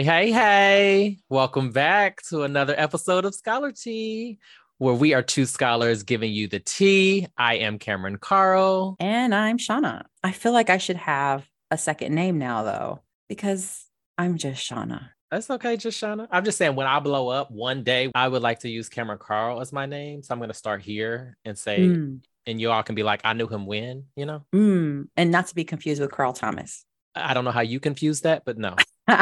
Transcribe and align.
Hey, 0.00 0.06
hey, 0.06 0.32
hey. 0.32 1.18
Welcome 1.28 1.72
back 1.72 2.22
to 2.30 2.44
another 2.44 2.74
episode 2.78 3.26
of 3.26 3.34
Scholar 3.34 3.70
Tea, 3.70 4.38
where 4.78 4.94
we 4.94 5.12
are 5.12 5.20
two 5.20 5.44
scholars 5.44 6.04
giving 6.04 6.32
you 6.32 6.48
the 6.48 6.58
tea. 6.58 7.26
I 7.36 7.56
am 7.56 7.78
Cameron 7.78 8.16
Carl. 8.16 8.96
And 8.98 9.34
I'm 9.34 9.58
Shawna. 9.58 10.04
I 10.24 10.32
feel 10.32 10.52
like 10.52 10.70
I 10.70 10.78
should 10.78 10.96
have 10.96 11.46
a 11.70 11.76
second 11.76 12.14
name 12.14 12.38
now, 12.38 12.62
though, 12.62 13.02
because 13.28 13.84
I'm 14.16 14.38
just 14.38 14.66
Shawna. 14.66 15.10
That's 15.30 15.50
okay, 15.50 15.76
just 15.76 16.02
Shawna. 16.02 16.28
I'm 16.30 16.46
just 16.46 16.56
saying, 16.56 16.76
when 16.76 16.86
I 16.86 16.98
blow 17.00 17.28
up 17.28 17.50
one 17.50 17.84
day, 17.84 18.10
I 18.14 18.26
would 18.26 18.40
like 18.40 18.60
to 18.60 18.70
use 18.70 18.88
Cameron 18.88 19.18
Carl 19.18 19.60
as 19.60 19.70
my 19.70 19.84
name. 19.84 20.22
So 20.22 20.32
I'm 20.32 20.38
going 20.38 20.48
to 20.48 20.54
start 20.54 20.80
here 20.80 21.36
and 21.44 21.58
say, 21.58 21.78
mm. 21.78 22.20
and 22.46 22.58
you 22.58 22.70
all 22.70 22.82
can 22.82 22.94
be 22.94 23.02
like, 23.02 23.20
I 23.24 23.34
knew 23.34 23.48
him 23.48 23.66
when, 23.66 24.04
you 24.16 24.24
know? 24.24 24.46
Mm. 24.54 25.08
And 25.18 25.30
not 25.30 25.48
to 25.48 25.54
be 25.54 25.64
confused 25.64 26.00
with 26.00 26.10
Carl 26.10 26.32
Thomas. 26.32 26.86
I 27.14 27.34
don't 27.34 27.44
know 27.44 27.50
how 27.50 27.60
you 27.60 27.80
confuse 27.80 28.20
that, 28.22 28.44
but 28.44 28.58
no. 28.58 28.76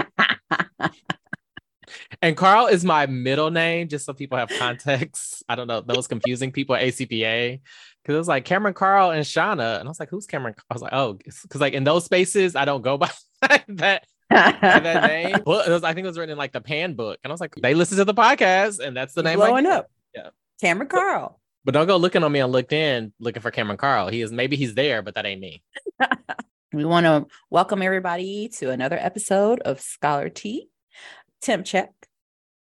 and 2.23 2.37
Carl 2.37 2.67
is 2.67 2.85
my 2.85 3.07
middle 3.07 3.51
name, 3.51 3.89
just 3.89 4.07
so 4.07 4.13
people 4.13 4.39
have 4.39 4.51
context. 4.59 5.43
I 5.49 5.55
don't 5.55 5.67
know 5.67 5.81
those 5.81 6.07
confusing 6.07 6.53
people 6.53 6.75
at 6.75 6.83
ACPA 6.83 7.61
because 8.03 8.15
it 8.15 8.19
was 8.19 8.29
like 8.29 8.45
Cameron 8.45 8.75
Carl 8.75 9.11
and 9.11 9.25
Shawna, 9.25 9.79
and 9.79 9.89
I 9.89 9.91
was 9.91 10.01
like, 10.01 10.11
"Who's 10.11 10.27
Cameron?" 10.27 10.55
I 10.71 10.75
was 10.75 10.83
like, 10.83 10.93
"Oh," 10.93 11.15
because 11.15 11.61
like 11.61 11.75
in 11.75 11.85
those 11.85 12.05
spaces, 12.05 12.57
I 12.57 12.65
don't 12.65 12.83
go 12.83 12.99
by 12.99 13.11
that. 13.69 14.05
that 14.31 15.05
name. 15.09 15.37
Well, 15.47 15.69
was, 15.71 15.85
I 15.85 15.95
think 15.95 16.05
it 16.05 16.09
was 16.09 16.19
written 16.19 16.33
in 16.33 16.39
like 16.39 16.53
the 16.53 16.61
Pan 16.61 16.95
book, 16.95 17.19
and 17.25 17.31
I 17.31 17.33
was 17.33 17.41
like, 17.41 17.55
they 17.55 17.75
listen 17.75 17.97
to 17.97 18.05
the 18.05 18.15
podcast, 18.15 18.79
and 18.81 18.97
that's 18.97 19.15
the 19.15 19.23
name. 19.23 19.39
Blowing 19.39 19.67
up, 19.67 19.91
yeah, 20.15 20.31
Cameron 20.61 20.89
Carl. 20.89 21.41
But, 21.65 21.73
but 21.73 21.79
don't 21.79 21.87
go 21.87 21.97
looking 21.97 22.23
on 22.23 22.33
me 22.33 22.41
on 22.41 22.53
LinkedIn 22.53 23.13
looking 23.21 23.43
for 23.43 23.51
Cameron 23.51 23.79
Carl. 23.79 24.09
He 24.09 24.21
is 24.21 24.31
maybe 24.31 24.57
he's 24.57 24.75
there, 24.75 25.01
but 25.03 25.15
that 25.15 25.25
ain't 25.25 25.41
me. 25.41 25.63
We 26.71 26.85
want 26.85 27.07
to 27.07 27.27
welcome 27.49 27.81
everybody 27.81 28.51
to 28.59 28.71
another 28.71 28.99
episode 29.01 29.61
of 29.61 29.81
Scholar 29.81 30.29
Tea, 30.29 30.69
Temp 31.41 31.65
Check, 31.65 31.91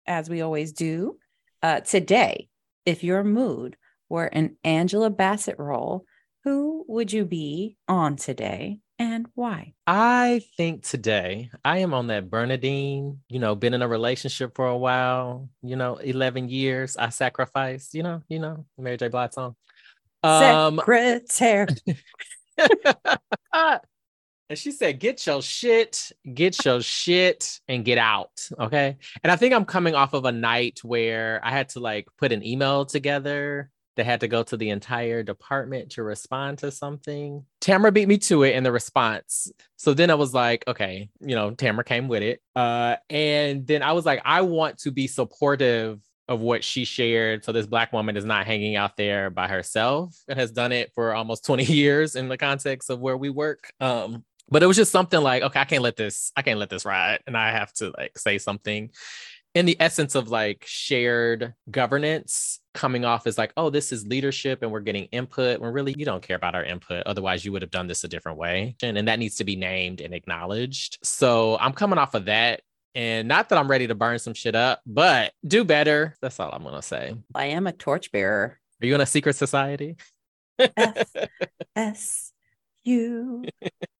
as 0.06 0.30
we 0.30 0.40
always 0.40 0.72
do. 0.72 1.18
Uh, 1.62 1.80
today, 1.80 2.48
if 2.86 3.04
your 3.04 3.22
mood 3.22 3.76
were 4.08 4.24
an 4.24 4.56
Angela 4.64 5.10
Bassett 5.10 5.58
role, 5.58 6.06
who 6.44 6.82
would 6.88 7.12
you 7.12 7.26
be 7.26 7.76
on 7.88 8.16
today 8.16 8.78
and 8.98 9.26
why? 9.34 9.74
I 9.86 10.40
think 10.56 10.82
today 10.82 11.50
I 11.62 11.80
am 11.80 11.92
on 11.92 12.06
that 12.06 12.30
Bernadine, 12.30 13.18
you 13.28 13.38
know, 13.38 13.54
been 13.54 13.74
in 13.74 13.82
a 13.82 13.88
relationship 13.88 14.56
for 14.56 14.66
a 14.66 14.78
while, 14.78 15.50
you 15.62 15.76
know, 15.76 15.96
11 15.96 16.48
years. 16.48 16.96
I 16.96 17.10
sacrificed, 17.10 17.92
you 17.92 18.02
know, 18.02 18.22
you 18.30 18.38
know, 18.38 18.64
Mary 18.78 18.96
J. 18.96 19.08
Blige 19.08 19.34
song. 19.34 19.56
Um, 20.22 20.76
Secretary. 20.78 21.66
and 24.50 24.58
she 24.58 24.72
said, 24.72 24.98
"Get 24.98 25.24
your 25.26 25.40
shit, 25.40 26.10
get 26.34 26.64
your 26.64 26.82
shit, 26.82 27.60
and 27.68 27.84
get 27.84 27.98
out." 27.98 28.48
Okay. 28.58 28.96
And 29.22 29.30
I 29.30 29.36
think 29.36 29.54
I'm 29.54 29.64
coming 29.64 29.94
off 29.94 30.12
of 30.12 30.24
a 30.24 30.32
night 30.32 30.80
where 30.82 31.40
I 31.42 31.50
had 31.50 31.68
to 31.70 31.80
like 31.80 32.08
put 32.18 32.32
an 32.32 32.44
email 32.44 32.84
together 32.84 33.70
that 33.96 34.06
had 34.06 34.20
to 34.20 34.28
go 34.28 34.42
to 34.42 34.56
the 34.56 34.70
entire 34.70 35.22
department 35.22 35.90
to 35.92 36.02
respond 36.02 36.58
to 36.58 36.70
something. 36.70 37.44
Tamara 37.60 37.92
beat 37.92 38.08
me 38.08 38.18
to 38.18 38.42
it 38.42 38.56
in 38.56 38.64
the 38.64 38.72
response. 38.72 39.52
So 39.76 39.94
then 39.94 40.10
I 40.10 40.14
was 40.14 40.34
like, 40.34 40.64
okay, 40.66 41.10
you 41.20 41.34
know, 41.34 41.52
Tamara 41.52 41.84
came 41.84 42.08
with 42.08 42.22
it. 42.22 42.40
Uh, 42.56 42.96
and 43.08 43.66
then 43.66 43.82
I 43.82 43.92
was 43.92 44.04
like, 44.04 44.20
I 44.24 44.42
want 44.42 44.78
to 44.78 44.90
be 44.90 45.06
supportive 45.06 46.00
of 46.28 46.40
what 46.40 46.62
she 46.62 46.84
shared. 46.84 47.44
So 47.44 47.50
this 47.50 47.66
black 47.66 47.92
woman 47.92 48.16
is 48.16 48.24
not 48.24 48.46
hanging 48.46 48.76
out 48.76 48.96
there 48.96 49.30
by 49.30 49.48
herself 49.48 50.16
and 50.28 50.38
has 50.38 50.52
done 50.52 50.70
it 50.70 50.92
for 50.94 51.12
almost 51.12 51.44
20 51.44 51.64
years 51.72 52.14
in 52.14 52.28
the 52.28 52.38
context 52.38 52.88
of 52.88 53.00
where 53.00 53.16
we 53.16 53.30
work. 53.30 53.72
Um, 53.80 54.24
but 54.50 54.62
it 54.62 54.66
was 54.66 54.76
just 54.76 54.92
something 54.92 55.20
like, 55.20 55.42
okay, 55.42 55.60
I 55.60 55.64
can't 55.64 55.82
let 55.82 55.96
this, 55.96 56.32
I 56.36 56.42
can't 56.42 56.58
let 56.58 56.70
this 56.70 56.84
ride. 56.84 57.20
And 57.26 57.36
I 57.36 57.52
have 57.52 57.72
to 57.74 57.92
like 57.96 58.18
say 58.18 58.38
something 58.38 58.90
in 59.54 59.66
the 59.66 59.76
essence 59.80 60.14
of 60.14 60.28
like 60.28 60.64
shared 60.66 61.54
governance 61.70 62.60
coming 62.72 63.04
off 63.04 63.26
as 63.26 63.36
like, 63.36 63.52
oh, 63.56 63.68
this 63.68 63.90
is 63.90 64.06
leadership 64.06 64.62
and 64.62 64.70
we're 64.70 64.80
getting 64.80 65.04
input 65.06 65.60
when 65.60 65.72
really 65.72 65.94
you 65.98 66.04
don't 66.04 66.22
care 66.22 66.36
about 66.36 66.54
our 66.54 66.64
input. 66.64 67.04
Otherwise, 67.06 67.44
you 67.44 67.50
would 67.52 67.62
have 67.62 67.70
done 67.70 67.88
this 67.88 68.04
a 68.04 68.08
different 68.08 68.38
way. 68.38 68.76
And, 68.82 68.96
and 68.96 69.08
that 69.08 69.18
needs 69.18 69.36
to 69.36 69.44
be 69.44 69.56
named 69.56 70.00
and 70.00 70.14
acknowledged. 70.14 70.98
So 71.02 71.58
I'm 71.58 71.72
coming 71.72 71.98
off 71.98 72.14
of 72.14 72.26
that 72.26 72.60
and 72.94 73.28
not 73.28 73.48
that 73.48 73.58
I'm 73.58 73.70
ready 73.70 73.86
to 73.86 73.94
burn 73.94 74.18
some 74.18 74.34
shit 74.34 74.54
up, 74.54 74.80
but 74.86 75.32
do 75.46 75.64
better. 75.64 76.16
That's 76.20 76.38
all 76.40 76.50
I'm 76.52 76.62
going 76.62 76.74
to 76.74 76.82
say. 76.82 77.14
I 77.34 77.46
am 77.46 77.66
a 77.66 77.72
torchbearer. 77.72 78.58
Are 78.82 78.86
you 78.86 78.94
in 78.94 79.00
a 79.00 79.06
secret 79.06 79.36
society? 79.36 79.96
F 80.58 81.12
S 81.76 82.29
U. 82.90 83.44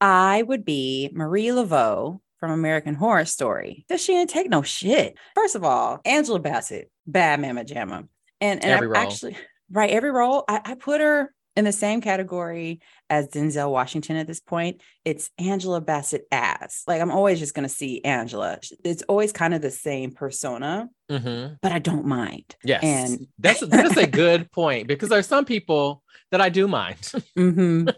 I 0.00 0.42
would 0.42 0.64
be 0.64 1.10
Marie 1.12 1.48
Laveau 1.48 2.20
from 2.38 2.50
American 2.50 2.94
Horror 2.94 3.26
Story. 3.26 3.84
Because 3.86 4.02
she 4.02 4.12
didn't 4.12 4.30
take 4.30 4.48
no 4.48 4.62
shit. 4.62 5.16
First 5.34 5.54
of 5.54 5.64
all, 5.64 6.00
Angela 6.04 6.40
Bassett, 6.40 6.90
bad 7.06 7.40
mama 7.40 7.64
jamma. 7.64 8.08
And, 8.40 8.64
and 8.64 8.94
I 8.94 9.00
actually, 9.00 9.36
right, 9.70 9.90
every 9.90 10.10
role, 10.10 10.44
I, 10.48 10.60
I 10.64 10.74
put 10.74 11.00
her 11.00 11.32
in 11.60 11.64
the 11.66 11.72
same 11.72 12.00
category 12.00 12.80
as 13.10 13.28
Denzel 13.28 13.70
Washington 13.70 14.16
at 14.16 14.26
this 14.26 14.40
point. 14.40 14.80
It's 15.04 15.30
Angela 15.38 15.80
Bassett 15.80 16.26
as 16.32 16.82
like 16.86 17.02
I'm 17.02 17.10
always 17.10 17.38
just 17.38 17.54
going 17.54 17.68
to 17.68 17.74
see 17.74 18.02
Angela. 18.02 18.58
It's 18.82 19.02
always 19.02 19.30
kind 19.30 19.52
of 19.52 19.60
the 19.60 19.70
same 19.70 20.10
persona, 20.10 20.88
mm-hmm. 21.10 21.54
but 21.60 21.70
I 21.70 21.78
don't 21.78 22.06
mind. 22.06 22.56
Yes, 22.64 22.82
and 22.82 23.26
that's 23.38 23.60
that's 23.60 23.98
a 23.98 24.06
good 24.06 24.50
point 24.50 24.88
because 24.88 25.10
there's 25.10 25.26
some 25.26 25.44
people 25.44 26.02
that 26.30 26.40
I 26.40 26.48
do 26.48 26.66
mind. 26.66 26.96
mm-hmm. 27.38 27.88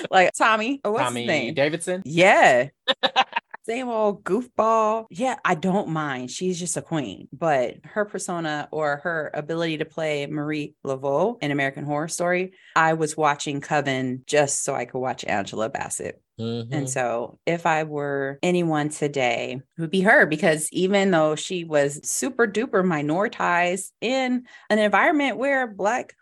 like 0.10 0.32
Tommy, 0.32 0.80
what's 0.82 0.98
Tommy 0.98 1.20
his 1.20 1.28
name? 1.28 1.54
Davidson. 1.54 2.02
Yeah. 2.06 2.68
same 3.70 3.88
old 3.88 4.24
goofball. 4.24 5.06
Yeah, 5.10 5.36
I 5.44 5.54
don't 5.54 5.90
mind. 5.90 6.30
She's 6.30 6.58
just 6.58 6.76
a 6.76 6.82
queen. 6.82 7.28
But 7.32 7.76
her 7.84 8.04
persona 8.04 8.68
or 8.72 8.96
her 9.04 9.30
ability 9.32 9.78
to 9.78 9.84
play 9.84 10.26
Marie 10.26 10.74
Laveau 10.84 11.36
in 11.40 11.52
American 11.52 11.84
Horror 11.84 12.08
Story, 12.08 12.52
I 12.74 12.94
was 12.94 13.16
watching 13.16 13.60
Coven 13.60 14.24
just 14.26 14.64
so 14.64 14.74
I 14.74 14.86
could 14.86 14.98
watch 14.98 15.24
Angela 15.24 15.68
Bassett. 15.68 16.20
Mm-hmm. 16.40 16.72
And 16.72 16.90
so, 16.90 17.38
if 17.46 17.66
I 17.66 17.84
were 17.84 18.38
anyone 18.42 18.88
today, 18.88 19.60
it 19.76 19.80
would 19.80 19.90
be 19.90 20.00
her 20.00 20.26
because 20.26 20.68
even 20.72 21.10
though 21.10 21.36
she 21.36 21.64
was 21.64 22.00
super 22.02 22.48
duper 22.48 22.82
minoritized 22.82 23.90
in 24.00 24.46
an 24.70 24.78
environment 24.78 25.36
where 25.36 25.66
Black 25.68 26.14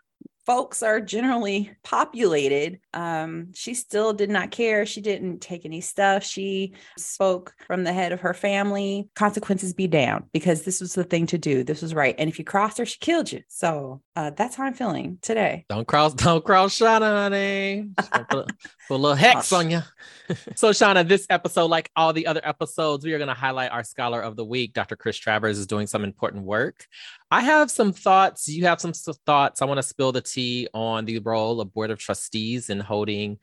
folks 0.45 0.83
are 0.83 0.99
generally 0.99 1.71
populated, 1.83 2.79
um, 2.93 3.53
she 3.53 3.73
still 3.73 4.13
did 4.13 4.29
not 4.29 4.51
care. 4.51 4.85
She 4.85 5.01
didn't 5.01 5.39
take 5.39 5.65
any 5.65 5.81
stuff. 5.81 6.23
She 6.23 6.73
spoke 6.97 7.53
from 7.67 7.83
the 7.83 7.93
head 7.93 8.11
of 8.11 8.21
her 8.21 8.33
family. 8.33 9.09
Consequences 9.15 9.73
be 9.73 9.87
down 9.87 10.25
because 10.33 10.63
this 10.63 10.81
was 10.81 10.93
the 10.93 11.03
thing 11.03 11.27
to 11.27 11.37
do. 11.37 11.63
This 11.63 11.81
was 11.81 11.93
right. 11.93 12.15
And 12.17 12.29
if 12.29 12.39
you 12.39 12.45
crossed 12.45 12.77
her, 12.77 12.85
she 12.85 12.97
killed 12.99 13.31
you. 13.31 13.41
So 13.47 14.01
uh, 14.15 14.31
that's 14.31 14.55
how 14.55 14.65
I'm 14.65 14.73
feeling 14.73 15.19
today. 15.21 15.65
Don't 15.69 15.87
cross, 15.87 16.13
don't 16.15 16.43
cross 16.43 16.77
Shawna, 16.77 17.23
honey. 17.23 17.89
Put, 17.97 18.29
put 18.29 18.51
a 18.89 18.95
little 18.95 19.15
hex 19.15 19.51
on 19.53 19.69
you. 19.69 19.81
so, 20.55 20.71
Shawna, 20.71 21.07
this 21.07 21.25
episode, 21.29 21.67
like 21.67 21.89
all 21.95 22.13
the 22.13 22.27
other 22.27 22.41
episodes, 22.43 23.05
we 23.05 23.13
are 23.13 23.17
going 23.17 23.29
to 23.29 23.33
highlight 23.33 23.71
our 23.71 23.83
scholar 23.83 24.21
of 24.21 24.35
the 24.35 24.45
week. 24.45 24.73
Dr. 24.73 24.95
Chris 24.95 25.17
Travers 25.17 25.57
is 25.57 25.67
doing 25.67 25.87
some 25.87 26.03
important 26.03 26.43
work. 26.43 26.85
I 27.31 27.41
have 27.41 27.69
some 27.69 27.93
thoughts. 27.93 28.47
You 28.47 28.65
have 28.65 28.81
some 28.81 28.93
thoughts. 28.93 29.61
I 29.61 29.65
want 29.65 29.77
to 29.77 29.83
spill 29.83 30.11
the 30.11 30.21
tea 30.21 30.67
on 30.73 31.05
the 31.05 31.19
role 31.19 31.61
of 31.61 31.73
board 31.73 31.91
of 31.91 31.99
trustees 31.99 32.69
in 32.79 32.85
holding 32.85 33.37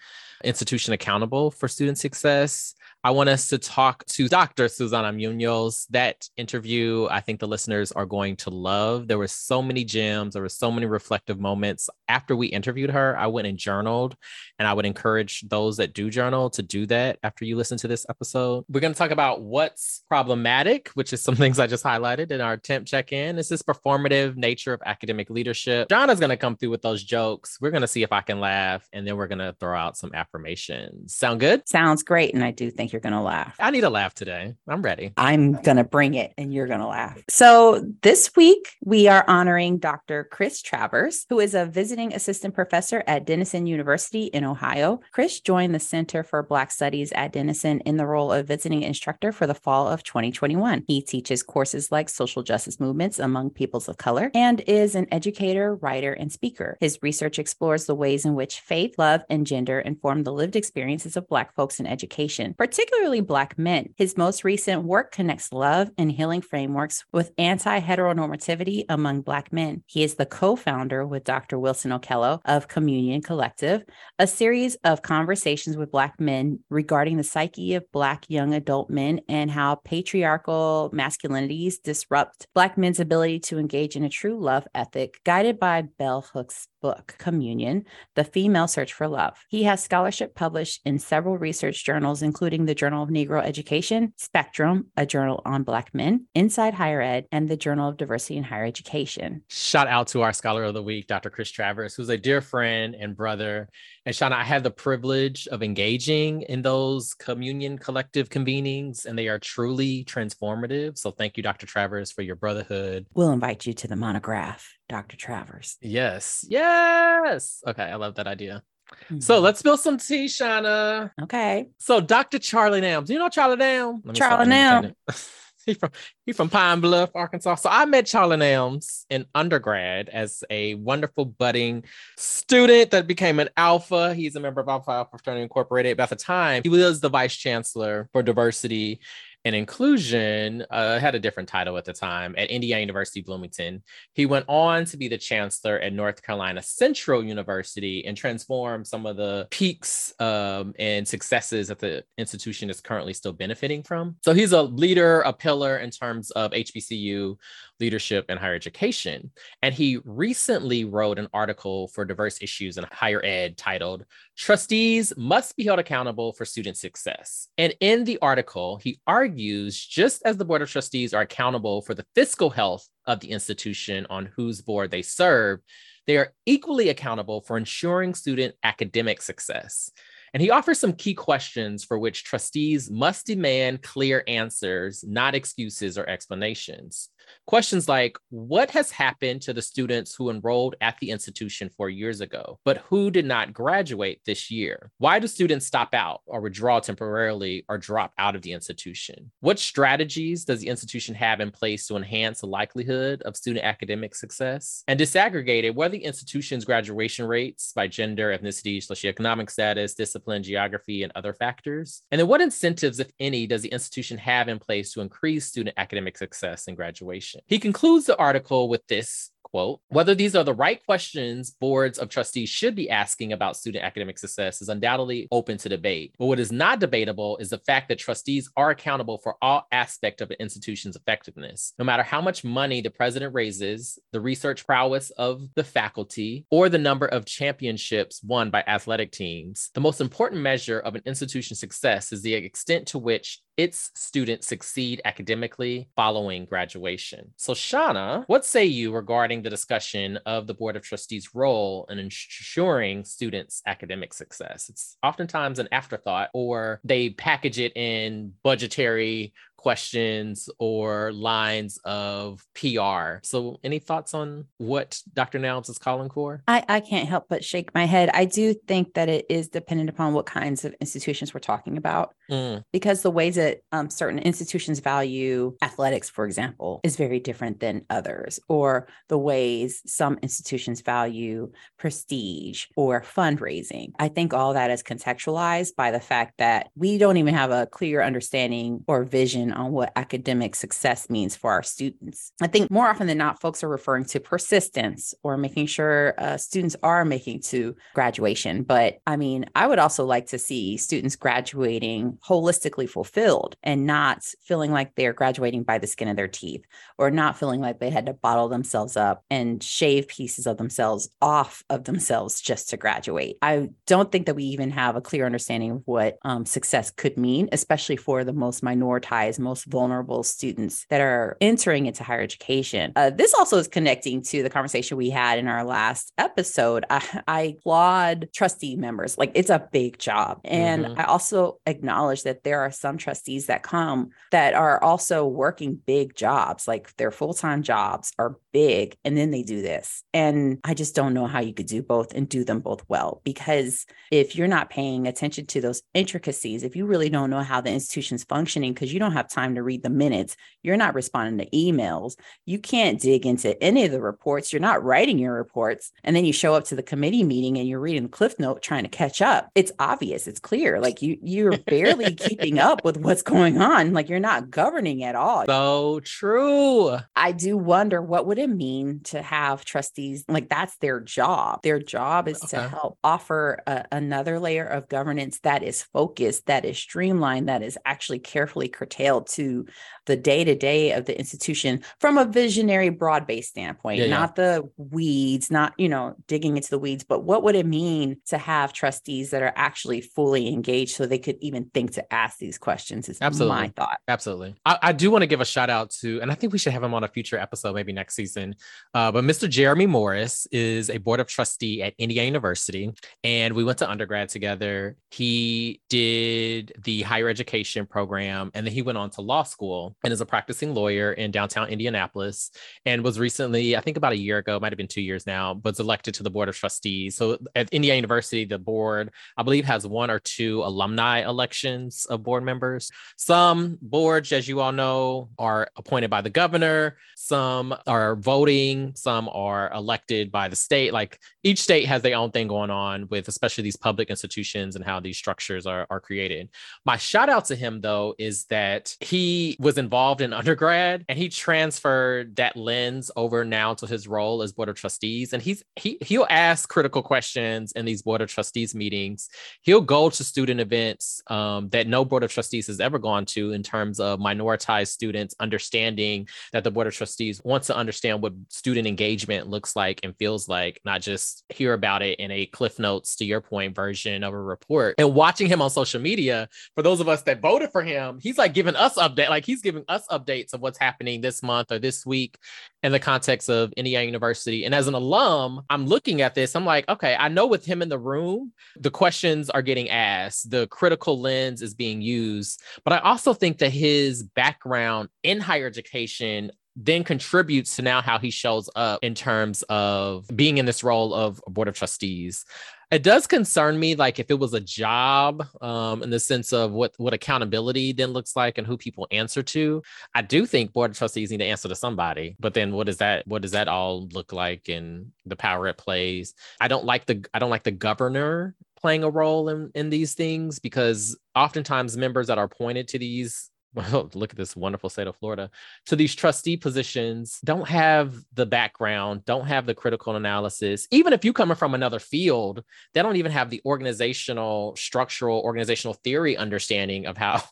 institution 0.45 0.93
accountable 0.93 1.51
for 1.51 1.69
student 1.69 1.99
success. 1.99 2.75
I 3.07 3.11
want 3.11 3.29
us 3.29 3.51
to 3.51 3.59
talk 3.59 4.05
to 4.07 4.29
Dr. 4.29 4.67
Susana 4.67 5.13
Muñoz. 5.17 5.87
That 5.91 6.29
interview, 6.37 7.07
I 7.09 7.21
think 7.21 7.39
the 7.39 7.47
listeners 7.47 7.93
are 7.93 8.05
going 8.05 8.35
to 8.39 8.51
love. 8.51 9.07
There 9.07 9.17
were 9.17 9.29
so 9.29 9.63
many 9.63 9.85
gems, 9.85 10.33
there 10.35 10.43
were 10.43 10.49
so 10.49 10.73
many 10.73 10.87
reflective 10.87 11.39
moments. 11.39 11.89
After 12.09 12.35
we 12.35 12.49
interviewed 12.49 12.91
her, 12.91 13.17
I 13.17 13.29
went 13.29 13.47
and 13.47 13.57
journaled, 13.57 14.17
and 14.59 14.67
I 14.67 14.73
would 14.73 14.87
encourage 14.87 15.43
those 15.43 15.77
that 15.77 15.95
do 15.95 16.11
journal 16.11 16.51
to 16.51 16.65
do 16.65 16.85
that 16.87 17.21
after 17.23 17.45
you 17.45 17.55
listen 17.55 17.79
to 17.79 17.87
this 17.87 18.07
episode. 18.09 18.65
We're 18.69 18.81
going 18.81 18.93
to 18.93 18.99
talk 18.99 19.13
about 19.13 19.41
what's 19.41 20.03
problematic, 20.09 20.89
which 20.95 21.13
is 21.13 21.23
some 21.23 21.37
things 21.37 21.61
I 21.61 21.69
just 21.69 21.85
highlighted 21.85 22.33
in 22.33 22.41
our 22.41 22.57
temp 22.57 22.89
check 22.89 23.13
in. 23.13 23.39
It's 23.39 23.49
this 23.49 23.63
performative 23.63 24.35
nature 24.35 24.73
of 24.73 24.83
academic 24.85 25.31
leadership. 25.31 25.91
Shawna's 25.91 26.19
going 26.19 26.31
to 26.31 26.37
come 26.37 26.57
through 26.57 26.71
with 26.71 26.83
those 26.83 27.05
jokes. 27.05 27.59
We're 27.61 27.71
going 27.71 27.83
to 27.83 27.87
see 27.87 28.03
if 28.03 28.11
I 28.11 28.23
can 28.23 28.41
laugh, 28.41 28.85
and 28.93 29.07
then 29.07 29.17
we're 29.17 29.29
going 29.29 29.39
to 29.39 29.55
throw 29.61 29.79
out 29.79 29.97
some 29.97 30.11
affirmations. 30.13 31.15
Sound 31.15 31.39
good? 31.39 31.69
Sounds 31.69 32.03
great. 32.03 32.35
And 32.35 32.43
I 32.43 32.51
do 32.51 32.69
think 32.69 32.96
you're 32.97 33.01
going 33.03 33.13
to 33.13 33.21
laugh. 33.21 33.55
I 33.61 33.71
need 33.71 33.85
a 33.85 33.91
laugh 33.91 34.15
today. 34.15 34.55
I'm 34.67 34.81
ready. 34.81 35.13
I'm 35.19 35.61
going 35.61 35.77
to 35.77 35.85
bring 35.85 36.15
it 36.15 36.33
and 36.39 36.53
you're 36.53 36.67
going 36.67 36.81
to 36.81 36.87
laugh. 36.87 37.19
So, 37.29 37.85
this 38.01 38.31
week 38.35 38.71
we 38.83 39.07
are 39.07 39.23
honoring 39.29 39.79
Dr. 39.79 40.25
Chris 40.25 40.63
Travers, 40.63 41.27
who 41.29 41.39
is 41.39 41.55
a 41.55 41.67
visiting 41.67 42.15
assistant 42.15 42.55
professor 42.55 43.05
at 43.07 43.27
Denison 43.27 43.67
University 43.67 44.25
in 44.25 44.45
Ohio. 44.45 45.01
Chris 45.13 45.41
joined 45.41 45.75
the 45.75 45.79
Center 45.79 46.23
for 46.23 46.43
Black 46.43 46.71
Studies 46.71 47.13
at 47.13 47.35
Denison 47.35 47.81
in 47.81 47.99
the 47.99 48.07
role 48.07 48.33
of 48.33 48.49
visiting 48.49 48.83
instructor 48.83 49.31
for 49.31 49.47
the 49.47 49.55
fall 49.55 49.89
of 49.89 50.03
2021. 50.03 50.85
He 50.87 51.03
teaches 51.03 51.43
courses 51.43 51.93
like 51.93 52.09
social 52.09 52.43
justice 52.43 52.81
movements 52.81 53.19
among 53.19 53.51
peoples 53.51 53.91
of 53.91 53.99
color 53.99 54.31
and 54.33 54.63
is 54.67 54.95
an 54.95 55.07
educator, 55.13 55.75
writer, 55.75 56.15
and 56.15 56.33
speaker. 56.33 56.79
His 56.81 56.99
research 57.03 57.39
explores 57.39 57.85
the 57.85 57.95
ways 57.95 58.25
in 58.25 58.35
which 58.35 58.61
faith, 58.61 58.95
love, 58.97 59.21
and 59.29 59.47
gender 59.47 59.81
inform 59.81 60.23
the 60.23 60.33
lived 60.33 60.57
experiences 60.57 61.15
of 61.15 61.29
Black 61.29 61.55
folks 61.55 61.79
in 61.79 61.87
education, 61.87 62.55
particularly 62.57 62.86
particularly 62.87 63.21
Black 63.21 63.59
men. 63.59 63.93
His 63.97 64.17
most 64.17 64.45
recent 64.45 64.85
work 64.85 65.11
connects 65.11 65.53
love 65.53 65.91
and 65.99 66.11
healing 66.11 66.41
frameworks 66.41 67.05
with 67.13 67.33
anti 67.37 67.81
heteronormativity 67.81 68.85
among 68.89 69.23
Black 69.23 69.53
men. 69.53 69.83
He 69.87 70.05
is 70.05 70.15
the 70.15 70.27
co 70.27 70.55
founder 70.55 71.05
with 71.05 71.25
Dr. 71.25 71.59
Wilson 71.59 71.91
Okello 71.91 72.41
of 72.45 72.69
Communion 72.69 73.23
Collective, 73.23 73.83
a 74.21 74.27
series 74.27 74.77
of 74.85 75.03
conversations 75.03 75.77
with 75.77 75.91
Black 75.91 76.21
men 76.21 76.61
regarding 76.71 77.17
the 77.17 77.25
psyche 77.25 77.75
of 77.75 77.91
Black 77.91 78.25
young 78.29 78.55
adult 78.55 78.89
men 78.89 79.21
and 79.29 79.51
how 79.51 79.77
patriarchal 79.77 80.91
masculinities 80.95 81.75
disrupt 81.83 82.47
Black 82.55 82.79
men's 82.79 83.01
ability 83.01 83.41
to 83.41 83.59
engage 83.59 83.97
in 83.97 84.05
a 84.05 84.09
true 84.09 84.41
love 84.41 84.67
ethic, 84.75 85.17
guided 85.25 85.59
by 85.59 85.83
Bell 85.83 86.25
Hooks' 86.33 86.69
book, 86.87 87.17
Communion 87.19 87.85
The 88.15 88.23
Female 88.23 88.69
Search 88.69 88.93
for 88.93 89.09
Love. 89.09 89.45
He 89.49 89.65
has 89.65 89.83
scholarship 89.83 90.37
published 90.37 90.83
in 90.85 91.01
several 91.01 91.37
research 91.37 91.85
journals, 91.85 92.23
including 92.23 92.65
the 92.65 92.77
Journal 92.77 93.03
of 93.03 93.09
Negro 93.09 93.45
Education, 93.45 94.13
Spectrum, 94.17 94.87
a 94.97 95.05
journal 95.05 95.43
on 95.45 95.65
Black 95.65 95.93
men, 95.93 96.29
Inside 96.37 96.75
Higher 96.75 97.01
Ed, 97.01 97.27
and 97.33 97.49
the 97.49 97.57
Journal 97.57 97.89
of 97.89 97.97
Diversity 97.97 98.37
in 98.37 98.45
Higher 98.45 98.67
Education. 98.67 99.43
Shout 99.49 99.89
out 99.89 100.07
to 100.09 100.23
our 100.23 100.33
scholar 100.33 100.63
of 100.63 100.75
the 100.75 100.83
week, 100.83 101.09
Dr. 101.09 101.29
Chris 101.29 101.51
Travers, 101.51 101.97
who's 101.97 102.09
a 102.09 102.17
dear 102.17 102.41
friend 102.41 102.95
and 102.95 103.17
brother. 103.17 103.69
And 104.05 104.15
Shawna, 104.15 104.35
I 104.35 104.45
had 104.45 104.63
the 104.63 104.71
privilege 104.71 105.49
of 105.49 105.65
engaging 105.65 106.43
in 106.43 106.63
those 106.63 107.15
communion 107.15 107.79
collective 107.79 108.29
convenings, 108.29 109.07
and 109.07 109.19
they 109.19 109.27
are 109.27 109.41
truly 109.41 110.05
transformative. 110.05 110.99
So 110.99 111.11
thank 111.11 111.37
you, 111.37 111.43
Dr. 111.43 111.67
Travers, 111.67 112.13
for 112.13 112.23
your 112.23 112.37
brotherhood. 112.37 113.07
We'll 113.15 113.33
invite 113.33 113.67
you 113.67 113.73
to 113.73 113.89
the 113.89 113.97
monograph, 113.97 114.76
Dr. 114.89 115.17
Travers. 115.17 115.77
Yes. 115.81 116.45
Yes. 116.49 117.63
Okay. 117.67 117.85
I 117.85 117.97
love 117.97 118.17
that 118.17 118.27
idea. 118.27 118.63
Mm-hmm. 119.05 119.21
So 119.21 119.41
let's 119.41 119.59
spill 119.59 119.77
some 119.77 119.99
tea, 119.99 120.27
Shawna. 120.27 121.11
Okay. 121.23 121.69
So 121.79 122.01
Dr. 122.01 122.39
Charlie 122.39 122.81
Nelms, 122.81 123.09
you 123.09 123.19
know 123.19 123.29
Charlie 123.29 123.57
Nelms? 123.57 124.15
Charlie 124.15 124.47
Nelms. 124.47 124.95
he 125.67 125.75
from 125.75 125.91
he 126.25 126.33
from 126.33 126.49
Pine 126.49 126.81
Bluff, 126.81 127.11
Arkansas. 127.15 127.57
So 127.57 127.69
I 127.69 127.85
met 127.85 128.07
Charlie 128.07 128.37
Nelms 128.37 129.05
in 129.11 129.27
undergrad 129.35 130.09
as 130.09 130.45
a 130.49 130.75
wonderful 130.77 131.25
budding 131.25 131.85
student 132.17 132.93
that 132.93 133.09
became 133.09 133.41
an 133.41 133.49
alpha. 133.57 134.15
He's 134.15 134.37
a 134.37 134.41
member 134.41 134.61
of 134.61 134.69
Alpha 134.69 134.93
Alpha 134.93 135.11
Fraternity 135.11 135.43
Incorporated. 135.43 135.97
But 135.97 136.05
at 136.05 136.11
the 136.11 136.17
time, 136.17 136.63
he 136.63 136.69
was 136.69 137.01
the 137.01 137.09
vice 137.09 137.35
chancellor 137.35 138.09
for 138.13 138.23
diversity 138.23 139.01
and 139.47 139.55
inclusion 139.55 140.67
uh, 140.71 140.99
had 140.99 141.15
a 141.15 141.21
different 141.21 141.49
title 141.49 141.79
at 141.79 141.85
the 141.85 141.93
time 141.93 142.35
at 142.37 142.51
Indiana 142.51 142.81
University 142.81 143.21
Bloomington. 143.21 143.81
He 144.13 144.27
went 144.27 144.45
on 144.49 144.85
to 144.87 144.97
be 144.97 145.07
the 145.07 145.17
chancellor 145.17 145.79
at 145.79 145.93
North 145.93 146.21
Carolina 146.21 146.61
Central 146.61 147.23
University 147.23 148.05
and 148.07 148.17
transform 148.17 148.85
some 148.85 149.07
of 149.07 149.17
the 149.17 149.47
peaks 149.53 150.13
um, 150.19 150.75
and 150.81 151.07
successes 151.07 151.69
that 151.69 151.79
the 151.79 152.03
institution 152.19 152.69
is 152.71 152.81
currently 152.81 153.13
still 153.13 153.33
benefiting 153.33 153.85
from. 153.85 154.17
So 154.25 154.35
he's 154.35 154.51
a 154.51 154.63
leader, 154.63 155.21
a 155.21 155.33
pillar 155.33 155.79
in 155.79 155.91
terms 155.91 156.33
of 156.33 156.51
HBCU 156.51 157.37
leadership 157.81 158.27
and 158.29 158.39
higher 158.39 158.55
education. 158.55 159.31
And 159.63 159.75
he 159.75 159.99
recently 160.05 160.85
wrote 160.85 161.19
an 161.19 161.29
article 161.33 161.89
for 161.89 162.05
diverse 162.05 162.43
issues 162.43 162.79
in 162.79 162.85
higher 162.91 163.25
ed 163.25 163.57
titled 163.57 164.05
Trustees 164.37 165.13
Must 165.17 165.57
Be 165.57 165.65
Held 165.65 165.79
Accountable 165.79 166.33
for 166.33 166.45
Student 166.45 166.77
Success. 166.77 167.49
And 167.59 167.75
in 167.81 168.05
the 168.05 168.19
article, 168.21 168.77
he 168.77 169.01
argues 169.07 169.85
just 169.85 170.23
as 170.25 170.37
the 170.37 170.45
Board 170.45 170.63
of 170.63 170.71
Trustees 170.71 171.15
are 171.15 171.23
accountable 171.23 171.83
for 171.83 171.95
the 171.95 172.07
fiscal 172.15 172.51
health 172.51 172.89
of 173.07 173.21
the 173.21 173.31
institution 173.31 174.07
on 174.11 174.27
whose 174.27 174.61
board 174.61 174.91
they 174.91 175.03
serve, 175.03 175.61
they 176.07 176.17
are 176.17 176.33
equally 176.45 176.89
accountable 176.89 177.41
for 177.41 177.57
ensuring 177.57 178.15
student 178.15 178.55
academic 178.63 179.21
success. 179.21 179.91
And 180.33 180.43
he 180.43 180.51
offers 180.51 180.79
some 180.79 180.93
key 180.93 181.15
questions 181.15 181.85
for 181.85 181.99
which 181.99 182.25
trustees 182.25 182.91
must 182.91 183.27
demand 183.27 183.83
clear 183.83 184.23
answers, 184.29 185.05
not 185.07 185.35
excuses 185.35 185.97
or 185.97 186.09
explanations. 186.09 187.09
Questions 187.47 187.89
like 187.89 188.19
What 188.31 188.71
has 188.71 188.91
happened 188.91 189.43
to 189.43 189.53
the 189.53 189.63
students 189.63 190.15
who 190.15 190.31
enrolled 190.31 190.75
at 190.81 190.99
the 190.99 191.11
institution 191.11 191.71
four 191.77 191.91
years 191.91 192.21
ago, 192.21 192.59
but 192.65 192.79
who 192.79 193.11
did 193.11 193.25
not 193.25 193.53
graduate 193.53 194.21
this 194.27 194.51
year? 194.51 194.91
Why 194.99 195.19
do 195.19 195.27
students 195.27 195.67
stop 195.67 195.95
out 195.95 196.23
or 196.27 196.41
withdraw 196.41 196.81
temporarily 196.81 197.65
or 197.69 197.79
drop 197.79 198.13
out 198.19 198.35
of 198.35 198.43
the 198.43 198.53
institution? 198.53 199.31
What 199.41 199.59
strategies 199.59 200.45
does 200.45 200.61
the 200.61 200.69
institution 200.69 201.15
have 201.15 201.41
in 201.41 201.51
place 201.51 201.87
to 201.87 201.97
enhance 201.97 202.41
the 202.41 202.47
likelihood 202.47 203.23
of 203.23 203.37
student 203.37 203.65
academic 203.65 204.15
success? 204.15 204.83
And 204.89 204.99
disaggregated, 204.99 205.75
what 205.75 205.87
are 205.87 205.91
the 205.91 206.05
institution's 206.05 206.65
graduation 206.65 207.27
rates 207.27 207.73
by 207.75 207.87
gender, 207.87 208.37
ethnicity, 208.37 208.79
socioeconomic 208.79 209.51
status, 209.51 209.95
discipline, 209.95 210.43
geography, 210.43 211.03
and 211.03 211.13
other 211.15 211.33
factors? 211.33 212.03
And 212.11 212.21
then 212.21 212.29
what 212.29 212.41
incentives, 212.41 213.01
if 213.01 213.11
any, 213.21 213.47
does 213.47 213.63
the 213.63 213.73
institution 213.73 214.19
have 214.19 214.49
in 214.49 214.59
place 214.59 214.93
to 214.93 215.01
increase 215.01 215.47
student 215.47 215.75
academic 215.77 216.19
success 216.19 216.69
and 216.69 216.77
graduation? 216.77 217.16
He 217.47 217.59
concludes 217.59 218.07
the 218.07 218.17
article 218.17 218.69
with 218.69 218.87
this 218.87 219.31
quote 219.57 219.81
whether 219.89 220.15
these 220.15 220.37
are 220.37 220.45
the 220.45 220.53
right 220.53 220.85
questions 220.85 221.51
boards 221.51 221.99
of 221.99 222.11
trustees 222.11 222.51
should 222.51 222.75
be 222.75 222.91
asking 222.91 223.33
about 223.33 223.57
student 223.57 223.83
academic 223.83 224.19
success 224.19 224.61
is 224.61 224.69
undoubtedly 224.69 225.27
open 225.33 225.57
to 225.57 225.67
debate 225.71 226.15
but 226.19 226.27
what 226.27 226.39
is 226.39 226.53
not 226.53 226.79
debatable 226.79 227.39
is 227.39 227.49
the 227.49 227.59
fact 227.61 227.89
that 227.89 227.99
trustees 227.99 228.51
are 228.55 228.69
accountable 228.69 229.17
for 229.17 229.37
all 229.41 229.67
aspect 229.73 230.21
of 230.21 230.31
an 230.31 230.37
institution's 230.41 230.95
effectiveness 230.95 231.73
no 231.79 231.87
matter 231.87 232.03
how 232.03 232.21
much 232.21 232.45
money 232.45 232.83
the 232.83 232.91
president 232.91 233.33
raises 233.33 233.99
the 234.13 234.21
research 234.21 234.67
prowess 234.67 235.09
of 235.13 235.41
the 235.55 235.65
faculty 235.65 236.45
or 236.51 236.69
the 236.69 236.77
number 236.77 237.07
of 237.07 237.25
championships 237.25 238.21
won 238.23 238.51
by 238.51 238.63
athletic 238.67 239.11
teams 239.11 239.71
the 239.73 239.81
most 239.81 240.03
important 240.03 240.43
measure 240.43 240.81
of 240.81 240.95
an 240.95 241.03
institution's 241.07 241.59
success 241.59 242.13
is 242.13 242.21
the 242.21 242.35
extent 242.35 242.87
to 242.87 242.99
which 242.99 243.41
its 243.57 243.91
students 243.95 244.47
succeed 244.47 245.01
academically 245.05 245.89
following 245.97 246.45
graduation. 246.45 247.33
So, 247.37 247.55
Shawna, 247.55 248.25
what 248.27 248.45
say 248.45 248.67
you 248.67 248.93
regarding 248.93 249.43
the 249.47 249.51
discussion 249.51 250.19
of 250.27 250.49
the 250.49 250.55
Board 250.55 250.75
of 250.75 250.83
Trustees' 250.83 251.33
role 251.33 251.87
in 251.89 252.01
ensuring 252.01 253.05
students' 253.05 253.63
academic 253.65 254.13
success? 254.13 254.69
It's 254.69 254.97
oftentimes 255.05 255.61
an 255.61 255.69
afterthought, 255.71 256.31
or 256.35 256.81
they 256.83 257.11
package 257.11 257.61
it 257.61 257.77
in 257.77 258.33
budgetary 258.43 259.33
questions 259.57 260.49
or 260.59 261.13
lines 261.13 261.79
of 261.85 262.45
PR. 262.55 263.19
So, 263.23 263.59
any 263.65 263.79
thoughts 263.79 264.15
on 264.15 264.45
what 264.59 265.01
Dr. 265.13 265.39
Nelms 265.39 265.69
is 265.69 265.79
calling 265.79 266.11
for? 266.11 266.43
I, 266.47 266.65
I 266.69 266.81
can't 266.81 267.09
help 267.09 267.27
but 267.29 267.45
shake 267.45 267.75
my 267.75 267.85
head. 267.85 268.11
I 268.13 268.25
do 268.25 268.55
think 268.55 268.95
that 268.95 269.09
it 269.09 269.27
is 269.29 269.49
dependent 269.49 269.91
upon 269.91 270.13
what 270.13 270.27
kinds 270.27 270.65
of 270.65 270.75
institutions 270.81 271.35
we're 271.35 271.41
talking 271.41 271.77
about, 271.77 272.15
mm. 272.31 272.63
because 272.73 273.03
the 273.03 273.11
ways 273.11 273.37
that 273.37 273.59
um, 273.73 273.91
certain 273.91 274.19
institutions 274.19 274.81
value 274.81 275.57
athletics, 275.63 276.09
for 276.11 276.25
example, 276.27 276.81
is 276.85 276.97
very 276.97 277.19
different 277.19 277.61
than 277.61 277.85
others, 277.91 278.39
or 278.49 278.87
the 279.09 279.19
ways 279.19 279.83
some 279.87 280.19
institutions 280.23 280.81
value 280.81 281.51
prestige 281.79 282.67
or 282.77 283.01
fundraising. 283.03 283.93
I 283.99 284.09
think 284.09 284.35
all 284.35 284.55
that 284.55 284.71
is 284.71 284.83
contextualized 284.83 285.77
by 285.77 285.91
the 285.91 286.01
fact 286.01 286.35
that 286.39 286.71
we 286.77 286.99
don't 286.99 287.17
even 287.17 287.35
have 287.35 287.51
a 287.51 287.67
clear 287.67 288.03
understanding 288.03 288.85
or 288.87 289.05
vision 289.05 289.53
on 289.57 289.73
what 289.73 289.93
academic 289.97 290.55
success 290.55 291.11
means 291.11 291.35
for 291.35 291.51
our 291.51 291.63
students. 291.63 292.33
I 292.41 292.47
think 292.47 292.71
more 292.71 292.87
often 292.87 293.07
than 293.07 293.19
not, 293.19 293.41
folks 293.41 293.65
are 293.65 293.69
referring 293.69 294.05
to 294.07 294.21
persistence 294.21 295.15
or 295.23 295.37
making 295.37 295.67
sure 295.67 296.15
uh, 296.19 296.37
students 296.37 296.77
are 296.83 297.05
making 297.05 297.41
to 297.43 297.75
graduation. 297.95 298.63
But 298.63 298.99
I 299.07 299.17
mean, 299.17 299.47
I 299.55 299.67
would 299.67 299.79
also 299.79 300.05
like 300.05 300.27
to 300.27 300.39
see 300.39 300.77
students 300.77 301.17
graduating 301.17 302.19
holistically 302.27 302.89
fulfilled 302.89 303.57
and 303.63 303.87
not 303.87 304.23
feeling 304.43 304.71
like 304.71 304.95
they're 304.95 305.13
graduating 305.13 305.65
by 305.65 305.79
the 305.79 305.87
skin 305.87 306.09
of 306.09 306.17
their 306.17 306.29
teeth 306.29 306.65
or 306.99 307.11
not 307.11 307.39
feeling 307.39 307.61
like 307.61 307.79
they 307.79 307.91
had 307.91 308.07
to 308.07 308.13
bottle 308.13 308.49
themselves 308.49 308.97
up 308.97 309.25
and 309.31 309.63
shave 309.63 310.09
pieces 310.09 310.47
of 310.47 310.57
themselves 310.59 311.09
off 311.21 311.65
of 311.71 311.85
themselves 311.85 312.41
just 312.41 312.71
to 312.71 312.77
graduate. 312.77 313.37
I 313.43 313.69
don't 313.87 314.13
think 314.13 314.27
that 314.27 314.37
we 314.37 314.45
even 314.45 314.71
have 314.71 314.97
a 314.97 315.01
clear 315.01 315.27
understanding 315.27 315.71
of 315.71 315.83
what 315.85 316.19
um, 316.23 316.45
success 316.45 316.91
could 316.91 317.17
mean, 317.17 317.49
especially 317.53 317.97
for 317.97 318.25
the 318.25 318.33
most 318.33 318.63
minoritized, 318.63 319.36
most 319.39 319.65
vulnerable 319.65 320.23
students 320.23 320.87
that 320.91 321.01
are 321.01 321.37
entering 321.41 321.87
into 321.87 322.03
higher 322.03 322.21
education. 322.21 322.93
Uh, 322.97 323.11
this 323.11 323.35
also 323.35 323.59
is 323.59 323.69
connecting 323.69 324.23
to 324.23 324.43
the 324.43 324.51
conversation 324.51 324.97
we 324.97 325.11
had 325.11 325.39
in 325.39 325.49
our 325.49 325.65
last 325.65 326.13
episode. 326.19 326.85
I, 326.91 327.23
I 327.27 327.57
applaud 327.59 328.29
trustee 328.33 328.77
members, 328.77 329.19
like 329.19 329.33
it's 329.35 329.51
a 329.51 329.69
big 329.73 329.99
job. 329.99 330.41
And 330.45 330.85
mm-hmm. 330.85 331.01
I 331.01 331.05
also 331.05 331.61
acknowledge 331.67 332.23
that 332.23 332.45
there 332.45 332.61
are 332.61 332.71
some 332.71 332.97
trustees 332.97 333.47
that 333.47 333.63
come 333.63 334.11
that 334.31 334.55
are 334.55 334.83
also 334.83 335.27
working 335.27 335.81
big 335.87 336.15
jobs, 336.15 336.69
like 336.69 336.95
their 336.97 337.11
full 337.11 337.35
time 337.35 337.63
jobs 337.63 338.13
are 338.19 338.37
big, 338.53 338.97
and 339.05 339.17
then 339.17 339.31
they 339.31 339.43
do 339.43 339.63
this. 339.63 340.03
And 340.15 340.59
I 340.65 340.75
just 340.75 340.95
don't 340.95 341.15
know 341.15 341.27
how 341.27 341.41
you 341.41 341.53
could 341.53 341.67
do 341.67 341.83
both 341.83 342.15
and 342.15 342.29
do 342.29 342.45
them 342.45 342.61
both 342.61 342.85
well. 342.89 343.21
Because 343.25 343.87
if 344.11 344.37
you're 344.37 344.49
not 344.49 344.71
paying 344.71 345.07
attention 345.07 345.47
to 345.47 345.61
those 345.61 345.83
intricacies, 345.95 346.63
if 346.63 346.77
you 346.77 346.87
really 346.87 347.11
don't 347.11 347.31
know 347.31 347.43
how 347.43 347.61
the 347.61 347.71
institution's 347.71 348.25
functioning, 348.25 348.73
because 348.73 348.93
you 348.93 348.99
don't 348.99 349.13
have 349.13 349.26
have 349.27 349.35
time 349.35 349.55
to 349.57 349.63
read 349.63 349.83
the 349.83 349.91
minutes. 349.91 350.37
You're 350.63 350.77
not 350.77 350.95
responding 350.95 351.39
to 351.39 351.57
emails. 351.57 352.17
You 352.45 352.59
can't 352.59 353.01
dig 353.01 353.27
into 353.27 353.61
any 353.63 353.85
of 353.85 353.93
the 353.93 354.01
reports. 354.01 354.53
You're 354.53 354.61
not 354.61 354.83
writing 354.83 355.19
your 355.19 355.35
reports. 355.35 355.93
And 356.05 356.15
then 356.15 356.25
you 356.25 356.33
show 356.33 356.55
up 356.55 356.65
to 356.67 356.77
the 356.77 356.83
committee 356.83 357.25
meeting 357.25 357.59
and 357.59 357.69
you're 357.69 357.81
reading 357.81 358.05
the 358.05 358.09
cliff 358.09 358.39
note 358.39 358.63
trying 358.63 358.85
to 358.85 358.89
catch 358.89 359.21
up. 359.23 359.51
It's 359.55 359.73
obvious. 359.79 360.27
It's 360.27 360.41
clear. 360.41 360.81
Like 360.81 361.03
you 361.03 361.19
you're 361.23 361.57
barely 361.67 362.15
keeping 362.15 362.59
up 362.59 362.85
with 362.85 362.97
what's 362.97 363.23
going 363.23 363.61
on. 363.61 363.93
Like 363.93 364.09
you're 364.09 364.21
not 364.21 364.51
governing 364.51 365.03
at 365.05 365.15
all. 365.15 365.47
So 365.47 366.01
true. 366.01 366.99
I 367.15 367.33
do 367.33 367.57
wonder 367.57 368.01
what 368.03 368.27
would 368.27 368.39
it 368.39 368.51
mean 368.51 369.01
to 369.05 369.23
have 369.23 369.65
trustees 369.65 370.25
like 370.29 370.49
that's 370.49 370.77
their 370.79 371.01
job. 371.01 371.63
Their 371.63 371.79
job 371.79 372.29
is 372.29 372.43
okay. 372.43 372.59
to 372.59 372.69
help 372.69 372.99
offer 373.03 373.63
a, 373.67 373.85
another 373.93 374.39
layer 374.39 374.65
of 374.65 374.89
governance 374.89 375.41
that 375.41 375.63
is 375.63 375.83
focused, 375.83 376.47
that 376.47 376.65
is 376.65 376.79
streamlined, 376.79 377.49
that 377.49 377.63
is 377.63 377.79
actually 377.85 378.19
carefully 378.19 378.69
curtailed 378.69 379.16
to 379.25 379.67
the 380.07 380.17
day 380.17 380.45
to 380.45 380.55
day 380.55 380.93
of 380.93 381.05
the 381.05 381.19
institution 381.19 381.83
from 382.01 382.17
a 382.17 382.25
visionary, 382.25 382.89
broad 382.89 383.27
based 383.27 383.51
standpoint, 383.51 384.01
yeah, 384.01 384.07
not 384.07 384.35
yeah. 384.37 384.45
the 384.45 384.71
weeds, 384.77 385.51
not, 385.51 385.75
you 385.79 385.89
know, 385.89 386.15
digging 386.27 386.57
into 386.57 386.71
the 386.71 386.79
weeds, 386.79 387.05
but 387.05 387.25
what 387.25 387.43
would 387.43 387.55
it 387.55 387.67
mean 387.67 388.17
to 388.27 388.39
have 388.39 388.73
trustees 388.73 389.31
that 389.31 389.43
are 389.43 389.53
actually 389.57 390.01
fully 390.01 390.49
engaged 390.49 390.97
so 390.97 391.07
they 391.07 391.19
could 391.19 391.37
even 391.41 391.67
think 391.75 391.93
to 391.93 392.13
ask 392.13 392.39
these 392.39 392.59
questions? 392.59 393.09
Is 393.09 393.19
Absolutely. 393.21 393.57
my 393.57 393.69
thought. 393.69 393.99
Absolutely. 394.09 394.55
I, 394.65 394.79
I 394.83 394.93
do 394.93 395.11
want 395.11 395.23
to 395.23 395.27
give 395.27 395.41
a 395.41 395.45
shout 395.45 395.71
out 395.71 395.91
to, 396.01 396.21
and 396.21 396.31
I 396.31 396.35
think 396.35 396.53
we 396.53 396.59
should 396.59 396.73
have 396.73 396.83
him 396.83 396.95
on 396.95 397.05
a 397.05 397.09
future 397.09 397.39
episode, 397.39 397.75
maybe 397.75 397.93
next 397.93 398.15
season. 398.15 398.55
Uh, 398.95 399.11
but 399.11 399.25
Mr. 399.25 399.49
Jeremy 399.49 399.87
Morris 399.87 400.47
is 400.53 400.89
a 400.91 400.99
board 400.99 401.21
of 401.21 401.27
trustee 401.27 401.83
at 401.83 401.95
Indiana 401.99 402.27
University, 402.27 402.93
and 403.25 403.55
we 403.55 403.65
went 403.65 403.79
to 403.79 403.91
undergrad 403.91 404.29
together. 404.29 404.97
He 405.11 405.81
did 405.89 406.73
the 406.85 407.03
higher 407.03 407.29
education 407.29 407.87
program, 407.87 408.51
and 408.55 408.67
then 408.67 408.73
he 408.73 408.83
went 408.83 408.99
on 408.99 409.11
to 409.11 409.21
law 409.21 409.43
school 409.43 409.96
and 410.05 410.13
is 410.13 410.21
a 410.21 410.27
practicing 410.27 410.75
lawyer 410.75 411.13
in 411.13 411.31
downtown 411.31 411.69
Indianapolis 411.69 412.51
and 412.85 413.03
was 413.03 413.19
recently, 413.19 413.77
I 413.77 413.81
think 413.81 413.97
about 413.97 414.13
a 414.13 414.19
year 414.19 414.39
ago, 414.39 414.61
might 414.61 414.73
have 414.73 414.77
been 414.77 414.87
two 414.87 415.01
years 415.01 415.27
now, 415.27 415.61
was 415.65 415.81
elected 415.81 416.15
to 416.15 416.23
the 416.23 416.31
board 416.31 416.49
of 416.49 416.57
trustees. 416.57 417.17
So 417.17 417.39
at 417.55 417.69
Indiana 417.71 417.97
University, 417.97 418.45
the 418.45 418.59
board, 418.59 419.11
I 419.37 419.43
believe, 419.43 419.65
has 419.65 419.87
one 419.87 420.11
or 420.11 420.19
two 420.19 420.63
alumni 420.63 421.27
elections 421.27 422.07
of 422.07 422.23
board 422.23 422.45
members. 422.45 422.91
Some 423.17 423.79
boards, 423.81 424.33
as 424.33 424.47
you 424.47 424.61
all 424.61 424.73
know, 424.73 425.31
are 425.39 425.69
appointed 425.77 426.11
by 426.11 426.21
the 426.21 426.31
governor, 426.31 426.99
some 427.17 427.75
are 427.87 428.17
voting, 428.17 428.93
some 428.95 429.29
are 429.33 429.73
elected 429.73 430.31
by 430.31 430.49
the 430.49 430.57
state. 430.57 430.93
Like 430.93 431.19
each 431.43 431.61
state 431.61 431.87
has 431.87 432.03
their 432.03 432.17
own 432.17 432.31
thing 432.31 432.49
going 432.49 432.71
on 432.71 433.09
with 433.09 433.29
especially 433.29 433.63
these 433.63 433.77
public 433.77 434.11
institutions 434.11 434.77
and 434.77 434.85
how 434.85 435.01
these 435.01 435.17
structures 435.17 435.67
are, 435.67 435.87
are 435.91 436.01
created. 436.01 436.51
My 436.85 436.97
shout 436.97 437.29
out 437.29 437.47
to 437.47 437.57
him 437.57 437.81
though 437.81 438.15
is 438.19 438.45
that 438.47 438.95
he 439.01 439.57
was 439.59 439.79
involved 439.87 440.21
in 440.21 440.33
undergrad 440.33 441.05
and 441.09 441.17
he 441.17 441.29
transferred 441.29 442.35
that 442.37 442.57
lens 442.57 443.09
over 443.15 443.45
now 443.45 443.73
to 443.73 443.87
his 443.87 444.09
role 444.09 444.43
as 444.43 444.53
board 444.53 444.69
of 444.69 444.75
trustees. 444.75 445.33
And 445.33 445.41
he's 445.41 445.63
he 445.77 445.97
he'll 446.01 446.27
ask 446.29 446.69
critical 446.69 447.03
questions 447.03 447.71
in 447.73 447.85
these 447.85 448.03
board 448.03 448.21
of 448.21 448.29
trustees 448.29 448.75
meetings. 448.75 449.29
He'll 449.63 449.81
go 449.81 450.11
to 450.11 450.25
student 450.25 450.61
events 450.61 451.23
um, 451.29 451.69
that 451.69 451.87
no 451.87 452.05
board 452.05 452.25
of 452.25 452.33
trustees 452.33 452.67
has 452.67 452.81
ever 452.81 452.99
gone 452.99 453.27
to 453.27 453.53
in 453.53 453.63
terms 453.63 454.01
of 454.01 454.19
minoritized 454.19 454.89
students 454.89 455.37
understanding 455.39 456.27
that 456.53 456.65
the 456.65 456.73
board 456.73 456.89
of 456.89 456.95
trustees 456.95 457.41
wants 457.45 457.69
to 457.69 457.77
understand 457.77 458.23
what 458.23 458.33
student 458.49 458.89
engagement 458.89 459.47
looks 459.49 459.77
like 459.77 460.01
and 460.03 460.17
feels 460.17 460.49
like, 460.49 460.81
not 460.85 461.01
just 461.01 461.45
hear 461.49 461.75
about 461.75 462.03
it 462.03 462.19
in 462.19 462.31
a 462.33 462.47
Cliff 462.47 462.81
Notes 462.81 463.15
to 463.17 463.25
your 463.25 463.41
point 463.41 463.75
version 463.75 464.25
of 464.25 464.35
a 464.35 464.41
report. 464.41 464.97
And 464.99 465.15
watching 465.15 465.47
him 465.47 465.63
on 465.63 465.71
social 465.71 466.01
media, 466.01 466.49
for 466.75 466.83
those 466.83 467.01
of 467.01 467.09
us 467.09 467.23
that 467.23 467.41
voted 467.41 467.71
for 467.71 467.83
him, 467.83 468.19
he's 468.21 468.39
like 468.39 468.53
giving 468.53 468.75
us 468.75 468.97
update, 468.97 469.29
like 469.29 469.47
he's 469.47 469.63
giving 469.63 469.76
us 469.89 470.07
updates 470.09 470.53
of 470.53 470.61
what's 470.61 470.79
happening 470.79 471.21
this 471.21 471.43
month 471.43 471.73
or 471.73 471.79
this 471.79 472.07
week 472.07 472.39
in 472.83 472.93
the 472.93 472.99
context 472.99 473.49
of 473.49 473.73
Indiana 473.73 474.05
University. 474.05 474.65
And 474.65 474.75
as 474.75 474.89
an 474.89 474.95
alum, 474.95 475.63
I'm 475.71 475.87
looking 475.87 476.23
at 476.23 476.35
this, 476.35 476.55
I'm 476.55 476.65
like, 476.65 476.89
okay, 476.89 477.17
I 477.19 477.29
know 477.29 477.47
with 477.47 477.65
him 477.65 477.83
in 477.83 477.89
the 477.89 477.99
room, 477.99 478.53
the 478.77 478.91
questions 478.91 479.51
are 479.51 479.63
getting 479.63 479.91
asked, 479.91 480.51
the 480.51 480.67
critical 480.69 481.21
lens 481.21 481.63
is 481.63 481.75
being 481.75 482.01
used. 482.01 482.63
But 482.85 482.93
I 482.93 482.99
also 482.99 483.35
think 483.35 483.59
that 483.59 483.71
his 483.71 484.23
background 484.23 485.09
in 485.23 485.41
higher 485.41 485.67
education 485.67 486.53
then 486.77 487.05
contributes 487.05 487.77
to 487.77 487.83
now 487.83 488.03
how 488.03 488.19
he 488.19 488.31
shows 488.31 488.69
up 488.77 488.99
in 489.03 489.15
terms 489.15 489.65
of 489.71 490.27
being 490.35 490.59
in 490.59 490.67
this 490.67 490.85
role 490.85 491.15
of 491.15 491.41
board 491.49 491.69
of 491.69 491.75
trustees 491.75 492.45
it 492.91 493.03
does 493.03 493.27
concern 493.27 493.79
me 493.79 493.97
like 493.97 494.19
if 494.19 494.31
it 494.31 494.39
was 494.39 494.55
a 494.55 494.61
job 494.61 495.45
um, 495.61 496.03
in 496.03 496.11
the 496.11 496.21
sense 496.21 496.53
of 496.53 496.73
what 496.73 496.95
what 496.99 497.13
accountability 497.13 497.93
then 497.93 498.11
looks 498.11 498.37
like 498.37 498.59
and 498.59 498.67
who 498.67 498.77
people 498.77 499.09
answer 499.11 499.43
to. 499.43 499.83
I 500.15 500.23
do 500.23 500.47
think 500.47 500.73
board 500.73 500.93
of 500.93 500.99
trustees 500.99 501.31
need 501.31 501.39
to 501.39 501.45
answer 501.45 501.69
to 501.69 501.75
somebody 501.75 502.37
but 502.39 502.55
then 502.55 502.73
what 502.73 502.87
does 502.87 502.99
that 502.99 503.27
what 503.27 503.43
does 503.43 503.53
that 503.53 503.69
all 503.69 504.07
look 504.09 504.33
like 504.33 504.69
and 504.69 505.11
the 505.25 505.37
power 505.37 505.67
it 505.67 505.79
plays? 505.79 506.35
I 506.61 506.69
don't 506.69 506.85
like 506.85 507.07
the 507.07 507.25
i 507.35 507.39
don't 507.39 507.51
like 507.51 507.65
the 507.65 507.71
governor 507.71 508.55
playing 508.77 509.03
a 509.03 509.11
role 509.11 509.49
in 509.49 509.71
in 509.75 509.91
these 509.91 510.15
things 510.15 510.59
because 510.59 511.17
oftentimes 511.35 511.97
members 511.97 512.29
that 512.29 512.39
are 512.39 512.45
appointed 512.45 512.89
to 512.89 512.99
these 512.99 513.51
look 514.15 514.31
at 514.31 514.37
this 514.37 514.57
wonderful 514.57 514.89
state 514.89 515.07
of 515.07 515.17
Florida, 515.17 515.51
to 515.87 515.97
these 515.97 516.15
trustee 516.15 516.57
positions 516.57 517.39
don't 517.45 517.69
have 517.69 518.15
the 518.35 518.47
background, 518.47 519.25
don't 519.25 519.47
have 519.47 519.67
the 519.67 519.75
critical 519.75 520.17
analysis. 520.17 520.87
Even 520.91 521.13
if 521.13 521.25
you 521.25 521.33
coming 521.33 521.57
from 521.57 521.75
another 521.75 521.99
field, 521.99 522.65
they 522.95 523.03
don't 523.03 523.17
even 523.17 523.33
have 523.33 523.51
the 523.51 523.61
organizational, 523.65 524.75
structural, 524.77 525.41
organizational 525.41 525.95
theory 525.95 526.37
understanding 526.37 527.07
of 527.07 527.17
how 527.17 527.43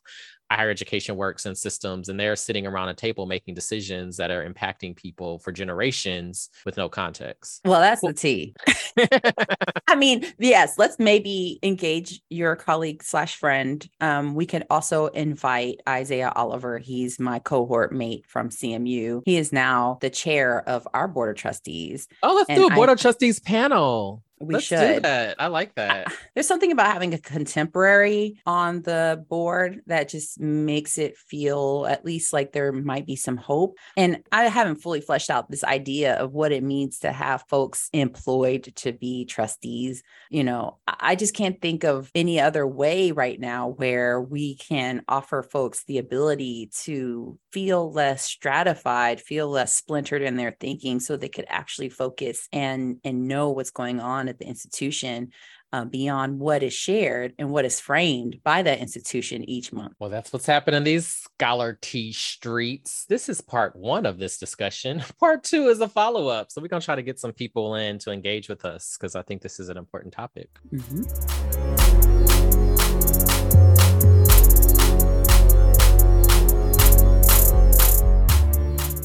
higher 0.51 0.71
education 0.71 1.17
works 1.17 1.47
and 1.47 1.57
systems 1.57 2.09
and 2.09 2.19
they're 2.19 2.37
sitting 2.37 2.67
around 2.67 2.89
a 2.89 2.95
table 2.95 3.27
making 3.27 3.55
decisions 3.55 4.17
that 4.17 4.31
are 4.31 4.49
impacting 4.49 4.95
people 4.95 5.39
for 5.39 5.53
generations 5.53 6.51
with 6.65 6.77
no 6.77 6.89
context. 6.89 7.61
Well 7.65 7.81
that's 7.81 8.01
the 8.01 8.13
tea. 8.13 8.55
I 9.89 9.97
mean 9.97 10.25
yes 10.39 10.79
let's 10.79 10.99
maybe 10.99 11.59
engage 11.63 12.21
your 12.31 12.57
colleague 12.57 13.03
slash 13.03 13.37
friend. 13.37 13.87
Um, 14.01 14.35
we 14.35 14.47
could 14.47 14.65
also 14.71 15.07
invite 15.09 15.81
isaiah 15.89 16.33
oliver. 16.35 16.79
He's 16.79 17.19
my 17.19 17.39
cohort 17.39 17.93
mate 17.93 18.25
from 18.27 18.51
cmu 18.51 19.23
he 19.25 19.37
is 19.37 19.53
now 19.53 19.99
the 20.01 20.11
chair 20.11 20.67
of 20.69 20.87
our 20.95 21.09
board 21.09 21.31
of 21.31 21.37
trustees. 21.37 22.09
Oh 22.23 22.35
let's 22.35 22.49
and 22.49 22.59
do 22.59 22.67
a 22.67 22.75
board 22.75 22.89
I, 22.89 22.93
of 22.93 23.01
trustees 23.01 23.41
panel 23.41 24.23
we 24.41 24.55
Let's 24.55 24.67
should. 24.67 25.03
that. 25.05 25.37
I 25.39 25.47
like 25.47 25.75
that. 25.77 26.13
There's 26.35 26.49
something 26.49 26.73
about 26.73 26.93
having 26.93 27.15
a 27.15 27.19
contemporary 27.19 28.41
on 28.47 28.83
the 28.83 29.25
board 29.29 29.81
that 29.87 30.09
just 30.09 30.41
makes 30.41 30.99
it 30.99 31.17
feel 31.17 31.87
at 31.89 32.05
least 32.05 32.33
like 32.33 32.53
there 32.53 32.73
might 32.73 33.07
be 33.07 33.17
some 33.17 33.37
hope. 33.37 33.77
And 33.97 34.23
I 34.33 34.45
haven't 34.45 34.77
fully 34.77 35.01
fleshed 35.01 35.31
out 35.31 35.51
this 35.51 35.65
idea 35.65 36.15
of 36.15 36.33
what 36.33 36.53
it 36.53 36.63
means 36.63 37.01
to 37.01 37.13
have 37.13 37.45
folks 37.49 37.89
employed 37.93 38.73
to 38.77 38.93
be 38.93 39.25
trustees. 39.25 40.03
You 40.31 40.45
know, 40.45 40.79
I 40.87 41.15
just 41.15 41.35
can't 41.35 41.61
think 41.61 41.85
of 41.85 42.11
any 42.15 42.41
other 42.41 42.67
way 42.67 43.13
right 43.13 43.39
now 43.39 43.69
where 43.69 44.21
we 44.21 44.57
can 44.57 45.03
offer 45.09 45.43
folks 45.43 45.85
the 45.85 45.99
ability 45.99 46.71
to 46.83 47.39
feel 47.53 47.93
less 47.93 48.25
stratified, 48.25 49.21
feel 49.21 49.49
less 49.49 49.75
splintered 49.75 50.23
in 50.23 50.37
their 50.37 50.57
thinking 50.59 50.99
so 50.99 51.17
they 51.17 51.29
could 51.29 51.47
actually 51.49 51.89
focus 51.89 52.49
and 52.53 52.99
and 53.05 53.29
know 53.29 53.51
what's 53.51 53.71
going 53.71 54.01
on 54.01 54.24
at 54.29 54.39
the 54.39 54.47
institution 54.47 55.33
uh, 55.75 55.85
beyond 55.85 56.39
what 56.39 56.63
is 56.63 56.73
shared 56.73 57.35
and 57.37 57.51
what 57.51 57.65
is 57.65 57.81
framed 57.81 58.39
by 58.45 58.63
that 58.63 58.79
institution 58.79 59.43
each 59.51 59.73
month. 59.73 59.93
Well, 59.99 60.09
that's 60.09 60.33
what's 60.33 60.47
happening 60.47 60.85
these 60.85 61.09
scholar 61.09 61.77
T 61.81 62.13
streets. 62.13 63.07
This 63.09 63.29
is 63.29 63.41
part 63.41 63.75
one 63.75 64.07
of 64.07 64.19
this 64.19 64.39
discussion. 64.39 65.03
Part 65.19 65.43
two 65.43 65.67
is 65.69 65.81
a 65.81 65.89
follow 65.89 66.29
up. 66.29 66.53
So 66.53 66.61
we're 66.61 66.69
going 66.69 66.81
to 66.81 66.85
try 66.85 66.95
to 66.95 67.03
get 67.03 67.19
some 67.19 67.33
people 67.33 67.75
in 67.75 67.99
to 68.01 68.13
engage 68.13 68.49
with 68.49 68.65
us 68.65 68.97
because 68.97 69.17
I 69.17 69.23
think 69.23 69.43
this 69.43 69.59
is 69.59 69.69
an 69.69 69.77
important 69.77 70.15
topic. 70.15 70.49
Mm-hmm. 70.73 72.04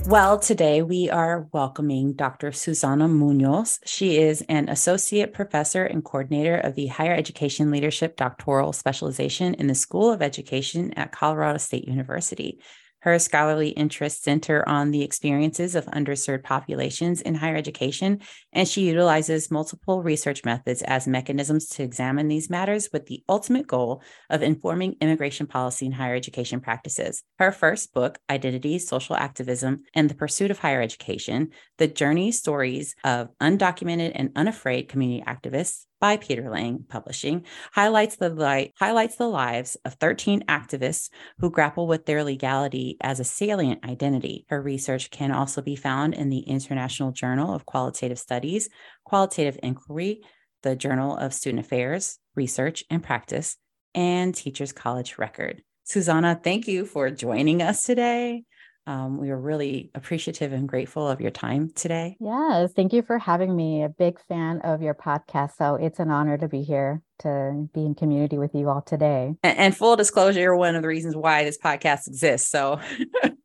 Well, 0.09 0.39
today 0.39 0.81
we 0.81 1.07
are 1.11 1.47
welcoming 1.53 2.13
Dr. 2.13 2.51
Susana 2.51 3.07
Muñoz. 3.07 3.77
She 3.85 4.17
is 4.17 4.41
an 4.49 4.67
associate 4.67 5.35
professor 5.35 5.85
and 5.85 6.03
coordinator 6.03 6.57
of 6.57 6.73
the 6.73 6.87
Higher 6.87 7.13
Education 7.13 7.69
Leadership 7.69 8.17
Doctoral 8.17 8.73
Specialization 8.73 9.53
in 9.53 9.67
the 9.67 9.75
School 9.75 10.11
of 10.11 10.23
Education 10.23 10.95
at 10.95 11.11
Colorado 11.11 11.59
State 11.59 11.87
University. 11.87 12.59
Her 13.01 13.17
scholarly 13.17 13.69
interests 13.69 14.23
center 14.23 14.67
on 14.67 14.91
the 14.91 15.03
experiences 15.03 15.75
of 15.75 15.85
underserved 15.87 16.43
populations 16.43 17.21
in 17.21 17.35
higher 17.35 17.55
education, 17.55 18.19
and 18.51 18.67
she 18.67 18.87
utilizes 18.87 19.49
multiple 19.49 20.03
research 20.03 20.43
methods 20.43 20.81
as 20.81 21.07
mechanisms 21.07 21.67
to 21.69 21.83
examine 21.83 22.27
these 22.27 22.49
matters 22.49 22.89
with 22.91 23.05
the 23.05 23.23
ultimate 23.29 23.67
goal 23.67 24.01
of 24.29 24.43
informing 24.43 24.95
immigration 24.99 25.47
policy 25.47 25.85
and 25.85 25.95
higher 25.95 26.15
education 26.15 26.59
practices. 26.59 27.23
Her 27.37 27.51
first 27.51 27.93
book, 27.93 28.19
Identity, 28.29 28.79
Social 28.79 29.15
Activism, 29.15 29.83
and 29.93 30.09
the 30.09 30.15
Pursuit 30.15 30.51
of 30.51 30.59
Higher 30.59 30.81
Education 30.81 31.49
The 31.77 31.87
Journey 31.87 32.31
Stories 32.31 32.95
of 33.03 33.29
Undocumented 33.39 34.11
and 34.15 34.31
Unafraid 34.35 34.89
Community 34.89 35.23
Activists, 35.25 35.85
by 35.99 36.17
Peter 36.17 36.49
Lang 36.49 36.85
Publishing, 36.87 37.45
highlights 37.71 38.15
the 38.15 38.29
li- 38.29 38.73
highlights 38.77 39.15
the 39.15 39.27
lives 39.27 39.77
of 39.85 39.95
13 39.95 40.43
activists 40.47 41.09
who 41.39 41.51
grapple 41.51 41.87
with 41.87 42.05
their 42.05 42.23
legality 42.23 42.97
as 43.01 43.19
a 43.19 43.23
salient 43.23 43.83
identity. 43.85 44.45
Her 44.49 44.61
research 44.61 45.11
can 45.11 45.31
also 45.31 45.61
be 45.61 45.75
found 45.75 46.13
in 46.13 46.29
the 46.29 46.39
International 46.39 47.11
Journal 47.11 47.53
of 47.53 47.65
Qualitative 47.65 48.19
Studies, 48.19 48.69
Qualitative 49.05 49.59
Inquiry, 49.61 50.21
the 50.63 50.75
Journal 50.75 51.17
of 51.17 51.33
Student 51.33 51.65
Affairs, 51.65 52.19
Research 52.35 52.83
and 52.89 53.03
Practice, 53.03 53.57
and 53.95 54.35
Teachers 54.35 54.71
College 54.71 55.17
Record. 55.17 55.63
Susana, 55.83 56.39
thank 56.41 56.67
you 56.67 56.85
for 56.85 57.09
joining 57.09 57.61
us 57.61 57.83
today. 57.83 58.43
Um, 58.89 59.19
we 59.19 59.29
are 59.29 59.37
really 59.37 59.91
appreciative 59.93 60.51
and 60.51 60.67
grateful 60.67 61.07
of 61.07 61.21
your 61.21 61.29
time 61.29 61.71
today. 61.75 62.17
Yes, 62.19 62.73
thank 62.73 62.91
you 62.91 63.03
for 63.03 63.19
having 63.19 63.55
me. 63.55 63.83
A 63.83 63.89
big 63.89 64.19
fan 64.27 64.61
of 64.61 64.81
your 64.81 64.95
podcast. 64.95 65.57
So 65.57 65.75
it's 65.75 65.99
an 65.99 66.09
honor 66.09 66.39
to 66.39 66.47
be 66.47 66.63
here 66.63 67.03
to 67.19 67.69
be 67.71 67.85
in 67.85 67.93
community 67.93 68.39
with 68.39 68.55
you 68.55 68.67
all 68.67 68.81
today. 68.81 69.35
And, 69.43 69.57
and 69.59 69.77
full 69.77 69.95
disclosure, 69.95 70.39
you're 70.39 70.55
one 70.55 70.75
of 70.75 70.81
the 70.81 70.87
reasons 70.87 71.15
why 71.15 71.43
this 71.43 71.59
podcast 71.59 72.07
exists. 72.07 72.49
So 72.49 72.79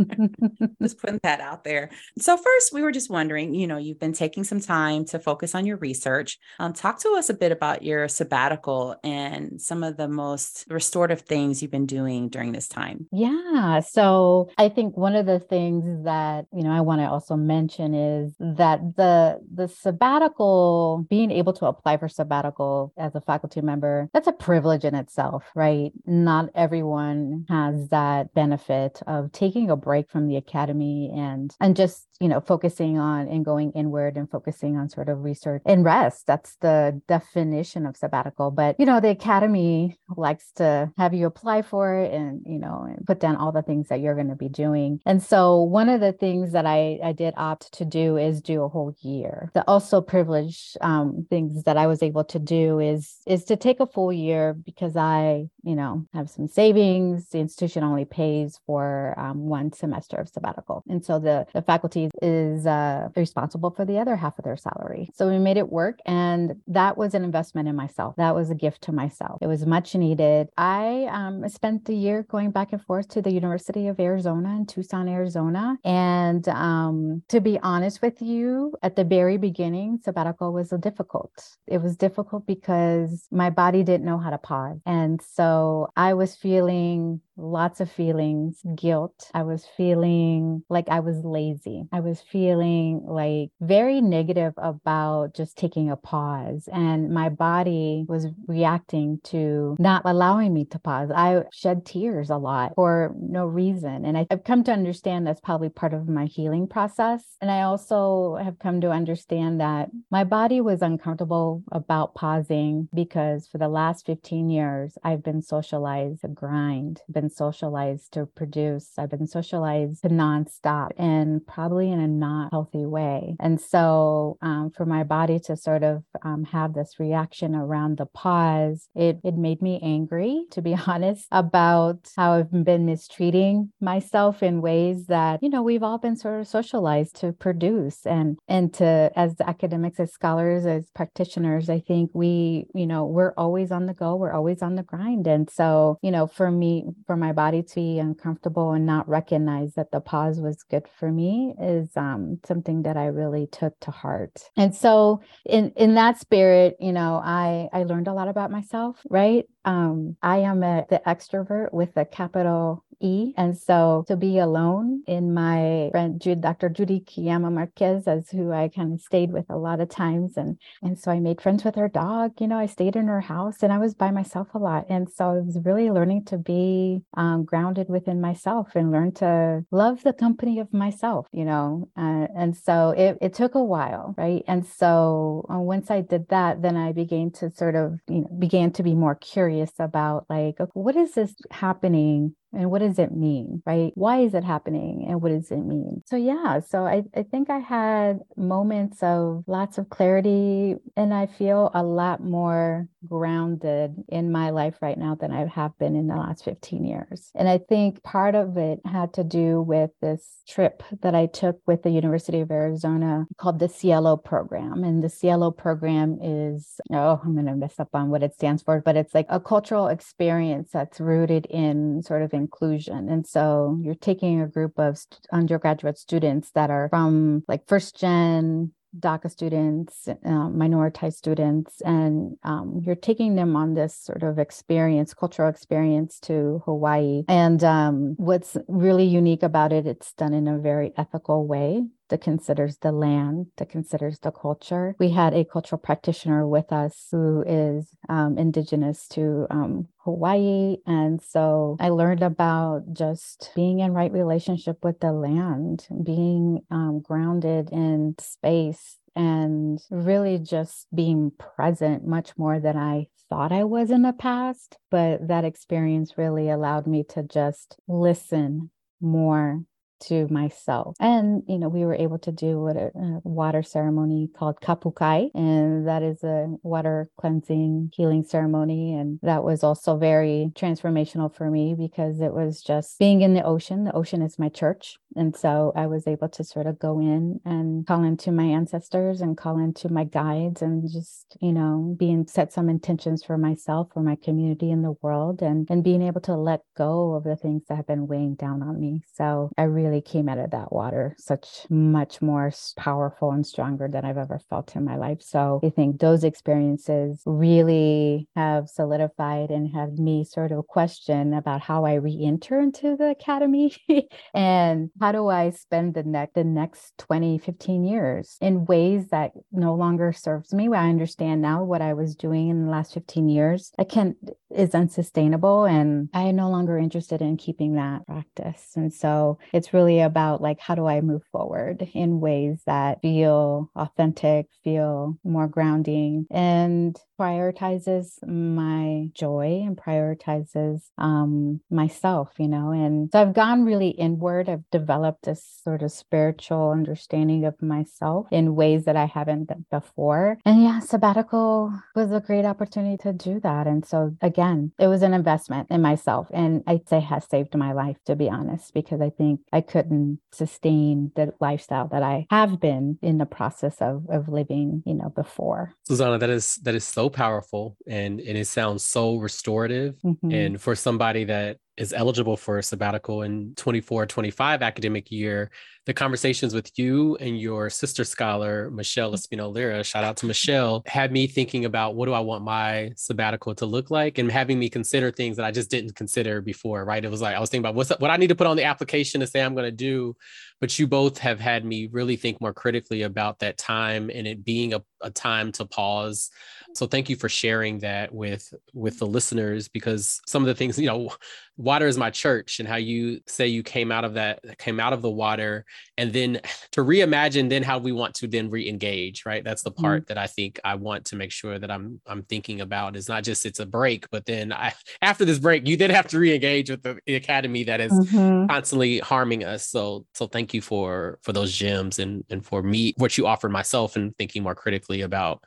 just 0.82 0.98
putting 0.98 1.20
that 1.22 1.40
out 1.40 1.64
there. 1.64 1.90
So, 2.18 2.36
first, 2.36 2.72
we 2.72 2.82
were 2.82 2.92
just 2.92 3.10
wondering 3.10 3.54
you 3.54 3.66
know, 3.66 3.76
you've 3.76 4.00
been 4.00 4.12
taking 4.12 4.44
some 4.44 4.60
time 4.60 5.04
to 5.06 5.18
focus 5.18 5.54
on 5.54 5.66
your 5.66 5.76
research. 5.76 6.38
Um, 6.58 6.72
talk 6.72 7.00
to 7.00 7.14
us 7.16 7.30
a 7.30 7.34
bit 7.34 7.52
about 7.52 7.82
your 7.82 8.08
sabbatical 8.08 8.96
and 9.02 9.60
some 9.60 9.82
of 9.82 9.96
the 9.96 10.08
most 10.08 10.64
restorative 10.68 11.22
things 11.22 11.62
you've 11.62 11.70
been 11.70 11.86
doing 11.86 12.28
during 12.28 12.52
this 12.52 12.68
time. 12.68 13.06
Yeah. 13.12 13.80
So, 13.80 14.50
I 14.58 14.68
think 14.68 14.96
one 14.96 15.16
of 15.16 15.26
the 15.26 15.40
things 15.40 16.04
that, 16.04 16.46
you 16.52 16.62
know, 16.62 16.72
I 16.72 16.80
want 16.80 17.00
to 17.00 17.08
also 17.08 17.36
mention 17.36 17.94
is 17.94 18.34
that 18.38 18.96
the 18.96 19.40
the 19.52 19.68
sabbatical 19.68 21.06
being 21.08 21.30
able 21.30 21.52
to 21.54 21.66
apply 21.66 21.96
for 21.96 22.08
sabbatical 22.08 22.92
as 22.96 23.14
a 23.14 23.20
faculty 23.20 23.60
member 23.60 24.08
that's 24.12 24.26
a 24.26 24.32
privilege 24.32 24.84
in 24.84 24.94
itself 24.94 25.44
right 25.54 25.92
not 26.06 26.48
everyone 26.54 27.44
has 27.48 27.88
that 27.88 28.32
benefit 28.34 29.00
of 29.06 29.32
taking 29.32 29.70
a 29.70 29.76
break 29.76 29.89
from 30.08 30.26
the 30.26 30.36
academy 30.36 31.10
and 31.14 31.54
and 31.60 31.76
just 31.76 32.06
you 32.20 32.28
know 32.28 32.40
focusing 32.40 32.98
on 32.98 33.28
and 33.28 33.44
going 33.44 33.72
inward 33.72 34.16
and 34.16 34.30
focusing 34.30 34.76
on 34.76 34.88
sort 34.88 35.08
of 35.08 35.24
research 35.24 35.62
and 35.66 35.84
rest. 35.84 36.26
That's 36.26 36.56
the 36.56 37.00
definition 37.08 37.86
of 37.86 37.96
sabbatical. 37.96 38.50
But 38.50 38.76
you 38.78 38.86
know 38.86 39.00
the 39.00 39.10
academy 39.10 39.98
likes 40.16 40.52
to 40.56 40.92
have 40.98 41.14
you 41.14 41.26
apply 41.26 41.62
for 41.62 41.94
it 41.94 42.12
and 42.12 42.42
you 42.46 42.58
know 42.58 42.94
put 43.06 43.20
down 43.20 43.36
all 43.36 43.52
the 43.52 43.62
things 43.62 43.88
that 43.88 44.00
you're 44.00 44.14
going 44.14 44.28
to 44.28 44.36
be 44.36 44.48
doing. 44.48 45.00
And 45.06 45.22
so 45.22 45.62
one 45.62 45.88
of 45.88 46.00
the 46.00 46.12
things 46.12 46.52
that 46.52 46.66
i 46.66 46.98
i 47.02 47.12
did 47.12 47.34
opt 47.36 47.72
to 47.74 47.84
do 47.84 48.16
is 48.16 48.40
do 48.40 48.62
a 48.62 48.68
whole 48.68 48.94
year. 49.00 49.50
The 49.54 49.64
also 49.66 50.00
privileged 50.00 50.76
um, 50.80 51.26
things 51.30 51.64
that 51.64 51.76
i 51.76 51.86
was 51.86 52.02
able 52.02 52.24
to 52.24 52.38
do 52.38 52.78
is 52.78 53.16
is 53.26 53.44
to 53.44 53.56
take 53.56 53.80
a 53.80 53.86
full 53.86 54.12
year 54.12 54.54
because 54.54 54.96
i 54.96 55.46
you 55.62 55.74
know 55.74 56.06
have 56.12 56.28
some 56.30 56.48
savings. 56.48 57.28
The 57.30 57.38
institution 57.38 57.82
only 57.82 58.04
pays 58.04 58.60
for 58.66 59.14
um, 59.18 59.38
one 59.40 59.72
semester 59.80 60.16
of 60.16 60.28
sabbatical 60.28 60.82
and 60.88 61.04
so 61.04 61.18
the 61.18 61.46
the 61.54 61.62
faculty 61.62 62.08
is 62.22 62.66
uh, 62.66 63.08
responsible 63.16 63.70
for 63.70 63.84
the 63.84 63.98
other 63.98 64.16
half 64.16 64.38
of 64.38 64.44
their 64.44 64.56
salary. 64.56 65.08
So 65.14 65.28
we 65.28 65.38
made 65.38 65.56
it 65.56 65.70
work. 65.70 65.98
And 66.06 66.56
that 66.66 66.96
was 66.96 67.14
an 67.14 67.24
investment 67.24 67.68
in 67.68 67.76
myself. 67.76 68.14
That 68.16 68.34
was 68.34 68.50
a 68.50 68.54
gift 68.54 68.82
to 68.82 68.92
myself. 68.92 69.38
It 69.40 69.46
was 69.46 69.66
much 69.66 69.94
needed. 69.94 70.48
I 70.56 71.08
um, 71.10 71.48
spent 71.48 71.84
the 71.84 71.94
year 71.94 72.24
going 72.24 72.50
back 72.50 72.72
and 72.72 72.82
forth 72.82 73.08
to 73.10 73.22
the 73.22 73.32
University 73.32 73.88
of 73.88 73.98
Arizona 74.00 74.56
in 74.56 74.66
Tucson, 74.66 75.08
Arizona. 75.08 75.76
And 75.84 76.46
um, 76.48 77.22
to 77.28 77.40
be 77.40 77.58
honest 77.62 78.02
with 78.02 78.20
you, 78.20 78.74
at 78.82 78.96
the 78.96 79.04
very 79.04 79.36
beginning, 79.36 79.98
sabbatical 80.02 80.52
was 80.52 80.70
difficult. 80.80 81.30
It 81.66 81.82
was 81.82 81.96
difficult 81.96 82.46
because 82.46 83.26
my 83.30 83.50
body 83.50 83.82
didn't 83.82 84.06
know 84.06 84.18
how 84.18 84.30
to 84.30 84.38
pause. 84.38 84.78
And 84.86 85.20
so 85.22 85.92
I 85.96 86.14
was 86.14 86.34
feeling 86.34 87.20
lots 87.40 87.80
of 87.80 87.90
feelings 87.90 88.60
guilt. 88.74 89.30
I 89.34 89.42
was 89.42 89.66
feeling 89.76 90.62
like 90.68 90.88
I 90.88 91.00
was 91.00 91.24
lazy. 91.24 91.84
I 91.92 92.00
was 92.00 92.20
feeling 92.20 93.02
like 93.06 93.50
very 93.60 94.00
negative 94.00 94.52
about 94.56 95.34
just 95.34 95.56
taking 95.56 95.90
a 95.90 95.96
pause. 95.96 96.68
And 96.72 97.10
my 97.10 97.28
body 97.28 98.04
was 98.08 98.26
reacting 98.46 99.20
to 99.24 99.76
not 99.78 100.02
allowing 100.04 100.52
me 100.52 100.64
to 100.66 100.78
pause. 100.78 101.10
I 101.14 101.42
shed 101.52 101.86
tears 101.86 102.30
a 102.30 102.36
lot 102.36 102.74
for 102.74 103.14
no 103.18 103.46
reason. 103.46 104.04
And 104.04 104.26
I've 104.30 104.44
come 104.44 104.64
to 104.64 104.72
understand 104.72 105.26
that's 105.26 105.40
probably 105.40 105.68
part 105.68 105.94
of 105.94 106.08
my 106.08 106.26
healing 106.26 106.66
process. 106.66 107.24
And 107.40 107.50
I 107.50 107.62
also 107.62 108.36
have 108.36 108.58
come 108.58 108.80
to 108.82 108.90
understand 108.90 109.60
that 109.60 109.88
my 110.10 110.24
body 110.24 110.60
was 110.60 110.82
uncomfortable 110.82 111.62
about 111.72 112.14
pausing 112.14 112.88
because 112.94 113.46
for 113.46 113.58
the 113.58 113.68
last 113.68 114.06
15 114.06 114.50
years, 114.50 114.98
I've 115.02 115.22
been 115.22 115.42
socialized 115.42 116.20
to 116.22 116.28
grind, 116.28 117.00
been 117.10 117.29
socialized 117.30 118.12
to 118.12 118.26
produce. 118.26 118.92
I've 118.98 119.10
been 119.10 119.26
socialized 119.26 120.02
to 120.02 120.08
nonstop 120.08 120.90
and 120.96 121.46
probably 121.46 121.90
in 121.90 122.00
a 122.00 122.08
not 122.08 122.50
healthy 122.50 122.86
way. 122.86 123.36
And 123.40 123.60
so 123.60 124.38
um, 124.42 124.70
for 124.76 124.86
my 124.86 125.02
body 125.02 125.38
to 125.40 125.56
sort 125.56 125.82
of 125.82 126.04
um, 126.22 126.44
have 126.44 126.74
this 126.74 126.96
reaction 126.98 127.54
around 127.54 127.98
the 127.98 128.06
pause, 128.06 128.88
it, 128.94 129.18
it 129.24 129.36
made 129.36 129.62
me 129.62 129.80
angry, 129.82 130.44
to 130.50 130.62
be 130.62 130.76
honest, 130.86 131.26
about 131.30 132.08
how 132.16 132.32
I've 132.32 132.64
been 132.64 132.86
mistreating 132.86 133.72
myself 133.80 134.42
in 134.42 134.60
ways 134.60 135.06
that, 135.06 135.42
you 135.42 135.48
know, 135.48 135.62
we've 135.62 135.82
all 135.82 135.98
been 135.98 136.16
sort 136.16 136.40
of 136.40 136.48
socialized 136.48 137.16
to 137.16 137.32
produce 137.32 138.06
and, 138.06 138.38
and 138.48 138.72
to, 138.74 139.10
as 139.16 139.34
academics, 139.40 140.00
as 140.00 140.12
scholars, 140.12 140.66
as 140.66 140.90
practitioners, 140.94 141.68
I 141.68 141.80
think 141.80 142.10
we, 142.14 142.66
you 142.74 142.86
know, 142.86 143.04
we're 143.04 143.32
always 143.36 143.70
on 143.70 143.86
the 143.86 143.94
go, 143.94 144.16
we're 144.16 144.32
always 144.32 144.62
on 144.62 144.74
the 144.74 144.82
grind. 144.82 145.26
And 145.26 145.48
so, 145.50 145.98
you 146.02 146.10
know, 146.10 146.26
for 146.26 146.50
me, 146.50 146.84
for 147.06 147.16
my 147.20 147.32
body 147.32 147.62
to 147.62 147.74
be 147.74 147.98
uncomfortable 147.98 148.72
and 148.72 148.86
not 148.86 149.08
recognize 149.08 149.74
that 149.74 149.92
the 149.92 150.00
pause 150.00 150.40
was 150.40 150.64
good 150.64 150.88
for 150.98 151.12
me 151.12 151.54
is 151.60 151.96
um, 151.96 152.40
something 152.46 152.82
that 152.82 152.96
I 152.96 153.06
really 153.06 153.46
took 153.46 153.78
to 153.80 153.90
heart. 153.90 154.50
And 154.56 154.74
so 154.74 155.22
in 155.44 155.72
in 155.76 155.94
that 155.94 156.18
spirit, 156.18 156.76
you 156.80 156.92
know, 156.92 157.20
I 157.24 157.68
I 157.72 157.84
learned 157.84 158.08
a 158.08 158.14
lot 158.14 158.28
about 158.28 158.50
myself, 158.50 158.96
right? 159.08 159.44
Um, 159.64 160.16
I 160.22 160.38
am 160.38 160.62
a, 160.62 160.86
the 160.88 161.02
extrovert 161.06 161.72
with 161.72 161.96
a 161.96 162.04
capital 162.04 162.84
E. 163.00 163.32
And 163.36 163.56
so 163.56 164.04
to 164.08 164.16
be 164.16 164.38
alone 164.38 165.02
in 165.06 165.34
my 165.34 165.88
friend 165.92 166.20
Dr. 166.40 166.68
Judy 166.68 167.00
Kiyama 167.00 167.52
Marquez, 167.52 168.06
as 168.06 168.30
who 168.30 168.52
I 168.52 168.68
kind 168.68 168.92
of 168.92 169.00
stayed 169.00 169.32
with 169.32 169.46
a 169.50 169.56
lot 169.56 169.80
of 169.80 169.88
times. 169.88 170.36
And 170.36 170.58
and 170.82 170.98
so 170.98 171.10
I 171.10 171.20
made 171.20 171.40
friends 171.40 171.64
with 171.64 171.74
her 171.76 171.88
dog. 171.88 172.32
You 172.40 172.48
know, 172.48 172.58
I 172.58 172.66
stayed 172.66 172.96
in 172.96 173.06
her 173.08 173.20
house 173.20 173.62
and 173.62 173.72
I 173.72 173.78
was 173.78 173.94
by 173.94 174.10
myself 174.10 174.48
a 174.54 174.58
lot. 174.58 174.86
And 174.88 175.08
so 175.10 175.30
I 175.30 175.40
was 175.40 175.58
really 175.64 175.90
learning 175.90 176.24
to 176.26 176.38
be 176.38 177.02
um, 177.14 177.44
grounded 177.44 177.88
within 177.88 178.20
myself 178.20 178.74
and 178.74 178.92
learn 178.92 179.12
to 179.14 179.64
love 179.70 180.02
the 180.02 180.12
company 180.12 180.58
of 180.58 180.72
myself, 180.72 181.26
you 181.32 181.44
know. 181.44 181.88
Uh, 181.96 182.26
and 182.36 182.56
so 182.56 182.90
it, 182.90 183.18
it 183.20 183.34
took 183.34 183.54
a 183.54 183.64
while, 183.64 184.14
right? 184.16 184.42
And 184.46 184.66
so 184.66 185.46
uh, 185.52 185.58
once 185.58 185.90
I 185.90 186.00
did 186.02 186.28
that, 186.28 186.62
then 186.62 186.76
I 186.76 186.92
began 186.92 187.30
to 187.32 187.50
sort 187.50 187.74
of, 187.76 187.98
you 188.08 188.22
know, 188.22 188.28
began 188.38 188.72
to 188.72 188.82
be 188.82 188.94
more 188.94 189.14
curious 189.14 189.72
about 189.78 190.26
like, 190.28 190.60
okay, 190.60 190.70
what 190.74 190.96
is 190.96 191.12
this 191.14 191.34
happening 191.50 192.34
and 192.52 192.70
what 192.70 192.80
does 192.80 192.98
it 192.98 193.12
mean 193.12 193.62
right? 193.66 193.92
Why 193.94 194.20
is 194.20 194.34
it 194.34 194.44
happening 194.44 195.06
and 195.08 195.20
what 195.20 195.30
does 195.30 195.50
it 195.50 195.58
mean? 195.58 196.02
So 196.06 196.16
yeah 196.16 196.60
so 196.60 196.84
I, 196.84 197.02
I 197.16 197.22
think 197.22 197.50
i 197.50 197.58
had 197.58 198.20
moments 198.36 199.02
of 199.02 199.44
lots 199.46 199.78
of 199.78 199.88
clarity 199.88 200.76
and 200.96 201.14
i 201.14 201.26
feel 201.26 201.70
a 201.74 201.82
lot 201.82 202.22
more 202.22 202.88
grounded 203.06 203.94
in 204.08 204.32
my 204.32 204.50
life 204.50 204.76
right 204.80 204.98
now 204.98 205.14
than 205.14 205.32
i 205.32 205.46
have 205.46 205.76
been 205.78 205.96
in 205.96 206.06
the 206.06 206.16
last 206.16 206.44
15 206.44 206.84
years. 206.84 207.30
And 207.34 207.48
i 207.48 207.58
think 207.58 208.02
part 208.02 208.34
of 208.34 208.56
it 208.56 208.80
had 208.84 209.12
to 209.14 209.24
do 209.24 209.62
with 209.62 209.90
this 210.00 210.42
trip 210.48 210.82
that 211.02 211.14
i 211.14 211.26
took 211.26 211.60
with 211.66 211.82
the 211.82 211.90
university 211.90 212.40
of 212.40 212.50
arizona 212.50 213.26
called 213.38 213.58
the 213.58 213.68
cielo 213.68 214.16
program. 214.16 214.84
And 214.84 215.02
the 215.02 215.08
cielo 215.08 215.50
program 215.50 216.18
is 216.22 216.80
oh 216.92 217.20
i'm 217.24 217.34
going 217.34 217.46
to 217.46 217.54
mess 217.54 217.78
up 217.78 217.88
on 217.94 218.10
what 218.10 218.22
it 218.22 218.34
stands 218.34 218.62
for 218.62 218.82
but 218.84 218.96
it's 218.96 219.14
like 219.14 219.26
a 219.28 219.40
cultural 219.40 219.88
experience 219.88 220.70
that's 220.72 221.00
rooted 221.00 221.46
in 221.46 222.02
sort 222.02 222.22
of 222.22 222.34
inclusion. 222.40 223.08
And 223.08 223.26
so 223.26 223.78
you're 223.82 223.94
taking 223.94 224.40
a 224.40 224.48
group 224.48 224.78
of 224.78 224.98
undergraduate 225.32 225.98
students 225.98 226.50
that 226.52 226.70
are 226.70 226.88
from 226.88 227.44
like 227.46 227.68
first 227.68 227.96
gen 227.96 228.72
DACA 228.98 229.30
students, 229.30 230.08
uh, 230.08 230.14
minoritized 230.24 231.14
students, 231.14 231.80
and 231.82 232.36
um, 232.42 232.82
you're 232.84 232.96
taking 232.96 233.36
them 233.36 233.54
on 233.54 233.74
this 233.74 233.94
sort 233.94 234.22
of 234.22 234.38
experience, 234.38 235.14
cultural 235.14 235.48
experience 235.48 236.18
to 236.20 236.60
Hawaii. 236.64 237.22
And 237.28 237.62
um, 237.62 238.14
what's 238.16 238.56
really 238.66 239.04
unique 239.04 239.44
about 239.44 239.72
it, 239.72 239.86
it's 239.86 240.12
done 240.14 240.34
in 240.34 240.48
a 240.48 240.58
very 240.58 240.92
ethical 240.96 241.46
way 241.46 241.84
that 242.10 242.20
considers 242.20 242.76
the 242.78 242.92
land, 242.92 243.46
that 243.56 243.70
considers 243.70 244.18
the 244.18 244.30
culture. 244.30 244.94
We 244.98 245.10
had 245.10 245.34
a 245.34 245.44
cultural 245.44 245.78
practitioner 245.78 246.46
with 246.46 246.72
us 246.72 247.08
who 247.10 247.42
is 247.46 247.88
um, 248.08 248.36
indigenous 248.36 249.08
to 249.08 249.46
um, 249.50 249.88
Hawaii. 249.98 250.76
And 250.86 251.20
so 251.22 251.76
I 251.80 251.88
learned 251.88 252.22
about 252.22 252.92
just 252.92 253.50
being 253.54 253.80
in 253.80 253.92
right 253.92 254.12
relationship 254.12 254.84
with 254.84 255.00
the 255.00 255.12
land, 255.12 255.86
being 256.04 256.60
um, 256.70 257.00
grounded 257.00 257.70
in 257.72 258.14
space 258.18 258.98
and 259.16 259.80
really 259.90 260.38
just 260.38 260.86
being 260.94 261.32
present 261.56 262.06
much 262.06 262.36
more 262.36 262.60
than 262.60 262.76
I 262.76 263.08
thought 263.28 263.52
I 263.52 263.64
was 263.64 263.90
in 263.90 264.02
the 264.02 264.12
past. 264.12 264.78
But 264.90 265.28
that 265.28 265.44
experience 265.44 266.16
really 266.16 266.50
allowed 266.50 266.86
me 266.86 267.04
to 267.10 267.22
just 267.22 267.76
listen 267.88 268.70
more 269.00 269.62
to 270.06 270.26
myself. 270.28 270.96
And, 271.00 271.42
you 271.48 271.58
know, 271.58 271.68
we 271.68 271.84
were 271.84 271.94
able 271.94 272.18
to 272.20 272.32
do 272.32 272.60
what 272.60 272.76
a, 272.76 272.90
a, 272.94 273.20
water 273.24 273.62
ceremony 273.62 274.28
called 274.36 274.60
kapukai, 274.60 275.30
and 275.34 275.86
that 275.86 276.02
is 276.02 276.22
a 276.22 276.48
water 276.62 277.10
cleansing 277.18 277.90
healing 277.92 278.24
ceremony. 278.24 278.94
And 278.94 279.18
that 279.22 279.44
was 279.44 279.62
also 279.62 279.96
very 279.96 280.50
transformational 280.54 281.34
for 281.34 281.50
me 281.50 281.74
because 281.78 282.20
it 282.20 282.32
was 282.32 282.62
just 282.62 282.98
being 282.98 283.22
in 283.22 283.34
the 283.34 283.42
ocean. 283.42 283.84
The 283.84 283.92
ocean 283.92 284.22
is 284.22 284.38
my 284.38 284.48
church. 284.48 284.98
And 285.16 285.36
so 285.36 285.72
I 285.74 285.86
was 285.86 286.06
able 286.06 286.28
to 286.28 286.44
sort 286.44 286.66
of 286.66 286.78
go 286.78 287.00
in 287.00 287.40
and 287.44 287.86
call 287.86 288.04
into 288.04 288.30
my 288.30 288.44
ancestors 288.44 289.20
and 289.20 289.36
call 289.36 289.58
into 289.58 289.92
my 289.92 290.04
guides 290.04 290.62
and 290.62 290.88
just, 290.88 291.36
you 291.40 291.52
know, 291.52 291.96
being 291.98 292.26
set 292.26 292.52
some 292.52 292.68
intentions 292.68 293.24
for 293.24 293.36
myself, 293.36 293.88
for 293.92 294.02
my 294.02 294.16
community 294.22 294.70
in 294.70 294.82
the 294.82 294.94
world, 295.02 295.42
and, 295.42 295.66
and 295.68 295.82
being 295.82 296.02
able 296.02 296.20
to 296.22 296.36
let 296.36 296.60
go 296.76 297.14
of 297.14 297.24
the 297.24 297.36
things 297.36 297.62
that 297.68 297.76
have 297.76 297.86
been 297.86 298.06
weighing 298.06 298.36
down 298.36 298.62
on 298.62 298.80
me. 298.80 299.02
So 299.12 299.50
I 299.58 299.62
really 299.62 299.89
really 299.90 300.02
came 300.02 300.28
out 300.28 300.38
of 300.38 300.50
that 300.52 300.72
water 300.72 301.16
such 301.18 301.66
much 301.68 302.22
more 302.22 302.52
powerful 302.76 303.32
and 303.32 303.46
stronger 303.46 303.88
than 303.88 304.04
I've 304.04 304.18
ever 304.18 304.38
felt 304.48 304.76
in 304.76 304.84
my 304.84 304.96
life. 304.96 305.22
So 305.22 305.60
I 305.64 305.70
think 305.70 306.00
those 306.00 306.24
experiences 306.24 307.20
really 307.26 308.28
have 308.36 308.68
solidified 308.68 309.50
and 309.50 309.74
have 309.74 309.98
me 309.98 310.24
sort 310.24 310.52
of 310.52 310.66
question 310.66 311.34
about 311.34 311.60
how 311.60 311.84
I 311.84 311.94
re-enter 311.94 312.60
into 312.60 312.96
the 312.96 313.10
academy 313.10 313.76
and 314.34 314.90
how 315.00 315.12
do 315.12 315.28
I 315.28 315.50
spend 315.50 315.94
the 315.94 316.02
next 316.02 316.34
the 316.34 316.44
next 316.44 316.96
20, 316.98 317.38
15 317.38 317.84
years 317.84 318.36
in 318.40 318.64
ways 318.66 319.08
that 319.08 319.32
no 319.50 319.74
longer 319.74 320.12
serves 320.12 320.54
me. 320.54 320.68
I 320.72 320.88
understand 320.88 321.42
now 321.42 321.64
what 321.64 321.82
I 321.82 321.94
was 321.94 322.14
doing 322.14 322.48
in 322.48 322.64
the 322.64 322.70
last 322.70 322.94
15 322.94 323.28
years. 323.28 323.72
I 323.78 323.84
can't 323.84 324.16
is 324.50 324.74
unsustainable 324.74 325.64
and 325.64 326.08
I 326.12 326.22
am 326.22 326.36
no 326.36 326.50
longer 326.50 326.76
interested 326.76 327.22
in 327.22 327.36
keeping 327.36 327.74
that 327.74 328.06
practice. 328.06 328.72
And 328.76 328.92
so 328.92 329.38
it's 329.52 329.72
really 329.72 329.79
really 329.80 330.00
about 330.00 330.42
like 330.42 330.60
how 330.60 330.74
do 330.74 330.86
I 330.86 331.00
move 331.00 331.22
forward 331.32 331.88
in 331.94 332.20
ways 332.20 332.60
that 332.66 333.00
feel 333.00 333.70
authentic, 333.74 334.46
feel 334.62 335.18
more 335.24 335.48
grounding, 335.48 336.26
and 336.30 336.98
prioritizes 337.20 338.26
my 338.26 339.08
joy 339.12 339.62
and 339.66 339.76
prioritizes 339.76 340.80
um, 340.96 341.60
myself, 341.70 342.32
you 342.38 342.48
know. 342.48 342.70
And 342.70 343.10
so 343.12 343.20
I've 343.20 343.34
gone 343.34 343.64
really 343.64 343.90
inward. 343.90 344.48
I've 344.48 344.68
developed 344.70 345.24
this 345.26 345.44
sort 345.62 345.82
of 345.82 345.92
spiritual 345.92 346.70
understanding 346.70 347.44
of 347.44 347.60
myself 347.60 348.26
in 348.30 348.54
ways 348.54 348.86
that 348.86 348.96
I 348.96 349.04
haven't 349.04 349.50
before. 349.70 350.38
And 350.46 350.62
yeah, 350.62 350.80
sabbatical 350.80 351.72
was 351.94 352.10
a 352.10 352.20
great 352.20 352.46
opportunity 352.46 352.96
to 353.02 353.12
do 353.12 353.38
that. 353.40 353.66
And 353.66 353.84
so 353.84 354.16
again, 354.22 354.72
it 354.78 354.86
was 354.86 355.02
an 355.02 355.12
investment 355.12 355.70
in 355.70 355.82
myself. 355.82 356.28
And 356.32 356.62
I'd 356.66 356.88
say 356.88 357.00
has 357.00 357.26
saved 357.30 357.54
my 357.54 357.72
life, 357.72 357.98
to 358.06 358.16
be 358.16 358.30
honest, 358.30 358.72
because 358.72 359.02
I 359.02 359.10
think 359.10 359.40
I 359.52 359.60
couldn't 359.70 360.18
sustain 360.32 361.12
the 361.14 361.32
lifestyle 361.40 361.88
that 361.88 362.02
I 362.02 362.26
have 362.30 362.60
been 362.60 362.98
in 363.02 363.18
the 363.18 363.26
process 363.26 363.76
of, 363.80 364.06
of 364.10 364.28
living, 364.28 364.82
you 364.84 364.94
know, 364.94 365.10
before. 365.10 365.74
Susana, 365.86 366.18
that 366.18 366.30
is 366.30 366.56
that 366.56 366.74
is 366.74 366.84
so 366.84 367.08
powerful 367.08 367.76
and, 367.86 368.20
and 368.20 368.36
it 368.36 368.46
sounds 368.46 368.84
so 368.84 369.16
restorative. 369.16 369.94
Mm-hmm. 370.04 370.32
And 370.32 370.60
for 370.60 370.74
somebody 370.74 371.24
that 371.24 371.58
is 371.80 371.94
eligible 371.94 372.36
for 372.36 372.58
a 372.58 372.62
sabbatical 372.62 373.22
in 373.22 373.54
24 373.56 374.06
25 374.06 374.62
academic 374.62 375.10
year 375.10 375.50
the 375.86 375.94
conversations 375.94 376.52
with 376.54 376.78
you 376.78 377.16
and 377.16 377.40
your 377.40 377.70
sister 377.70 378.04
scholar 378.04 378.70
michelle 378.70 379.12
espino 379.12 379.50
lira 379.50 379.82
shout 379.82 380.04
out 380.04 380.16
to 380.16 380.26
michelle 380.26 380.82
had 380.86 381.10
me 381.10 381.26
thinking 381.26 381.64
about 381.64 381.94
what 381.94 382.04
do 382.04 382.12
i 382.12 382.20
want 382.20 382.44
my 382.44 382.92
sabbatical 382.96 383.54
to 383.54 383.64
look 383.64 383.90
like 383.90 384.18
and 384.18 384.30
having 384.30 384.58
me 384.58 384.68
consider 384.68 385.10
things 385.10 385.38
that 385.38 385.46
i 385.46 385.50
just 385.50 385.70
didn't 385.70 385.94
consider 385.94 386.42
before 386.42 386.84
right? 386.84 387.04
It 387.04 387.10
was 387.10 387.22
like 387.22 387.34
i 387.34 387.40
was 387.40 387.48
thinking 387.48 387.64
about 387.64 387.74
what's 387.74 387.90
what 387.98 388.10
i 388.10 388.16
need 388.16 388.28
to 388.28 388.34
put 388.34 388.46
on 388.46 388.58
the 388.58 388.64
application 388.64 389.20
to 389.20 389.26
say 389.26 389.40
i'm 389.42 389.54
going 389.54 389.64
to 389.64 389.72
do 389.72 390.14
but 390.60 390.78
you 390.78 390.86
both 390.86 391.16
have 391.18 391.40
had 391.40 391.64
me 391.64 391.88
really 391.90 392.16
think 392.16 392.40
more 392.40 392.52
critically 392.52 393.02
about 393.02 393.38
that 393.38 393.56
time 393.56 394.10
and 394.12 394.26
it 394.26 394.44
being 394.44 394.74
a, 394.74 394.82
a 395.00 395.10
time 395.10 395.50
to 395.52 395.64
pause 395.64 396.30
so 396.74 396.86
thank 396.86 397.08
you 397.08 397.16
for 397.16 397.28
sharing 397.28 397.78
that 397.78 398.12
with 398.14 398.52
with 398.72 398.98
the 398.98 399.06
listeners 399.06 399.68
because 399.68 400.20
some 400.26 400.42
of 400.42 400.46
the 400.46 400.54
things 400.54 400.78
you 400.78 400.86
know 400.86 401.10
water 401.56 401.86
is 401.86 401.98
my 401.98 402.10
church 402.10 402.58
and 402.58 402.68
how 402.68 402.76
you 402.76 403.20
say 403.26 403.46
you 403.46 403.62
came 403.62 403.92
out 403.92 404.04
of 404.04 404.14
that 404.14 404.40
came 404.58 404.80
out 404.80 404.92
of 404.92 405.02
the 405.02 405.10
water 405.10 405.64
and 405.98 406.12
then 406.12 406.40
to 406.72 406.82
reimagine 406.82 407.50
then 407.50 407.62
how 407.62 407.78
we 407.78 407.92
want 407.92 408.14
to 408.14 408.26
then 408.26 408.48
re-engage 408.48 409.26
right 409.26 409.44
that's 409.44 409.62
the 409.62 409.70
part 409.70 410.02
mm-hmm. 410.02 410.08
that 410.08 410.18
i 410.18 410.26
think 410.26 410.58
i 410.64 410.74
want 410.74 411.04
to 411.04 411.16
make 411.16 411.30
sure 411.30 411.58
that 411.58 411.70
i'm 411.70 412.00
i'm 412.06 412.22
thinking 412.22 412.60
about 412.60 412.96
is 412.96 413.08
not 413.08 413.22
just 413.22 413.44
it's 413.44 413.60
a 413.60 413.66
break 413.66 414.08
but 414.10 414.24
then 414.24 414.52
i 414.52 414.72
after 415.02 415.24
this 415.24 415.38
break 415.38 415.66
you 415.66 415.76
then 415.76 415.90
have 415.90 416.06
to 416.06 416.18
re-engage 416.18 416.70
with 416.70 416.82
the, 416.82 416.98
the 417.06 417.16
academy 417.16 417.64
that 417.64 417.80
is 417.80 417.92
mm-hmm. 417.92 418.46
constantly 418.46 418.98
harming 419.00 419.44
us 419.44 419.68
so 419.68 420.06
so 420.14 420.26
thank 420.26 420.54
you 420.54 420.62
for 420.62 421.18
for 421.22 421.32
those 421.32 421.52
gems 421.52 421.98
and 421.98 422.24
and 422.30 422.44
for 422.44 422.62
me 422.62 422.94
what 422.96 423.18
you 423.18 423.26
offered 423.26 423.52
myself 423.52 423.96
and 423.96 424.16
thinking 424.16 424.42
more 424.42 424.54
critically 424.54 425.02
about 425.02 425.44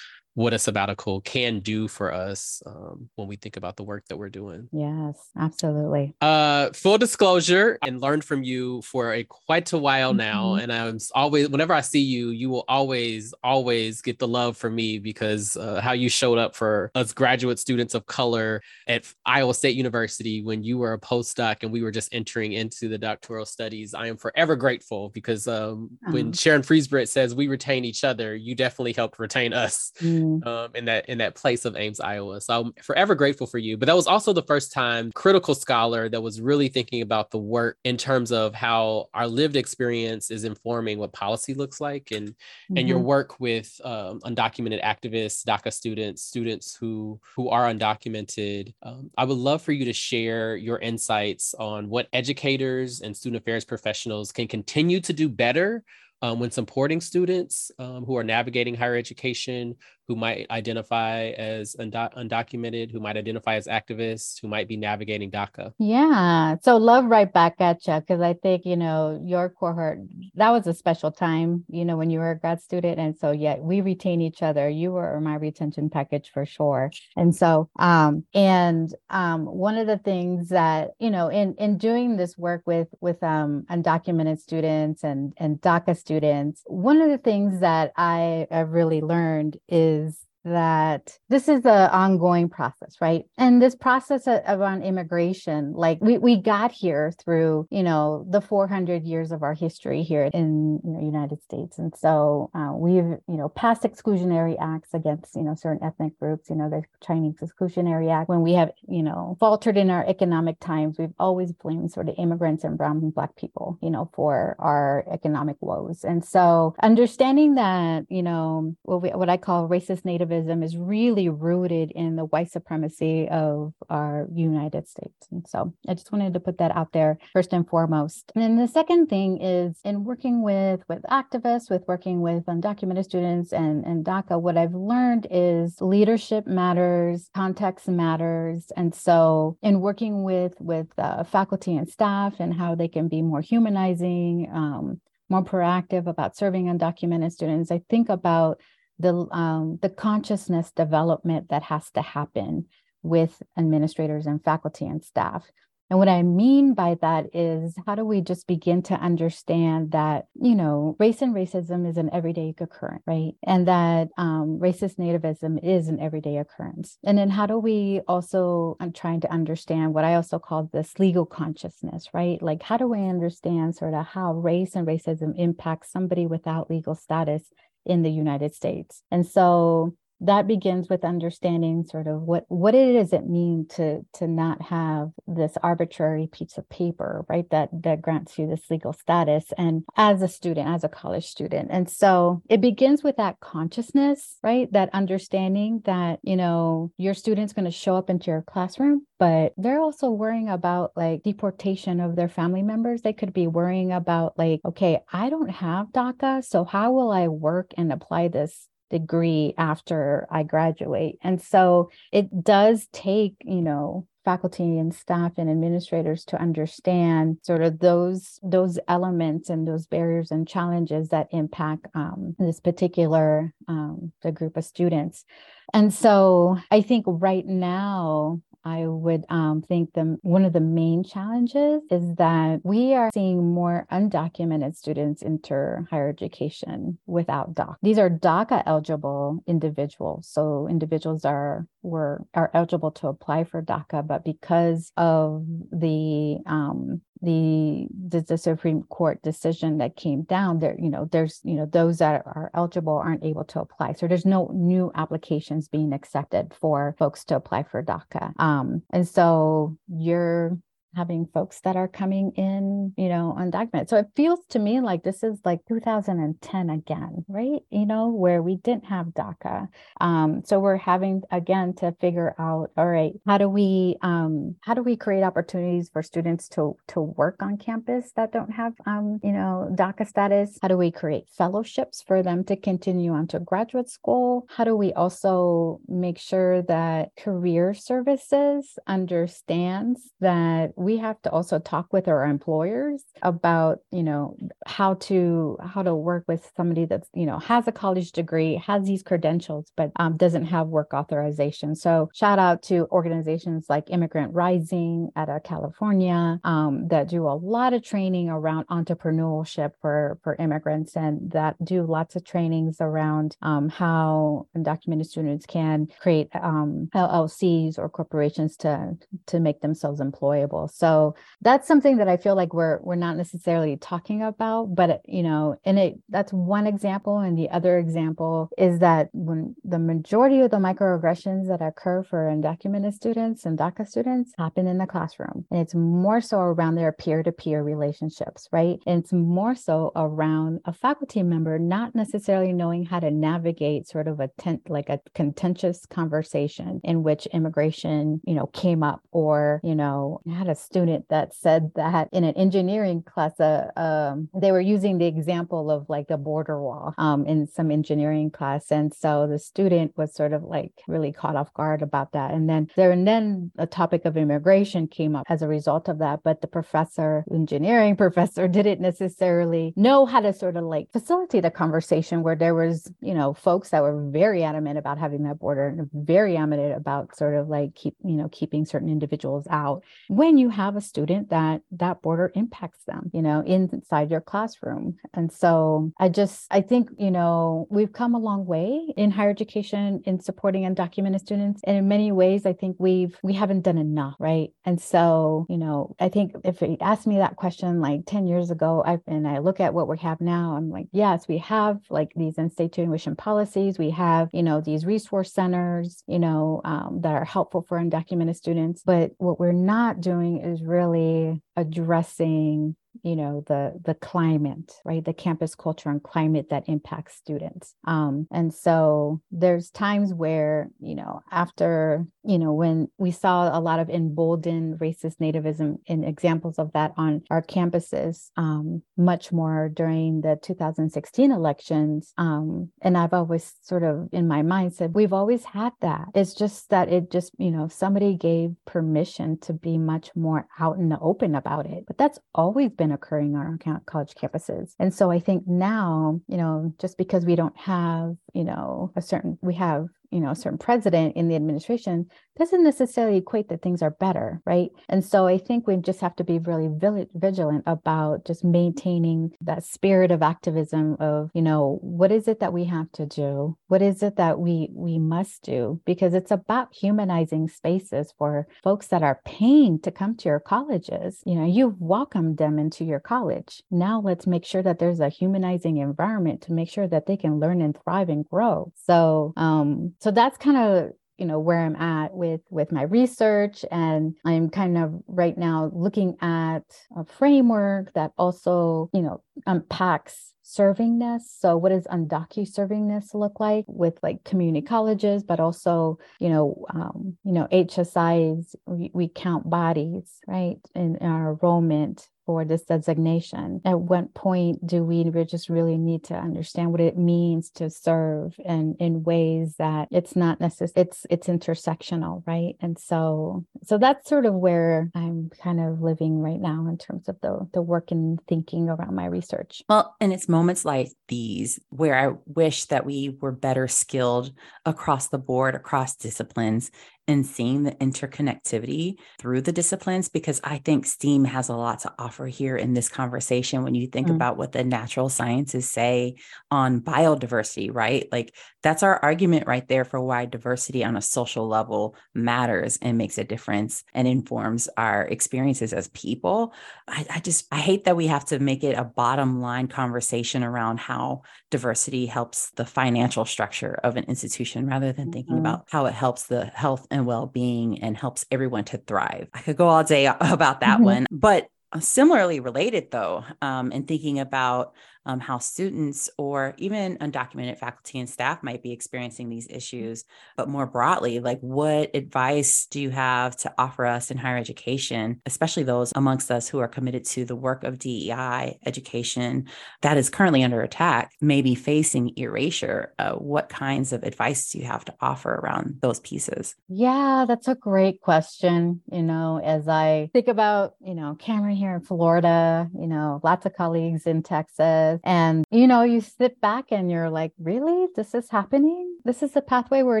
what 0.36 0.52
a 0.52 0.58
sabbatical 0.58 1.22
can 1.22 1.60
do 1.60 1.88
for 1.88 2.12
us 2.12 2.62
um, 2.66 3.08
when 3.14 3.26
we 3.26 3.36
think 3.36 3.56
about 3.56 3.74
the 3.74 3.82
work 3.82 4.04
that 4.08 4.18
we're 4.18 4.28
doing. 4.28 4.68
Yes, 4.70 5.30
absolutely. 5.38 6.14
Uh, 6.20 6.68
full 6.74 6.98
disclosure, 6.98 7.78
and 7.82 8.02
learned 8.02 8.22
from 8.22 8.42
you 8.42 8.82
for 8.82 9.14
a 9.14 9.24
quite 9.24 9.72
a 9.72 9.78
while 9.78 10.12
now, 10.12 10.48
mm-hmm. 10.48 10.60
and 10.60 10.72
I'm 10.72 10.98
always 11.14 11.48
whenever 11.48 11.72
I 11.72 11.80
see 11.80 12.02
you, 12.02 12.28
you 12.30 12.50
will 12.50 12.66
always 12.68 13.32
always 13.42 14.02
get 14.02 14.18
the 14.18 14.28
love 14.28 14.58
from 14.58 14.74
me 14.74 14.98
because 14.98 15.56
uh, 15.56 15.80
how 15.80 15.92
you 15.92 16.10
showed 16.10 16.36
up 16.36 16.54
for 16.54 16.90
us 16.94 17.14
graduate 17.14 17.58
students 17.58 17.94
of 17.94 18.04
color 18.04 18.60
at 18.86 19.10
Iowa 19.24 19.54
State 19.54 19.74
University 19.74 20.42
when 20.42 20.62
you 20.62 20.76
were 20.76 20.92
a 20.92 21.00
postdoc 21.00 21.62
and 21.62 21.72
we 21.72 21.82
were 21.82 21.90
just 21.90 22.12
entering 22.12 22.52
into 22.52 22.88
the 22.88 22.98
doctoral 22.98 23.46
studies. 23.46 23.94
I 23.94 24.08
am 24.08 24.18
forever 24.18 24.54
grateful 24.54 25.08
because 25.08 25.48
um, 25.48 25.88
when 26.10 26.26
uh-huh. 26.26 26.36
Sharon 26.36 26.62
Fries-Britt 26.62 27.08
says 27.08 27.34
we 27.34 27.48
retain 27.48 27.86
each 27.86 28.04
other, 28.04 28.36
you 28.36 28.54
definitely 28.54 28.92
helped 28.92 29.18
retain 29.18 29.54
us. 29.54 29.92
Mm 30.02 30.25
mm-hmm. 30.26 30.48
um, 30.48 30.70
in 30.74 30.84
that 30.86 31.08
in 31.08 31.18
that 31.18 31.34
place 31.34 31.64
of 31.64 31.76
Ames, 31.76 32.00
Iowa. 32.00 32.40
So 32.40 32.60
I'm 32.60 32.72
forever 32.82 33.14
grateful 33.14 33.46
for 33.46 33.58
you. 33.58 33.76
But 33.76 33.86
that 33.86 33.96
was 33.96 34.06
also 34.06 34.32
the 34.32 34.42
first 34.42 34.72
time 34.72 35.12
critical 35.12 35.54
scholar 35.54 36.08
that 36.08 36.20
was 36.20 36.40
really 36.40 36.68
thinking 36.68 37.02
about 37.02 37.30
the 37.30 37.38
work 37.38 37.78
in 37.84 37.96
terms 37.96 38.32
of 38.32 38.54
how 38.54 39.06
our 39.14 39.26
lived 39.26 39.56
experience 39.56 40.30
is 40.30 40.44
informing 40.44 40.98
what 40.98 41.12
policy 41.12 41.54
looks 41.54 41.80
like, 41.80 42.10
and 42.10 42.28
mm-hmm. 42.28 42.76
and 42.76 42.88
your 42.88 42.98
mm-hmm. 42.98 43.06
work 43.06 43.40
with 43.40 43.80
um, 43.84 44.20
undocumented 44.20 44.82
activists, 44.82 45.44
DACA 45.44 45.72
students, 45.72 46.22
students 46.22 46.76
who 46.76 47.20
who 47.34 47.48
are 47.48 47.72
undocumented. 47.72 48.74
Um, 48.82 49.10
I 49.16 49.24
would 49.24 49.38
love 49.38 49.62
for 49.62 49.72
you 49.72 49.84
to 49.86 49.92
share 49.92 50.56
your 50.56 50.78
insights 50.78 51.54
on 51.54 51.88
what 51.88 52.08
educators 52.12 53.00
and 53.00 53.16
student 53.16 53.42
affairs 53.42 53.64
professionals 53.64 54.32
can 54.32 54.48
continue 54.48 55.00
to 55.00 55.12
do 55.12 55.28
better 55.28 55.84
um, 56.22 56.40
when 56.40 56.50
supporting 56.50 57.00
students 57.00 57.70
um, 57.78 58.04
who 58.04 58.16
are 58.16 58.24
navigating 58.24 58.74
higher 58.74 58.96
education, 58.96 59.76
who 60.08 60.16
might 60.16 60.46
identify 60.50 61.28
as 61.30 61.74
undo- 61.78 62.08
undocumented, 62.16 62.90
who 62.92 63.00
might 63.00 63.16
identify 63.16 63.54
as 63.56 63.66
activists, 63.66 64.40
who 64.40 64.48
might 64.48 64.68
be 64.68 64.76
navigating 64.76 65.30
DACA. 65.30 65.72
Yeah. 65.78 66.56
So 66.62 66.76
love 66.76 67.06
right 67.06 67.32
back 67.32 67.56
at 67.60 67.86
you 67.86 68.00
because 68.00 68.20
I 68.20 68.34
think, 68.34 68.64
you 68.64 68.76
know, 68.76 69.20
your 69.24 69.48
cohort, 69.48 69.98
that 70.34 70.50
was 70.50 70.66
a 70.66 70.74
special 70.74 71.10
time, 71.10 71.64
you 71.68 71.84
know, 71.84 71.96
when 71.96 72.10
you 72.10 72.20
were 72.20 72.32
a 72.32 72.38
grad 72.38 72.60
student. 72.60 72.98
And 72.98 73.16
so, 73.16 73.32
yeah, 73.32 73.56
we 73.58 73.80
retain 73.80 74.20
each 74.20 74.42
other. 74.42 74.68
You 74.68 74.92
were 74.92 75.20
my 75.20 75.34
retention 75.36 75.90
package 75.90 76.30
for 76.32 76.46
sure. 76.46 76.90
And 77.16 77.34
so, 77.34 77.68
um, 77.78 78.24
and 78.34 78.94
um, 79.10 79.46
one 79.46 79.76
of 79.76 79.86
the 79.86 79.98
things 79.98 80.50
that, 80.50 80.90
you 80.98 81.10
know, 81.10 81.28
in, 81.28 81.54
in 81.58 81.78
doing 81.78 82.16
this 82.16 82.38
work 82.38 82.62
with, 82.66 82.88
with 83.00 83.22
um, 83.22 83.64
undocumented 83.70 84.38
students 84.38 85.02
and, 85.02 85.32
and 85.38 85.60
DACA 85.60 85.96
students, 85.96 86.62
one 86.66 87.00
of 87.00 87.10
the 87.10 87.18
things 87.18 87.60
that 87.60 87.92
I 87.96 88.46
have 88.50 88.70
really 88.70 89.00
learned 89.00 89.56
is 89.68 89.95
is 89.96 90.25
that 90.46 91.18
this 91.28 91.48
is 91.48 91.66
an 91.66 91.90
ongoing 91.90 92.48
process, 92.48 92.96
right? 93.00 93.24
And 93.36 93.60
this 93.60 93.74
process 93.74 94.28
around 94.28 94.82
immigration, 94.82 95.72
like 95.72 95.98
we, 96.00 96.18
we 96.18 96.40
got 96.40 96.70
here 96.70 97.12
through, 97.22 97.66
you 97.70 97.82
know, 97.82 98.24
the 98.30 98.40
400 98.40 99.02
years 99.02 99.32
of 99.32 99.42
our 99.42 99.54
history 99.54 100.04
here 100.04 100.30
in 100.32 100.80
the 100.84 101.04
United 101.04 101.42
States. 101.42 101.78
And 101.78 101.92
so 101.96 102.50
uh, 102.54 102.70
we've, 102.74 103.18
you 103.28 103.36
know, 103.36 103.48
passed 103.48 103.82
exclusionary 103.82 104.56
acts 104.60 104.94
against, 104.94 105.34
you 105.34 105.42
know, 105.42 105.56
certain 105.56 105.82
ethnic 105.82 106.16
groups, 106.20 106.48
you 106.48 106.54
know, 106.54 106.70
the 106.70 106.82
Chinese 107.04 107.34
Exclusionary 107.42 108.12
Act. 108.12 108.28
When 108.28 108.42
we 108.42 108.52
have, 108.52 108.70
you 108.88 109.02
know, 109.02 109.36
faltered 109.40 109.76
in 109.76 109.90
our 109.90 110.06
economic 110.06 110.60
times, 110.60 110.96
we've 110.96 111.10
always 111.18 111.52
blamed 111.52 111.90
sort 111.90 112.08
of 112.08 112.14
immigrants 112.18 112.62
and 112.62 112.78
brown 112.78 112.98
and 112.98 113.12
black 113.12 113.34
people, 113.34 113.78
you 113.82 113.90
know, 113.90 114.10
for 114.14 114.54
our 114.60 115.04
economic 115.10 115.56
woes. 115.60 116.04
And 116.04 116.24
so 116.24 116.76
understanding 116.80 117.56
that, 117.56 118.04
you 118.08 118.22
know, 118.22 118.76
what, 118.82 119.02
we, 119.02 119.08
what 119.08 119.28
I 119.28 119.38
call 119.38 119.68
racist 119.68 120.02
nativism 120.02 120.35
is 120.44 120.76
really 120.76 121.28
rooted 121.28 121.90
in 121.92 122.16
the 122.16 122.24
white 122.24 122.50
supremacy 122.50 123.28
of 123.28 123.72
our 123.88 124.26
United 124.32 124.88
States. 124.88 125.28
And 125.30 125.46
so 125.46 125.72
I 125.88 125.94
just 125.94 126.12
wanted 126.12 126.34
to 126.34 126.40
put 126.40 126.58
that 126.58 126.74
out 126.76 126.92
there 126.92 127.18
first 127.32 127.52
and 127.52 127.66
foremost. 127.68 128.32
And 128.34 128.42
then 128.42 128.56
the 128.56 128.68
second 128.68 129.06
thing 129.06 129.40
is 129.40 129.78
in 129.84 130.04
working 130.04 130.42
with 130.42 130.80
with 130.88 131.02
activists, 131.10 131.70
with 131.70 131.84
working 131.86 132.20
with 132.20 132.44
undocumented 132.46 133.04
students 133.04 133.52
and, 133.52 133.84
and 133.84 134.04
DACA, 134.04 134.40
what 134.40 134.56
I've 134.56 134.74
learned 134.74 135.26
is 135.30 135.80
leadership 135.80 136.46
matters, 136.46 137.30
context 137.34 137.88
matters. 137.88 138.70
And 138.76 138.94
so 138.94 139.56
in 139.62 139.80
working 139.80 140.22
with 140.22 140.54
with 140.60 140.88
uh, 140.98 141.24
faculty 141.24 141.76
and 141.76 141.88
staff 141.88 142.34
and 142.38 142.54
how 142.54 142.74
they 142.74 142.88
can 142.88 143.08
be 143.08 143.22
more 143.22 143.40
humanizing, 143.40 144.48
um, 144.52 145.00
more 145.28 145.44
proactive 145.44 146.06
about 146.06 146.36
serving 146.36 146.66
undocumented 146.66 147.32
students, 147.32 147.70
I 147.70 147.82
think 147.88 148.08
about 148.08 148.60
the 148.98 149.26
um, 149.30 149.78
the 149.82 149.90
consciousness 149.90 150.72
development 150.72 151.48
that 151.50 151.64
has 151.64 151.90
to 151.92 152.02
happen 152.02 152.66
with 153.02 153.42
administrators 153.56 154.26
and 154.26 154.42
faculty 154.42 154.86
and 154.86 155.04
staff 155.04 155.50
and 155.88 156.00
what 156.00 156.08
I 156.08 156.22
mean 156.22 156.74
by 156.74 156.96
that 157.00 157.26
is 157.32 157.76
how 157.86 157.94
do 157.94 158.04
we 158.04 158.20
just 158.20 158.48
begin 158.48 158.82
to 158.84 158.94
understand 158.94 159.92
that, 159.92 160.26
you 160.34 160.56
know, 160.56 160.96
race 160.98 161.22
and 161.22 161.32
racism 161.32 161.88
is 161.88 161.96
an 161.96 162.10
everyday 162.12 162.52
occurrence, 162.58 163.04
right? 163.06 163.34
And 163.44 163.68
that 163.68 164.08
um, 164.18 164.58
racist 164.60 164.96
nativism 164.98 165.62
is 165.62 165.86
an 165.86 166.00
everyday 166.00 166.38
occurrence. 166.38 166.98
And 167.04 167.16
then 167.16 167.30
how 167.30 167.46
do 167.46 167.58
we 167.58 168.00
also, 168.08 168.76
I'm 168.80 168.92
trying 168.92 169.20
to 169.20 169.32
understand 169.32 169.94
what 169.94 170.04
I 170.04 170.16
also 170.16 170.40
call 170.40 170.68
this 170.72 170.98
legal 170.98 171.24
consciousness, 171.24 172.08
right? 172.12 172.42
Like, 172.42 172.64
how 172.64 172.78
do 172.78 172.88
we 172.88 173.06
understand 173.06 173.76
sort 173.76 173.94
of 173.94 174.06
how 174.06 174.32
race 174.32 174.74
and 174.74 174.88
racism 174.88 175.34
impacts 175.36 175.92
somebody 175.92 176.26
without 176.26 176.68
legal 176.68 176.96
status 176.96 177.44
in 177.86 178.02
the 178.02 178.10
United 178.10 178.54
States? 178.54 179.02
And 179.10 179.26
so 179.26 179.94
that 180.20 180.46
begins 180.46 180.88
with 180.88 181.04
understanding 181.04 181.84
sort 181.84 182.06
of 182.06 182.22
what 182.22 182.44
what 182.48 182.74
it 182.74 182.94
does 182.94 183.12
it 183.12 183.26
mean 183.26 183.66
to 183.68 184.00
to 184.12 184.26
not 184.26 184.62
have 184.62 185.10
this 185.26 185.52
arbitrary 185.62 186.28
piece 186.30 186.56
of 186.56 186.68
paper 186.68 187.24
right 187.28 187.48
that 187.50 187.68
that 187.72 188.00
grants 188.00 188.38
you 188.38 188.46
this 188.46 188.70
legal 188.70 188.92
status 188.92 189.52
and 189.58 189.82
as 189.96 190.22
a 190.22 190.28
student 190.28 190.68
as 190.68 190.84
a 190.84 190.88
college 190.88 191.26
student. 191.26 191.68
And 191.70 191.88
so 191.88 192.42
it 192.48 192.60
begins 192.60 193.02
with 193.02 193.16
that 193.16 193.40
consciousness 193.40 194.38
right 194.42 194.72
that 194.72 194.90
understanding 194.92 195.82
that 195.84 196.20
you 196.22 196.36
know 196.36 196.92
your 196.96 197.14
student's 197.14 197.52
going 197.52 197.64
to 197.64 197.70
show 197.70 197.96
up 197.96 198.10
into 198.10 198.30
your 198.30 198.42
classroom 198.42 199.06
but 199.18 199.52
they're 199.56 199.80
also 199.80 200.10
worrying 200.10 200.48
about 200.48 200.92
like 200.94 201.22
deportation 201.22 202.00
of 202.00 202.16
their 202.16 202.28
family 202.28 202.62
members. 202.62 203.00
They 203.00 203.14
could 203.14 203.32
be 203.32 203.46
worrying 203.46 203.92
about 203.92 204.38
like 204.38 204.60
okay 204.64 205.00
i 205.12 205.30
don't 205.30 205.48
have 205.48 205.88
daca 205.88 206.44
so 206.44 206.64
how 206.64 206.92
will 206.92 207.10
i 207.10 207.28
work 207.28 207.72
and 207.76 207.92
apply 207.92 208.28
this 208.28 208.68
degree 208.90 209.54
after 209.58 210.26
I 210.30 210.42
graduate. 210.42 211.18
And 211.22 211.40
so 211.40 211.90
it 212.12 212.44
does 212.44 212.88
take, 212.92 213.34
you 213.40 213.62
know, 213.62 214.06
faculty 214.26 214.76
and 214.76 214.92
staff 214.92 215.32
and 215.36 215.48
administrators 215.48 216.24
to 216.24 216.40
understand 216.40 217.38
sort 217.42 217.62
of 217.62 217.78
those 217.78 218.40
those 218.42 218.76
elements 218.88 219.48
and 219.48 219.66
those 219.66 219.86
barriers 219.86 220.32
and 220.32 220.48
challenges 220.48 221.10
that 221.10 221.28
impact 221.30 221.86
um, 221.94 222.34
this 222.36 222.58
particular 222.58 223.54
um, 223.68 224.12
the 224.22 224.32
group 224.32 224.56
of 224.56 224.64
students 224.64 225.24
and 225.72 225.94
so 225.94 226.58
i 226.72 226.80
think 226.80 227.04
right 227.06 227.46
now 227.46 228.40
I 228.66 228.88
would 228.88 229.24
um, 229.28 229.62
think 229.62 229.92
the 229.92 230.18
one 230.22 230.44
of 230.44 230.52
the 230.52 230.60
main 230.60 231.04
challenges 231.04 231.82
is 231.88 232.16
that 232.16 232.60
we 232.64 232.94
are 232.94 233.10
seeing 233.14 233.54
more 233.54 233.86
undocumented 233.92 234.74
students 234.74 235.22
enter 235.22 235.86
higher 235.88 236.08
education 236.08 236.98
without 237.06 237.54
DACA. 237.54 237.76
These 237.82 237.98
are 237.98 238.10
DACA 238.10 238.64
eligible 238.66 239.44
individuals, 239.46 240.26
so 240.28 240.66
individuals 240.68 241.24
are 241.24 241.68
were 241.82 242.26
are 242.34 242.50
eligible 242.54 242.90
to 242.90 243.06
apply 243.06 243.44
for 243.44 243.62
DACA, 243.62 244.04
but 244.04 244.24
because 244.24 244.90
of 244.96 245.46
the 245.70 246.38
um, 246.46 247.02
the, 247.22 247.88
the, 248.08 248.20
the 248.20 248.38
Supreme 248.38 248.82
Court 248.84 249.22
decision 249.22 249.78
that 249.78 249.96
came 249.96 250.22
down, 250.22 250.58
there 250.58 250.76
you 250.78 250.90
know 250.90 251.08
there's 251.10 251.40
you 251.44 251.54
know 251.54 251.66
those 251.66 251.98
that 251.98 252.22
are 252.26 252.50
eligible 252.54 252.96
aren't 252.96 253.24
able 253.24 253.44
to 253.44 253.60
apply, 253.60 253.92
so 253.92 254.06
there's 254.06 254.26
no 254.26 254.50
new 254.54 254.92
applications 254.94 255.68
being 255.68 255.92
accepted 255.92 256.52
for 256.60 256.94
folks 256.98 257.24
to 257.24 257.36
apply 257.36 257.62
for 257.64 257.82
DACA, 257.82 258.32
um, 258.38 258.55
Um, 258.56 258.82
and 258.90 259.06
so 259.06 259.76
you're 259.88 260.58
having 260.96 261.26
folks 261.32 261.60
that 261.60 261.76
are 261.76 261.88
coming 261.88 262.32
in, 262.36 262.94
you 262.96 263.08
know, 263.08 263.36
undocumented. 263.38 263.88
So 263.88 263.98
it 263.98 264.06
feels 264.16 264.40
to 264.50 264.58
me 264.58 264.80
like 264.80 265.02
this 265.02 265.22
is 265.22 265.38
like 265.44 265.60
2010 265.68 266.70
again, 266.70 267.24
right? 267.28 267.60
You 267.70 267.86
know, 267.86 268.08
where 268.08 268.42
we 268.42 268.56
didn't 268.56 268.86
have 268.86 269.08
DACA. 269.08 269.68
Um, 270.00 270.42
so 270.44 270.58
we're 270.58 270.76
having 270.76 271.22
again 271.30 271.74
to 271.74 271.94
figure 272.00 272.34
out, 272.38 272.70
all 272.76 272.86
right, 272.86 273.12
how 273.26 273.38
do 273.38 273.48
we 273.48 273.96
um, 274.02 274.56
how 274.62 274.74
do 274.74 274.82
we 274.82 274.96
create 274.96 275.22
opportunities 275.22 275.90
for 275.92 276.02
students 276.02 276.48
to 276.50 276.76
to 276.88 277.00
work 277.00 277.42
on 277.42 277.58
campus 277.58 278.12
that 278.16 278.32
don't 278.32 278.50
have 278.50 278.72
um, 278.86 279.20
you 279.22 279.32
know, 279.32 279.68
DACA 279.74 280.08
status? 280.08 280.58
How 280.62 280.68
do 280.68 280.76
we 280.76 280.90
create 280.90 281.28
fellowships 281.28 282.02
for 282.02 282.22
them 282.22 282.44
to 282.44 282.56
continue 282.56 283.12
on 283.12 283.26
to 283.28 283.38
graduate 283.38 283.90
school? 283.90 284.46
How 284.48 284.64
do 284.64 284.74
we 284.74 284.92
also 284.94 285.80
make 285.88 286.18
sure 286.18 286.62
that 286.62 287.10
career 287.16 287.74
services 287.74 288.78
understands 288.86 290.12
that 290.20 290.72
have 290.94 291.20
to 291.22 291.30
also 291.30 291.58
talk 291.58 291.92
with 291.92 292.06
our 292.06 292.24
employers 292.24 293.02
about 293.22 293.78
you 293.90 294.04
know 294.04 294.36
how 294.66 294.94
to 294.94 295.58
how 295.60 295.82
to 295.82 295.94
work 295.94 296.24
with 296.28 296.48
somebody 296.56 296.84
that's 296.84 297.08
you 297.14 297.26
know 297.26 297.40
has 297.40 297.66
a 297.66 297.72
college 297.72 298.12
degree 298.12 298.54
has 298.64 298.86
these 298.86 299.02
credentials 299.02 299.72
but 299.76 299.90
um, 299.96 300.16
doesn't 300.16 300.46
have 300.46 300.68
work 300.68 300.94
authorization. 300.94 301.74
So 301.74 302.08
shout 302.14 302.38
out 302.38 302.62
to 302.64 302.86
organizations 302.92 303.66
like 303.68 303.90
immigrant 303.90 304.32
rising 304.32 305.10
out 305.16 305.28
of 305.28 305.42
california 305.42 306.38
um, 306.44 306.88
that 306.88 307.08
do 307.08 307.26
a 307.26 307.34
lot 307.34 307.72
of 307.72 307.82
training 307.82 308.28
around 308.28 308.66
entrepreneurship 308.68 309.72
for 309.80 310.18
for 310.22 310.36
immigrants 310.36 310.96
and 310.96 311.30
that 311.32 311.56
do 311.64 311.84
lots 311.84 312.16
of 312.16 312.24
trainings 312.24 312.76
around 312.80 313.36
um, 313.42 313.68
how 313.68 314.46
undocumented 314.56 315.06
students 315.06 315.46
can 315.46 315.86
create 316.00 316.28
um, 316.34 316.88
llcs 316.94 317.78
or 317.78 317.88
corporations 317.88 318.56
to 318.56 318.96
to 319.26 319.40
make 319.40 319.60
themselves 319.60 320.00
employable 320.00 320.70
so 320.76 321.14
that's 321.40 321.66
something 321.66 321.96
that 321.96 322.08
I 322.08 322.18
feel 322.18 322.36
like 322.36 322.52
we're 322.52 322.78
we're 322.82 322.96
not 322.96 323.16
necessarily 323.16 323.76
talking 323.76 324.22
about, 324.22 324.74
but 324.74 325.00
you 325.06 325.22
know, 325.22 325.58
and 325.64 325.78
it 325.78 325.98
that's 326.10 326.32
one 326.32 326.66
example. 326.66 327.18
And 327.18 327.38
the 327.38 327.48
other 327.50 327.78
example 327.78 328.50
is 328.58 328.80
that 328.80 329.08
when 329.12 329.56
the 329.64 329.78
majority 329.78 330.40
of 330.40 330.50
the 330.50 330.58
microaggressions 330.58 331.48
that 331.48 331.62
occur 331.64 332.02
for 332.02 332.30
undocumented 332.30 332.92
students 332.92 333.46
and 333.46 333.58
DACA 333.58 333.86
students 333.86 334.32
happen 334.36 334.66
in 334.66 334.76
the 334.76 334.86
classroom. 334.86 335.46
And 335.50 335.60
it's 335.60 335.74
more 335.74 336.20
so 336.20 336.40
around 336.40 336.74
their 336.74 336.92
peer-to-peer 336.92 337.62
relationships, 337.62 338.48
right? 338.52 338.78
And 338.86 339.02
it's 339.02 339.12
more 339.12 339.54
so 339.54 339.92
around 339.96 340.60
a 340.66 340.72
faculty 340.72 341.22
member 341.22 341.58
not 341.58 341.94
necessarily 341.94 342.52
knowing 342.52 342.84
how 342.84 343.00
to 343.00 343.10
navigate 343.10 343.88
sort 343.88 344.08
of 344.08 344.20
a 344.20 344.28
tent 344.38 344.68
like 344.68 344.90
a 344.90 345.00
contentious 345.14 345.86
conversation 345.86 346.80
in 346.84 347.02
which 347.02 347.26
immigration, 347.26 348.20
you 348.24 348.34
know, 348.34 348.46
came 348.46 348.82
up 348.82 349.00
or, 349.10 349.60
you 349.64 349.74
know, 349.74 350.20
had 350.34 350.48
a 350.48 350.54
student 350.66 351.08
that 351.08 351.34
said 351.34 351.70
that 351.76 352.08
in 352.12 352.24
an 352.24 352.34
engineering 352.34 353.02
class, 353.02 353.38
uh, 353.40 353.70
um, 353.76 354.28
they 354.34 354.52
were 354.52 354.60
using 354.60 354.98
the 354.98 355.06
example 355.06 355.70
of 355.70 355.86
like 355.88 356.10
a 356.10 356.18
border 356.18 356.60
wall 356.60 356.94
um, 356.98 357.24
in 357.24 357.46
some 357.46 357.70
engineering 357.70 358.30
class. 358.30 358.70
And 358.70 358.92
so 358.92 359.26
the 359.26 359.38
student 359.38 359.96
was 359.96 360.14
sort 360.14 360.32
of 360.32 360.42
like 360.42 360.72
really 360.88 361.12
caught 361.12 361.36
off 361.36 361.54
guard 361.54 361.82
about 361.82 362.12
that. 362.12 362.32
And 362.32 362.48
then 362.48 362.68
there, 362.76 362.90
and 362.90 363.06
then 363.06 363.52
a 363.56 363.66
topic 363.66 364.04
of 364.04 364.16
immigration 364.16 364.88
came 364.88 365.14
up 365.14 365.26
as 365.28 365.42
a 365.42 365.48
result 365.48 365.88
of 365.88 365.98
that. 365.98 366.20
But 366.24 366.40
the 366.40 366.48
professor, 366.48 367.24
engineering 367.32 367.96
professor, 368.04 368.48
didn't 368.48 368.80
necessarily 368.80 369.72
know 369.76 370.04
how 370.06 370.20
to 370.20 370.32
sort 370.32 370.56
of 370.56 370.64
like 370.64 370.88
facilitate 370.92 371.44
a 371.44 371.50
conversation 371.50 372.22
where 372.22 372.36
there 372.36 372.54
was, 372.54 372.90
you 373.00 373.14
know, 373.14 373.32
folks 373.32 373.70
that 373.70 373.82
were 373.82 374.10
very 374.10 374.42
adamant 374.42 374.78
about 374.78 374.98
having 374.98 375.22
that 375.22 375.38
border 375.38 375.68
and 375.68 375.88
very 375.92 376.36
adamant 376.36 376.76
about 376.76 377.16
sort 377.16 377.34
of 377.34 377.48
like 377.48 377.74
keep, 377.74 377.94
you 378.04 378.16
know, 378.16 378.28
keeping 378.30 378.64
certain 378.64 378.88
individuals 378.88 379.46
out. 379.50 379.82
When 380.08 380.38
you 380.38 380.45
you 380.46 380.50
have 380.50 380.76
a 380.76 380.80
student 380.80 381.30
that 381.30 381.60
that 381.72 382.02
border 382.02 382.30
impacts 382.36 382.84
them, 382.86 383.10
you 383.12 383.20
know, 383.20 383.40
inside 383.40 384.12
your 384.12 384.20
classroom. 384.20 384.96
And 385.12 385.32
so 385.32 385.90
I 385.98 386.08
just, 386.08 386.46
I 386.52 386.60
think, 386.60 386.88
you 386.98 387.10
know, 387.10 387.66
we've 387.68 387.92
come 387.92 388.14
a 388.14 388.20
long 388.20 388.46
way 388.46 388.94
in 388.96 389.10
higher 389.10 389.30
education 389.30 390.02
in 390.06 390.20
supporting 390.20 390.62
undocumented 390.62 391.18
students. 391.18 391.62
And 391.64 391.76
in 391.76 391.88
many 391.88 392.12
ways, 392.12 392.46
I 392.46 392.52
think 392.52 392.76
we've, 392.78 393.18
we 393.24 393.32
haven't 393.32 393.62
done 393.62 393.76
enough, 393.76 394.14
right? 394.20 394.50
And 394.64 394.80
so, 394.80 395.46
you 395.48 395.58
know, 395.58 395.96
I 395.98 396.08
think 396.10 396.36
if 396.44 396.60
you 396.60 396.76
asked 396.80 397.08
me 397.08 397.16
that 397.16 397.34
question 397.34 397.80
like 397.80 398.02
10 398.06 398.28
years 398.28 398.52
ago, 398.52 398.84
I've 398.86 399.00
and 399.08 399.26
I 399.26 399.38
look 399.38 399.58
at 399.58 399.74
what 399.74 399.88
we 399.88 399.98
have 399.98 400.20
now, 400.20 400.54
I'm 400.56 400.70
like, 400.70 400.86
yes, 400.92 401.26
we 401.26 401.38
have 401.38 401.80
like 401.90 402.12
these 402.14 402.38
in-state 402.38 402.72
tuition 402.72 403.16
policies. 403.16 403.80
We 403.80 403.90
have, 403.90 404.28
you 404.32 404.44
know, 404.44 404.60
these 404.60 404.86
resource 404.86 405.32
centers, 405.32 406.04
you 406.06 406.20
know, 406.20 406.60
um, 406.64 407.00
that 407.02 407.14
are 407.14 407.24
helpful 407.24 407.64
for 407.68 407.80
undocumented 407.80 408.36
students. 408.36 408.82
But 408.84 409.10
what 409.18 409.40
we're 409.40 409.50
not 409.52 410.00
doing 410.00 410.35
is 410.40 410.62
really 410.62 411.42
addressing 411.56 412.76
you 413.02 413.16
know 413.16 413.44
the 413.46 413.78
the 413.84 413.94
climate 413.94 414.72
right? 414.84 415.04
The 415.04 415.12
campus 415.12 415.54
culture 415.54 415.90
and 415.90 416.02
climate 416.02 416.48
that 416.50 416.68
impacts 416.68 417.16
students. 417.16 417.74
Um, 417.86 418.26
and 418.30 418.52
so 418.52 419.20
there's 419.30 419.70
times 419.70 420.14
where 420.14 420.70
you 420.80 420.94
know 420.94 421.20
after 421.30 422.06
you 422.26 422.38
know 422.38 422.52
when 422.52 422.88
we 422.98 423.10
saw 423.10 423.56
a 423.56 423.60
lot 423.60 423.78
of 423.78 423.88
emboldened 423.90 424.78
racist 424.78 425.16
nativism 425.18 425.76
and 425.88 426.04
examples 426.04 426.58
of 426.58 426.72
that 426.72 426.92
on 426.96 427.22
our 427.30 427.42
campuses 427.42 428.30
um, 428.36 428.82
much 428.96 429.32
more 429.32 429.68
during 429.68 430.20
the 430.20 430.38
2016 430.42 431.30
elections 431.30 432.12
um, 432.18 432.70
and 432.82 432.96
i've 432.96 433.14
always 433.14 433.54
sort 433.62 433.82
of 433.82 434.08
in 434.12 434.26
my 434.28 434.42
mind 434.42 434.72
said 434.72 434.94
we've 434.94 435.12
always 435.12 435.44
had 435.44 435.72
that 435.80 436.06
it's 436.14 436.34
just 436.34 436.70
that 436.70 436.88
it 436.88 437.10
just 437.10 437.32
you 437.38 437.50
know 437.50 437.68
somebody 437.68 438.16
gave 438.16 438.50
permission 438.66 439.38
to 439.38 439.52
be 439.52 439.78
much 439.78 440.10
more 440.14 440.46
out 440.58 440.78
in 440.78 440.88
the 440.88 440.98
open 441.00 441.34
about 441.34 441.66
it 441.66 441.84
but 441.86 441.98
that's 441.98 442.18
always 442.34 442.70
been 442.72 442.92
occurring 442.92 443.34
on 443.34 443.46
our 443.46 443.80
college 443.86 444.14
campuses. 444.14 444.74
And 444.78 444.92
so 444.92 445.10
I 445.10 445.18
think 445.18 445.46
now, 445.46 446.20
you 446.28 446.36
know, 446.36 446.72
just 446.78 446.98
because 446.98 447.24
we 447.24 447.36
don't 447.36 447.56
have, 447.58 448.16
you 448.32 448.44
know, 448.44 448.92
a 448.96 449.02
certain, 449.02 449.38
we 449.42 449.54
have 449.54 449.86
you 450.10 450.20
know 450.20 450.30
a 450.30 450.36
certain 450.36 450.58
president 450.58 451.16
in 451.16 451.28
the 451.28 451.36
administration 451.36 452.06
doesn't 452.36 452.64
necessarily 452.64 453.18
equate 453.18 453.48
that 453.48 453.62
things 453.62 453.82
are 453.82 453.90
better 453.90 454.42
right? 454.44 454.70
And 454.88 455.04
so 455.04 455.26
i 455.26 455.38
think 455.38 455.66
we 455.66 455.76
just 455.76 456.00
have 456.00 456.16
to 456.16 456.24
be 456.24 456.38
really 456.38 456.70
vigilant 457.14 457.64
about 457.66 458.24
just 458.24 458.44
maintaining 458.44 459.32
that 459.40 459.64
spirit 459.64 460.10
of 460.10 460.22
activism 460.22 460.96
of 461.00 461.30
you 461.34 461.42
know 461.42 461.78
what 461.82 462.12
is 462.12 462.28
it 462.28 462.40
that 462.40 462.52
we 462.52 462.64
have 462.64 462.90
to 462.92 463.06
do? 463.06 463.56
What 463.68 463.82
is 463.82 464.02
it 464.02 464.16
that 464.16 464.38
we 464.38 464.70
we 464.72 464.98
must 464.98 465.42
do? 465.42 465.80
Because 465.84 466.14
it's 466.14 466.30
about 466.30 466.74
humanizing 466.74 467.48
spaces 467.48 468.12
for 468.18 468.46
folks 468.62 468.88
that 468.88 469.02
are 469.02 469.20
paying 469.24 469.80
to 469.80 469.90
come 469.90 470.16
to 470.16 470.28
your 470.28 470.40
colleges. 470.40 471.22
You 471.24 471.36
know 471.36 471.46
you've 471.46 471.80
welcomed 471.80 472.38
them 472.38 472.58
into 472.58 472.84
your 472.84 473.00
college. 473.00 473.62
Now 473.70 474.00
let's 474.00 474.26
make 474.26 474.44
sure 474.44 474.62
that 474.62 474.78
there's 474.78 475.00
a 475.00 475.08
humanizing 475.08 475.78
environment 475.78 476.42
to 476.42 476.52
make 476.52 476.70
sure 476.70 476.88
that 476.88 477.06
they 477.06 477.16
can 477.16 477.40
learn 477.40 477.60
and 477.62 477.76
thrive 477.76 478.08
and 478.08 478.24
grow. 478.24 478.72
So 478.74 479.32
um 479.36 479.94
so 480.00 480.10
that's 480.10 480.38
kind 480.38 480.56
of 480.56 480.92
you 481.18 481.26
know 481.26 481.38
where 481.38 481.64
i'm 481.64 481.76
at 481.76 482.14
with 482.14 482.40
with 482.50 482.72
my 482.72 482.82
research. 482.82 483.64
And 483.70 484.14
i'm 484.24 484.50
kind 484.50 484.78
of 484.78 484.94
right 485.06 485.36
now 485.36 485.70
looking 485.72 486.16
at 486.20 486.64
a 486.96 487.04
framework 487.04 487.92
that 487.94 488.12
also 488.18 488.90
you 488.92 489.02
know 489.02 489.22
unpacks 489.46 490.32
servingness 490.46 491.22
so 491.38 491.56
what 491.56 491.70
does 491.70 491.86
undocu 491.86 492.48
servingness 492.48 493.14
look 493.14 493.40
like 493.40 493.64
with 493.66 493.98
like 494.02 494.22
community 494.24 494.64
colleges 494.64 495.24
but 495.24 495.40
also 495.40 495.98
you 496.20 496.28
know 496.28 496.64
um, 496.70 497.16
you 497.24 497.32
know 497.32 497.48
hsis 497.50 498.54
we, 498.66 498.90
we 498.94 499.08
count 499.08 499.48
bodies 499.50 500.20
right 500.28 500.58
in 500.74 500.96
our 501.00 501.32
enrollment 501.32 502.08
for 502.26 502.44
this 502.44 502.64
designation? 502.64 503.62
At 503.64 503.80
what 503.80 504.12
point 504.12 504.66
do 504.66 504.82
we 504.82 505.04
just 505.24 505.48
really 505.48 505.78
need 505.78 506.04
to 506.04 506.14
understand 506.14 506.72
what 506.72 506.80
it 506.80 506.98
means 506.98 507.50
to 507.52 507.70
serve 507.70 508.34
and 508.44 508.76
in 508.80 509.04
ways 509.04 509.54
that 509.58 509.88
it's 509.92 510.16
not 510.16 510.40
necessary, 510.40 510.72
it's 510.88 511.06
it's 511.08 511.28
intersectional, 511.28 512.24
right? 512.26 512.56
And 512.60 512.78
so 512.78 513.46
so 513.62 513.78
that's 513.78 514.08
sort 514.08 514.26
of 514.26 514.34
where 514.34 514.90
I'm 514.94 515.30
kind 515.42 515.60
of 515.60 515.80
living 515.80 516.18
right 516.18 516.40
now 516.40 516.66
in 516.68 516.76
terms 516.76 517.08
of 517.08 517.18
the 517.22 517.48
the 517.54 517.62
work 517.62 517.92
and 517.92 518.18
thinking 518.28 518.68
around 518.68 518.94
my 518.94 519.06
research. 519.06 519.62
Well, 519.68 519.94
and 520.00 520.12
it's 520.12 520.28
moments 520.36 520.66
like 520.66 520.92
these 521.08 521.58
where 521.70 521.94
I 521.96 522.14
wish 522.26 522.66
that 522.66 522.84
we 522.84 523.16
were 523.22 523.32
better 523.32 523.66
skilled 523.68 524.32
across 524.66 525.08
the 525.08 525.16
board, 525.16 525.54
across 525.54 525.96
disciplines 525.96 526.70
and 527.08 527.24
seeing 527.24 527.62
the 527.62 527.72
interconnectivity 527.72 528.96
through 529.18 529.40
the 529.40 529.52
disciplines 529.52 530.08
because 530.08 530.40
I 530.42 530.58
think 530.58 530.86
STEAM 530.86 531.24
has 531.24 531.48
a 531.48 531.56
lot 531.56 531.80
to 531.80 531.92
offer 531.98 532.26
here 532.26 532.56
in 532.56 532.74
this 532.74 532.88
conversation 532.88 533.62
when 533.62 533.74
you 533.74 533.86
think 533.86 534.08
mm. 534.08 534.14
about 534.14 534.36
what 534.36 534.52
the 534.52 534.64
natural 534.64 535.08
sciences 535.08 535.68
say 535.68 536.16
on 536.50 536.80
biodiversity, 536.80 537.72
right? 537.72 538.08
Like 538.10 538.34
that's 538.62 538.82
our 538.82 538.98
argument 539.04 539.46
right 539.46 539.66
there 539.68 539.84
for 539.84 540.00
why 540.00 540.26
diversity 540.26 540.84
on 540.84 540.96
a 540.96 541.02
social 541.02 541.46
level 541.46 541.94
matters 542.14 542.78
and 542.82 542.98
makes 542.98 543.18
a 543.18 543.24
difference 543.24 543.84
and 543.94 544.08
informs 544.08 544.68
our 544.76 545.02
experiences 545.02 545.72
as 545.72 545.88
people. 545.88 546.52
I, 546.88 547.06
I 547.08 547.20
just, 547.20 547.46
I 547.52 547.58
hate 547.58 547.84
that 547.84 547.96
we 547.96 548.08
have 548.08 548.24
to 548.26 548.40
make 548.40 548.64
it 548.64 548.76
a 548.76 548.84
bottom 548.84 549.40
line 549.40 549.68
conversation 549.68 550.42
around 550.42 550.80
how 550.80 551.22
diversity 551.50 552.06
helps 552.06 552.50
the 552.56 552.66
financial 552.66 553.24
structure 553.24 553.78
of 553.84 553.96
an 553.96 554.04
institution 554.04 554.66
rather 554.66 554.92
than 554.92 555.12
thinking 555.12 555.36
mm-hmm. 555.36 555.46
about 555.46 555.68
how 555.70 555.86
it 555.86 555.94
helps 555.94 556.26
the 556.26 556.46
health 556.46 556.86
and 556.96 557.06
well-being 557.06 557.82
and 557.82 557.96
helps 557.96 558.26
everyone 558.30 558.64
to 558.64 558.78
thrive. 558.78 559.28
I 559.32 559.40
could 559.40 559.56
go 559.56 559.68
all 559.68 559.84
day 559.84 560.06
about 560.20 560.60
that 560.60 560.76
mm-hmm. 560.76 560.84
one, 560.84 561.06
but 561.10 561.48
uh, 561.72 561.80
similarly 561.80 562.40
related 562.40 562.90
though 562.90 563.24
um, 563.42 563.72
in 563.72 563.84
thinking 563.84 564.18
about 564.18 564.74
um, 565.06 565.20
how 565.20 565.38
students 565.38 566.10
or 566.18 566.54
even 566.58 566.98
undocumented 566.98 567.58
faculty 567.58 567.98
and 568.00 568.10
staff 568.10 568.42
might 568.42 568.62
be 568.62 568.72
experiencing 568.72 569.28
these 569.28 569.46
issues. 569.48 570.04
But 570.36 570.48
more 570.48 570.66
broadly, 570.66 571.20
like 571.20 571.38
what 571.40 571.94
advice 571.94 572.66
do 572.66 572.80
you 572.80 572.90
have 572.90 573.36
to 573.38 573.54
offer 573.56 573.86
us 573.86 574.10
in 574.10 574.18
higher 574.18 574.36
education, 574.36 575.22
especially 575.24 575.62
those 575.62 575.92
amongst 575.94 576.30
us 576.30 576.48
who 576.48 576.58
are 576.58 576.68
committed 576.68 577.04
to 577.06 577.24
the 577.24 577.36
work 577.36 577.62
of 577.64 577.78
DEI 577.78 578.58
education 578.66 579.46
that 579.82 579.96
is 579.96 580.10
currently 580.10 580.42
under 580.42 580.60
attack, 580.60 581.12
maybe 581.20 581.54
facing 581.54 582.12
erasure? 582.18 582.92
Uh, 582.98 583.12
what 583.12 583.48
kinds 583.48 583.92
of 583.92 584.02
advice 584.02 584.50
do 584.50 584.58
you 584.58 584.64
have 584.64 584.84
to 584.86 584.94
offer 585.00 585.32
around 585.32 585.78
those 585.80 586.00
pieces? 586.00 586.56
Yeah, 586.68 587.24
that's 587.28 587.48
a 587.48 587.54
great 587.54 588.00
question. 588.00 588.82
You 588.90 589.02
know, 589.02 589.40
as 589.42 589.68
I 589.68 590.10
think 590.12 590.26
about, 590.26 590.74
you 590.84 590.94
know, 590.94 591.14
Cameron 591.14 591.55
here 591.56 591.74
in 591.74 591.80
Florida, 591.80 592.68
you 592.78 592.86
know, 592.86 593.20
lots 593.24 593.46
of 593.46 593.56
colleagues 593.56 594.06
in 594.06 594.22
Texas 594.22 595.00
and, 595.04 595.44
you 595.50 595.66
know, 595.66 595.82
you 595.82 596.00
sit 596.00 596.40
back 596.40 596.66
and 596.70 596.90
you're 596.90 597.10
like, 597.10 597.32
really? 597.38 597.88
This 597.96 598.14
is 598.14 598.30
happening? 598.30 598.96
This 599.04 599.22
is 599.22 599.32
the 599.32 599.42
pathway 599.42 599.82
we're 599.82 600.00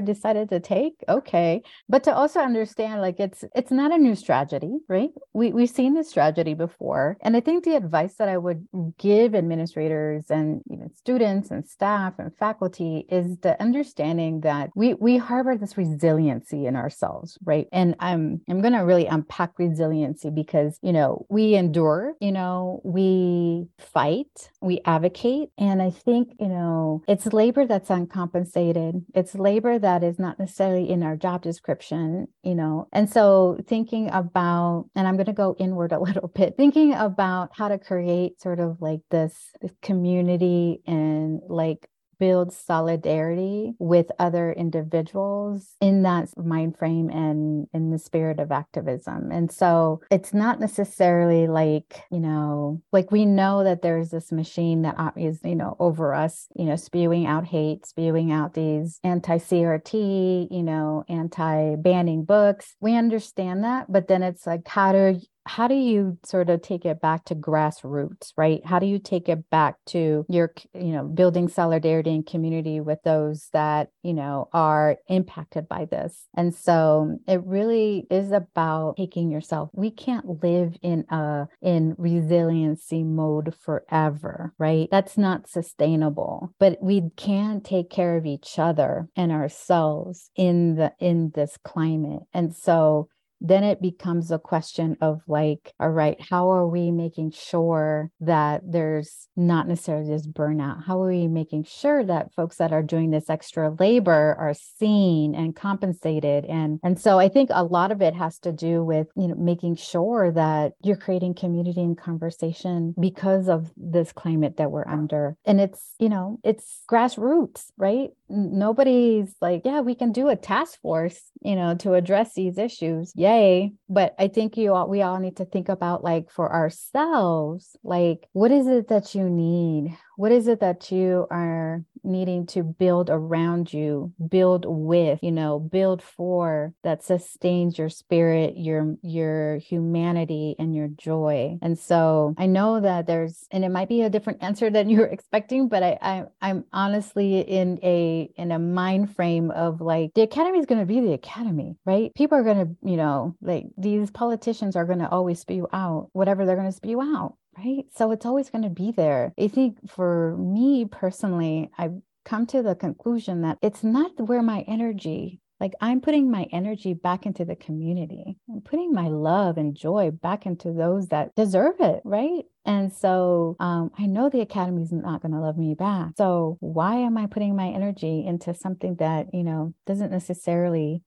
decided 0.00 0.50
to 0.50 0.60
take? 0.60 0.94
Okay. 1.08 1.62
But 1.88 2.04
to 2.04 2.14
also 2.14 2.40
understand, 2.40 3.00
like, 3.00 3.18
it's 3.18 3.44
it's 3.54 3.70
not 3.70 3.92
a 3.92 3.98
new 3.98 4.14
strategy, 4.14 4.78
right? 4.88 5.10
We, 5.32 5.52
we've 5.52 5.70
seen 5.70 5.94
this 5.94 6.10
strategy 6.10 6.54
before. 6.54 7.16
And 7.22 7.36
I 7.36 7.40
think 7.40 7.64
the 7.64 7.76
advice 7.76 8.14
that 8.16 8.28
I 8.28 8.36
would 8.36 8.66
give 8.98 9.34
administrators 9.34 10.26
and 10.30 10.62
even 10.70 10.94
students 10.94 11.50
and 11.50 11.66
staff 11.66 12.14
and 12.18 12.36
faculty 12.36 13.06
is 13.08 13.38
the 13.38 13.60
understanding 13.62 14.40
that 14.40 14.70
we, 14.74 14.94
we 14.94 15.16
harbor 15.16 15.56
this 15.56 15.78
resiliency 15.78 16.66
in 16.66 16.76
ourselves, 16.76 17.38
right? 17.44 17.68
And 17.72 17.94
I'm, 18.00 18.42
I'm 18.50 18.60
to 18.72 18.78
really 18.80 19.06
unpack 19.06 19.58
resiliency 19.58 20.30
because, 20.30 20.78
you 20.82 20.92
know, 20.92 21.26
we 21.28 21.45
endure, 21.54 22.14
you 22.20 22.32
know, 22.32 22.80
we 22.84 23.68
fight, 23.78 24.50
we 24.60 24.80
advocate. 24.84 25.50
And 25.58 25.80
I 25.80 25.90
think, 25.90 26.32
you 26.40 26.48
know, 26.48 27.02
it's 27.06 27.26
labor 27.26 27.66
that's 27.66 27.90
uncompensated. 27.90 29.04
It's 29.14 29.34
labor 29.34 29.78
that 29.78 30.02
is 30.02 30.18
not 30.18 30.38
necessarily 30.38 30.88
in 30.88 31.02
our 31.02 31.16
job 31.16 31.42
description, 31.42 32.28
you 32.42 32.54
know. 32.54 32.88
And 32.92 33.10
so 33.10 33.58
thinking 33.66 34.10
about, 34.10 34.86
and 34.94 35.06
I'm 35.06 35.16
going 35.16 35.26
to 35.26 35.32
go 35.32 35.56
inward 35.58 35.92
a 35.92 36.00
little 36.06 36.28
bit, 36.28 36.56
thinking 36.56 36.94
about 36.94 37.50
how 37.52 37.68
to 37.68 37.78
create 37.78 38.40
sort 38.40 38.60
of 38.60 38.80
like 38.80 39.00
this, 39.10 39.34
this 39.60 39.72
community 39.82 40.80
and 40.86 41.40
like 41.48 41.88
build 42.18 42.52
solidarity 42.52 43.74
with 43.78 44.10
other 44.18 44.52
individuals 44.52 45.74
in 45.80 46.02
that 46.02 46.28
mind 46.36 46.76
frame 46.76 47.10
and 47.10 47.66
in 47.72 47.90
the 47.90 47.98
spirit 47.98 48.40
of 48.40 48.52
activism. 48.52 49.30
And 49.30 49.50
so 49.50 50.00
it's 50.10 50.32
not 50.34 50.60
necessarily 50.60 51.46
like, 51.46 52.02
you 52.10 52.20
know, 52.20 52.82
like 52.92 53.10
we 53.10 53.24
know 53.24 53.64
that 53.64 53.82
there's 53.82 54.10
this 54.10 54.32
machine 54.32 54.82
that 54.82 54.96
uh, 54.98 55.10
is, 55.16 55.40
you 55.44 55.54
know, 55.54 55.76
over 55.78 56.14
us, 56.14 56.46
you 56.56 56.64
know, 56.64 56.76
spewing 56.76 57.26
out 57.26 57.46
hate, 57.46 57.86
spewing 57.86 58.32
out 58.32 58.54
these 58.54 58.98
anti 59.04 59.38
CRT, 59.38 60.48
you 60.50 60.62
know, 60.62 61.04
anti 61.08 61.76
banning 61.76 62.24
books. 62.24 62.74
We 62.80 62.96
understand 62.96 63.64
that, 63.64 63.90
but 63.90 64.08
then 64.08 64.22
it's 64.22 64.46
like, 64.46 64.66
how 64.66 64.92
do 64.92 65.20
how 65.46 65.68
do 65.68 65.74
you 65.74 66.18
sort 66.24 66.50
of 66.50 66.60
take 66.60 66.84
it 66.84 67.00
back 67.00 67.24
to 67.26 67.34
grassroots, 67.34 68.32
right? 68.36 68.64
How 68.66 68.78
do 68.78 68.86
you 68.86 68.98
take 68.98 69.28
it 69.28 69.48
back 69.48 69.76
to 69.86 70.26
your, 70.28 70.52
you 70.74 70.92
know, 70.92 71.04
building 71.04 71.48
solidarity 71.48 72.10
and 72.10 72.26
community 72.26 72.80
with 72.80 73.02
those 73.04 73.48
that, 73.52 73.90
you 74.02 74.12
know, 74.12 74.48
are 74.52 74.96
impacted 75.08 75.68
by 75.68 75.84
this? 75.84 76.26
And 76.36 76.54
so 76.54 77.18
it 77.28 77.42
really 77.44 78.06
is 78.10 78.32
about 78.32 78.96
taking 78.96 79.30
yourself. 79.30 79.70
We 79.72 79.90
can't 79.90 80.42
live 80.42 80.76
in 80.82 81.04
a 81.10 81.46
in 81.62 81.94
resiliency 81.96 83.04
mode 83.04 83.54
forever, 83.54 84.52
right? 84.58 84.88
That's 84.90 85.16
not 85.16 85.48
sustainable. 85.48 86.52
But 86.58 86.78
we 86.82 87.10
can 87.16 87.60
take 87.60 87.88
care 87.88 88.16
of 88.16 88.26
each 88.26 88.58
other 88.58 89.08
and 89.16 89.30
ourselves 89.30 90.30
in 90.34 90.74
the 90.74 90.92
in 90.98 91.32
this 91.34 91.56
climate. 91.64 92.22
And 92.32 92.54
so 92.54 93.08
then 93.40 93.64
it 93.64 93.80
becomes 93.82 94.30
a 94.30 94.38
question 94.38 94.96
of 95.00 95.22
like, 95.26 95.72
all 95.78 95.90
right, 95.90 96.20
how 96.20 96.50
are 96.50 96.66
we 96.66 96.90
making 96.90 97.32
sure 97.32 98.10
that 98.20 98.62
there's 98.64 99.28
not 99.36 99.68
necessarily 99.68 100.08
this 100.08 100.26
burnout? 100.26 100.84
How 100.84 101.02
are 101.02 101.08
we 101.08 101.28
making 101.28 101.64
sure 101.64 102.04
that 102.04 102.32
folks 102.34 102.56
that 102.56 102.72
are 102.72 102.82
doing 102.82 103.10
this 103.10 103.28
extra 103.28 103.74
labor 103.78 104.36
are 104.38 104.54
seen 104.54 105.34
and 105.34 105.54
compensated? 105.54 106.44
And 106.46 106.80
and 106.82 106.98
so 106.98 107.18
I 107.18 107.28
think 107.28 107.50
a 107.52 107.64
lot 107.64 107.92
of 107.92 108.00
it 108.00 108.14
has 108.14 108.38
to 108.40 108.52
do 108.52 108.82
with, 108.82 109.08
you 109.16 109.28
know, 109.28 109.34
making 109.34 109.76
sure 109.76 110.30
that 110.32 110.72
you're 110.82 110.96
creating 110.96 111.34
community 111.34 111.80
and 111.80 111.98
conversation 111.98 112.94
because 112.98 113.48
of 113.48 113.70
this 113.76 114.12
climate 114.12 114.56
that 114.56 114.70
we're 114.70 114.88
under. 114.88 115.36
And 115.44 115.60
it's, 115.60 115.94
you 115.98 116.08
know, 116.08 116.38
it's 116.42 116.82
grassroots, 116.90 117.66
right? 117.76 118.10
Nobody's 118.28 119.34
like, 119.40 119.62
yeah, 119.64 119.80
we 119.80 119.94
can 119.94 120.12
do 120.12 120.28
a 120.28 120.36
task 120.36 120.80
force, 120.80 121.20
you 121.42 121.54
know, 121.54 121.74
to 121.76 121.94
address 121.94 122.34
these 122.34 122.58
issues 122.58 123.12
yay. 123.26 123.72
But 123.88 124.14
i 124.18 124.28
think 124.28 124.56
you 124.56 124.74
all 124.74 124.88
we 124.88 125.02
all 125.02 125.18
need 125.18 125.36
to 125.36 125.44
think 125.44 125.68
about 125.68 126.04
like 126.04 126.30
for 126.30 126.52
ourselves 126.52 127.76
like 127.82 128.28
what 128.32 128.50
is 128.50 128.66
it 128.66 128.88
that 128.88 129.14
you 129.14 129.28
need 129.28 129.96
what 130.16 130.32
is 130.32 130.48
it 130.48 130.60
that 130.60 130.90
you 130.90 131.26
are 131.30 131.84
needing 132.02 132.46
to 132.46 132.62
build 132.62 133.10
around 133.10 133.72
you 133.72 134.12
build 134.28 134.64
with 134.66 135.18
you 135.22 135.32
know 135.32 135.58
build 135.58 136.00
for 136.02 136.72
that 136.84 137.02
sustains 137.02 137.78
your 137.78 137.88
spirit 137.88 138.54
your 138.56 138.94
your 139.02 139.56
humanity 139.58 140.54
and 140.58 140.74
your 140.74 140.88
joy? 140.88 141.58
And 141.62 141.78
so 141.78 142.34
i 142.38 142.46
know 142.46 142.80
that 142.80 143.06
there's 143.06 143.46
and 143.50 143.64
it 143.64 143.70
might 143.70 143.88
be 143.88 144.02
a 144.02 144.10
different 144.10 144.42
answer 144.42 144.70
than 144.70 144.88
you're 144.90 145.06
expecting 145.06 145.68
but 145.68 145.82
i, 145.82 145.98
I 146.00 146.24
i'm 146.40 146.64
honestly 146.72 147.40
in 147.40 147.78
a 147.82 148.30
in 148.36 148.52
a 148.52 148.58
mind 148.58 149.14
frame 149.14 149.50
of 149.50 149.80
like 149.80 150.12
the 150.14 150.22
academy 150.22 150.58
is 150.58 150.66
going 150.66 150.80
to 150.80 150.86
be 150.86 151.00
the 151.00 151.12
academy 151.12 151.76
right? 151.84 152.14
People 152.14 152.38
are 152.38 152.42
going 152.42 152.66
to 152.66 152.88
you 152.88 152.96
know 152.96 153.36
like 153.40 153.66
these 153.76 154.10
politicians 154.10 154.76
are 154.76 154.84
going 154.84 154.98
to 154.98 155.08
always 155.08 155.40
spew 155.40 155.68
out 155.72 156.08
whatever 156.12 156.44
they're 156.44 156.56
going 156.56 156.70
to 156.70 156.76
spew 156.76 157.00
out 157.00 157.34
right? 157.58 157.84
So 157.94 158.10
it's 158.10 158.26
always 158.26 158.50
going 158.50 158.64
to 158.64 158.70
be 158.70 158.92
there. 158.92 159.32
I 159.38 159.48
think 159.48 159.78
for 159.88 160.36
me 160.36 160.84
personally, 160.84 161.70
I've 161.78 161.94
come 162.24 162.46
to 162.46 162.62
the 162.62 162.74
conclusion 162.74 163.42
that 163.42 163.58
it's 163.62 163.84
not 163.84 164.12
where 164.18 164.42
my 164.42 164.64
energy 164.66 165.40
like 165.60 165.72
I'm 165.80 166.00
putting 166.00 166.30
my 166.30 166.46
energy 166.52 166.92
back 166.92 167.24
into 167.24 167.44
the 167.44 167.56
community. 167.56 168.36
I'm 168.50 168.60
putting 168.60 168.92
my 168.92 169.08
love 169.08 169.56
and 169.56 169.74
joy 169.74 170.10
back 170.10 170.44
into 170.44 170.72
those 170.72 171.08
that 171.08 171.34
deserve 171.34 171.76
it, 171.80 172.02
right? 172.04 172.44
And 172.64 172.92
so 172.92 173.56
um, 173.58 173.90
I 173.98 174.06
know 174.06 174.28
the 174.28 174.40
academy 174.40 174.82
is 174.82 174.92
not 174.92 175.22
going 175.22 175.32
to 175.32 175.40
love 175.40 175.56
me 175.56 175.74
back. 175.74 176.10
So 176.18 176.58
why 176.60 176.96
am 176.96 177.16
I 177.16 177.26
putting 177.26 177.56
my 177.56 177.68
energy 177.68 178.24
into 178.26 178.54
something 178.54 178.96
that, 178.96 179.28
you 179.32 179.44
know, 179.44 179.72
doesn't 179.86 180.10
necessarily 180.10 181.02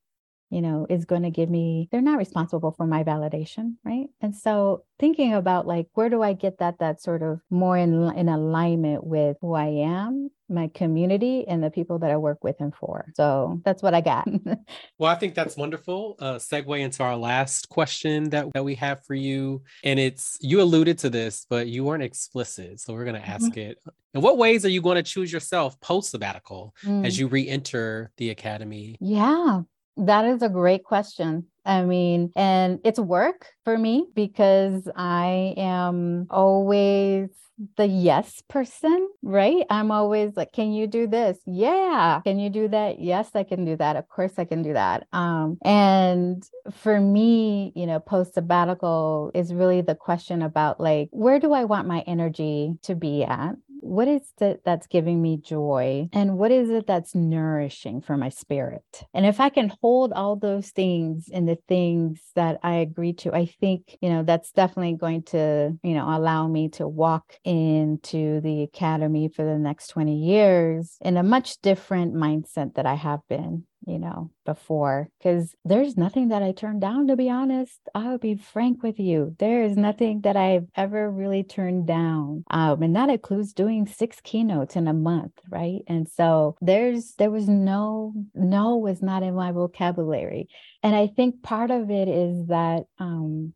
you 0.49 0.61
know, 0.61 0.87
is 0.89 1.05
going 1.05 1.23
to 1.23 1.29
give 1.29 1.49
me, 1.49 1.87
they're 1.91 2.01
not 2.01 2.17
responsible 2.17 2.71
for 2.71 2.85
my 2.87 3.03
validation, 3.03 3.75
right? 3.83 4.07
And 4.21 4.35
so 4.35 4.83
thinking 4.99 5.33
about 5.33 5.67
like, 5.67 5.87
where 5.93 6.09
do 6.09 6.23
I 6.23 6.33
get 6.33 6.59
that, 6.59 6.79
that 6.79 7.01
sort 7.01 7.21
of 7.21 7.39
more 7.49 7.77
in, 7.77 8.11
in 8.15 8.29
alignment 8.29 9.03
with 9.03 9.37
who 9.41 9.53
I 9.53 9.67
am, 9.67 10.31
my 10.49 10.69
community, 10.73 11.47
and 11.47 11.63
the 11.63 11.69
people 11.69 11.99
that 11.99 12.09
I 12.09 12.17
work 12.17 12.43
with 12.43 12.55
and 12.59 12.73
for. 12.73 13.11
So 13.15 13.61
that's 13.63 13.83
what 13.83 13.93
I 13.93 14.01
got. 14.01 14.27
well, 14.97 15.11
I 15.11 15.15
think 15.15 15.35
that's 15.35 15.55
wonderful. 15.55 16.15
Uh, 16.19 16.35
segue 16.35 16.79
into 16.79 17.03
our 17.03 17.15
last 17.15 17.69
question 17.69 18.29
that, 18.31 18.47
that 18.53 18.63
we 18.63 18.75
have 18.75 19.05
for 19.05 19.13
you. 19.13 19.61
And 19.83 19.99
it's, 19.99 20.37
you 20.41 20.61
alluded 20.61 20.97
to 20.99 21.11
this, 21.11 21.45
but 21.47 21.67
you 21.67 21.83
weren't 21.83 22.03
explicit. 22.03 22.79
So 22.79 22.93
we're 22.93 23.05
going 23.05 23.21
to 23.21 23.27
ask 23.27 23.51
mm-hmm. 23.51 23.71
it. 23.71 23.77
In 24.15 24.21
what 24.21 24.39
ways 24.39 24.65
are 24.65 24.69
you 24.69 24.81
going 24.81 24.95
to 24.95 25.03
choose 25.03 25.31
yourself 25.31 25.79
post 25.81 26.09
sabbatical 26.09 26.73
mm. 26.83 27.05
as 27.05 27.19
you 27.19 27.27
re 27.27 27.47
enter 27.47 28.11
the 28.17 28.31
academy? 28.31 28.97
Yeah. 28.99 29.61
That 29.99 30.25
is 30.25 30.41
a 30.41 30.49
great 30.49 30.83
question. 30.83 31.45
I 31.65 31.83
mean, 31.83 32.31
and 32.35 32.79
it's 32.83 32.99
work 32.99 33.47
for 33.65 33.77
me 33.77 34.07
because 34.15 34.87
I 34.95 35.53
am 35.57 36.27
always 36.29 37.29
the 37.75 37.85
yes 37.85 38.41
person, 38.47 39.09
right? 39.21 39.65
I'm 39.69 39.91
always 39.91 40.37
like, 40.37 40.53
can 40.53 40.71
you 40.71 40.87
do 40.87 41.07
this? 41.07 41.37
Yeah. 41.45 42.21
Can 42.23 42.39
you 42.39 42.49
do 42.49 42.69
that? 42.69 43.01
Yes, 43.01 43.31
I 43.35 43.43
can 43.43 43.65
do 43.65 43.75
that. 43.75 43.97
Of 43.97 44.07
course 44.07 44.33
I 44.37 44.45
can 44.45 44.61
do 44.61 44.73
that. 44.73 45.05
Um, 45.11 45.57
and 45.63 46.41
for 46.71 46.99
me, 47.01 47.73
you 47.75 47.85
know, 47.85 47.99
post 47.99 48.35
sabbatical 48.35 49.31
is 49.35 49.53
really 49.53 49.81
the 49.81 49.95
question 49.95 50.41
about 50.41 50.79
like, 50.79 51.09
where 51.11 51.39
do 51.39 51.51
I 51.51 51.65
want 51.65 51.87
my 51.87 51.99
energy 52.07 52.75
to 52.83 52.95
be 52.95 53.25
at? 53.25 53.55
What 53.81 54.07
is 54.07 54.21
it 54.41 54.61
that's 54.65 54.87
giving 54.87 55.21
me 55.21 55.37
joy 55.37 56.09
and 56.13 56.37
what 56.37 56.51
is 56.51 56.69
it 56.69 56.87
that's 56.87 57.15
nourishing 57.15 58.01
for 58.01 58.17
my 58.17 58.29
spirit? 58.29 59.03
And 59.13 59.25
if 59.25 59.39
i 59.39 59.49
can 59.49 59.71
hold 59.81 60.13
all 60.13 60.35
those 60.35 60.69
things 60.69 61.29
and 61.31 61.47
the 61.47 61.57
things 61.67 62.21
that 62.35 62.59
i 62.63 62.75
agree 62.75 63.13
to 63.13 63.33
i 63.33 63.45
think 63.45 63.97
you 64.01 64.09
know 64.09 64.23
that's 64.23 64.51
definitely 64.51 64.95
going 64.95 65.23
to 65.23 65.77
you 65.83 65.93
know 65.93 66.05
allow 66.05 66.47
me 66.47 66.69
to 66.69 66.87
walk 66.87 67.35
into 67.43 68.41
the 68.41 68.63
academy 68.63 69.29
for 69.29 69.45
the 69.45 69.57
next 69.57 69.87
20 69.87 70.15
years 70.15 70.97
in 71.01 71.17
a 71.17 71.23
much 71.23 71.59
different 71.61 72.13
mindset 72.13 72.75
that 72.75 72.85
i 72.85 72.95
have 72.95 73.21
been 73.27 73.63
you 73.89 73.99
know, 73.99 74.31
before 74.45 75.09
because 75.19 75.55
there's 75.65 75.97
nothing 75.97 76.29
that 76.29 76.43
I 76.43 76.51
turned 76.51 76.81
down, 76.81 77.07
to 77.07 77.15
be 77.15 77.29
honest. 77.29 77.79
I'll 77.93 78.17
be 78.17 78.35
frank 78.35 78.83
with 78.83 78.99
you. 78.99 79.35
There 79.39 79.63
is 79.63 79.75
nothing 79.75 80.21
that 80.21 80.35
I've 80.37 80.67
ever 80.75 81.09
really 81.09 81.43
turned 81.43 81.87
down. 81.87 82.43
Um, 82.49 82.81
and 82.81 82.95
that 82.95 83.09
includes 83.09 83.53
doing 83.53 83.87
six 83.87 84.21
keynotes 84.21 84.75
in 84.75 84.87
a 84.87 84.93
month, 84.93 85.33
right? 85.49 85.81
And 85.87 86.07
so 86.07 86.55
there's, 86.61 87.15
there 87.15 87.31
was 87.31 87.47
no, 87.47 88.13
no 88.33 88.77
was 88.77 89.01
not 89.01 89.23
in 89.23 89.35
my 89.35 89.51
vocabulary. 89.51 90.47
And 90.83 90.95
I 90.95 91.07
think 91.07 91.43
part 91.43 91.71
of 91.71 91.89
it 91.89 92.07
is 92.07 92.47
that, 92.47 92.83
um, 92.99 93.53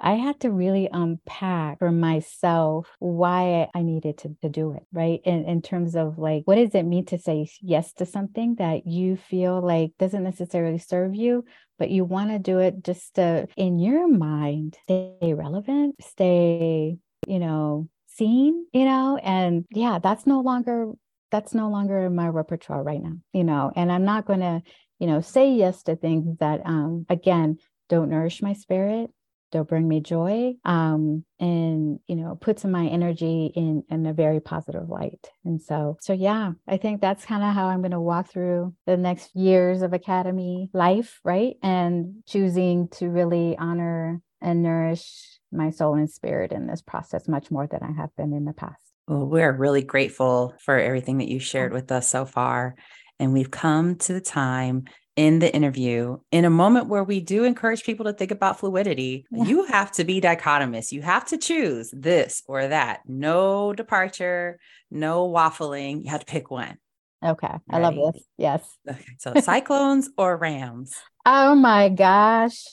I 0.00 0.14
had 0.14 0.40
to 0.40 0.50
really 0.50 0.88
unpack 0.92 1.78
for 1.78 1.92
myself 1.92 2.88
why 2.98 3.68
I 3.74 3.82
needed 3.82 4.18
to, 4.18 4.36
to 4.42 4.48
do 4.48 4.72
it, 4.72 4.82
right? 4.92 5.20
In, 5.24 5.44
in 5.44 5.62
terms 5.62 5.94
of 5.94 6.18
like, 6.18 6.42
what 6.44 6.56
does 6.56 6.74
it 6.74 6.82
mean 6.82 7.04
to 7.06 7.18
say 7.18 7.48
yes 7.60 7.92
to 7.94 8.06
something 8.06 8.56
that 8.56 8.86
you 8.86 9.16
feel 9.16 9.60
like 9.60 9.92
doesn't 9.98 10.24
necessarily 10.24 10.78
serve 10.78 11.14
you, 11.14 11.44
but 11.78 11.90
you 11.90 12.04
want 12.04 12.30
to 12.30 12.38
do 12.38 12.58
it 12.58 12.82
just 12.82 13.14
to, 13.14 13.46
in 13.56 13.78
your 13.78 14.08
mind, 14.08 14.76
stay 14.82 15.34
relevant, 15.34 15.96
stay, 16.02 16.98
you 17.28 17.38
know, 17.38 17.88
seen, 18.06 18.66
you 18.72 18.84
know? 18.84 19.18
And 19.22 19.64
yeah, 19.70 19.98
that's 20.00 20.26
no 20.26 20.40
longer 20.40 20.92
that's 21.30 21.54
no 21.54 21.70
longer 21.70 22.04
in 22.04 22.14
my 22.14 22.28
repertoire 22.28 22.82
right 22.82 23.02
now, 23.02 23.14
you 23.32 23.42
know, 23.42 23.72
and 23.74 23.90
I'm 23.90 24.04
not 24.04 24.26
going 24.26 24.40
to, 24.40 24.62
you 24.98 25.06
know, 25.06 25.22
say 25.22 25.54
yes 25.54 25.82
to 25.84 25.96
things 25.96 26.38
that, 26.38 26.60
um, 26.66 27.06
again, 27.08 27.56
don't 27.88 28.10
nourish 28.10 28.42
my 28.42 28.52
spirit, 28.52 29.10
they'll 29.52 29.64
bring 29.64 29.86
me 29.86 30.00
joy 30.00 30.54
um, 30.64 31.24
and 31.38 32.00
you 32.06 32.16
know 32.16 32.36
puts 32.40 32.64
my 32.64 32.86
energy 32.86 33.52
in 33.54 33.84
in 33.90 34.06
a 34.06 34.12
very 34.12 34.40
positive 34.40 34.88
light. 34.88 35.30
And 35.44 35.60
so 35.62 35.96
so 36.00 36.12
yeah 36.12 36.52
i 36.66 36.76
think 36.76 37.00
that's 37.00 37.24
kind 37.24 37.42
of 37.42 37.54
how 37.54 37.66
i'm 37.66 37.80
going 37.80 37.92
to 37.92 38.00
walk 38.00 38.30
through 38.30 38.74
the 38.86 38.96
next 38.96 39.34
years 39.34 39.82
of 39.82 39.92
academy 39.92 40.70
life 40.72 41.20
right? 41.24 41.56
And 41.62 42.22
choosing 42.26 42.88
to 42.92 43.08
really 43.08 43.56
honor 43.58 44.20
and 44.40 44.62
nourish 44.62 45.38
my 45.52 45.70
soul 45.70 45.94
and 45.94 46.10
spirit 46.10 46.52
in 46.52 46.66
this 46.66 46.82
process 46.82 47.28
much 47.28 47.50
more 47.50 47.66
than 47.66 47.82
i 47.82 47.92
have 47.92 48.14
been 48.16 48.32
in 48.32 48.44
the 48.44 48.52
past. 48.52 48.80
Well 49.06 49.26
we're 49.26 49.52
really 49.52 49.82
grateful 49.82 50.54
for 50.60 50.78
everything 50.78 51.18
that 51.18 51.28
you 51.28 51.38
shared 51.38 51.72
with 51.72 51.92
us 51.92 52.08
so 52.08 52.24
far 52.24 52.76
and 53.22 53.32
we've 53.32 53.52
come 53.52 53.94
to 53.94 54.12
the 54.12 54.20
time 54.20 54.82
in 55.14 55.38
the 55.38 55.54
interview 55.54 56.18
in 56.32 56.44
a 56.44 56.50
moment 56.50 56.88
where 56.88 57.04
we 57.04 57.20
do 57.20 57.44
encourage 57.44 57.84
people 57.84 58.04
to 58.06 58.12
think 58.12 58.32
about 58.32 58.58
fluidity. 58.58 59.24
Yeah. 59.30 59.44
you 59.44 59.64
have 59.66 59.92
to 59.92 60.04
be 60.04 60.20
dichotomous. 60.20 60.90
You 60.90 61.02
have 61.02 61.26
to 61.26 61.38
choose 61.38 61.94
this 61.96 62.42
or 62.48 62.66
that. 62.66 63.02
No 63.06 63.72
departure 63.72 64.58
no 64.90 65.28
waffling. 65.30 66.04
You 66.04 66.10
have 66.10 66.20
to 66.20 66.26
pick 66.26 66.50
one. 66.50 66.76
Okay. 67.24 67.46
Ready? 67.46 67.62
i 67.70 67.78
love 67.78 67.94
this. 67.94 68.24
Yes. 68.36 68.76
Okay. 68.90 69.16
So 69.18 69.34
cyclones 69.40 70.10
or 70.18 70.36
rams? 70.36 70.92
Oh 71.24 71.54
my 71.54 71.90
gosh. 71.90 72.64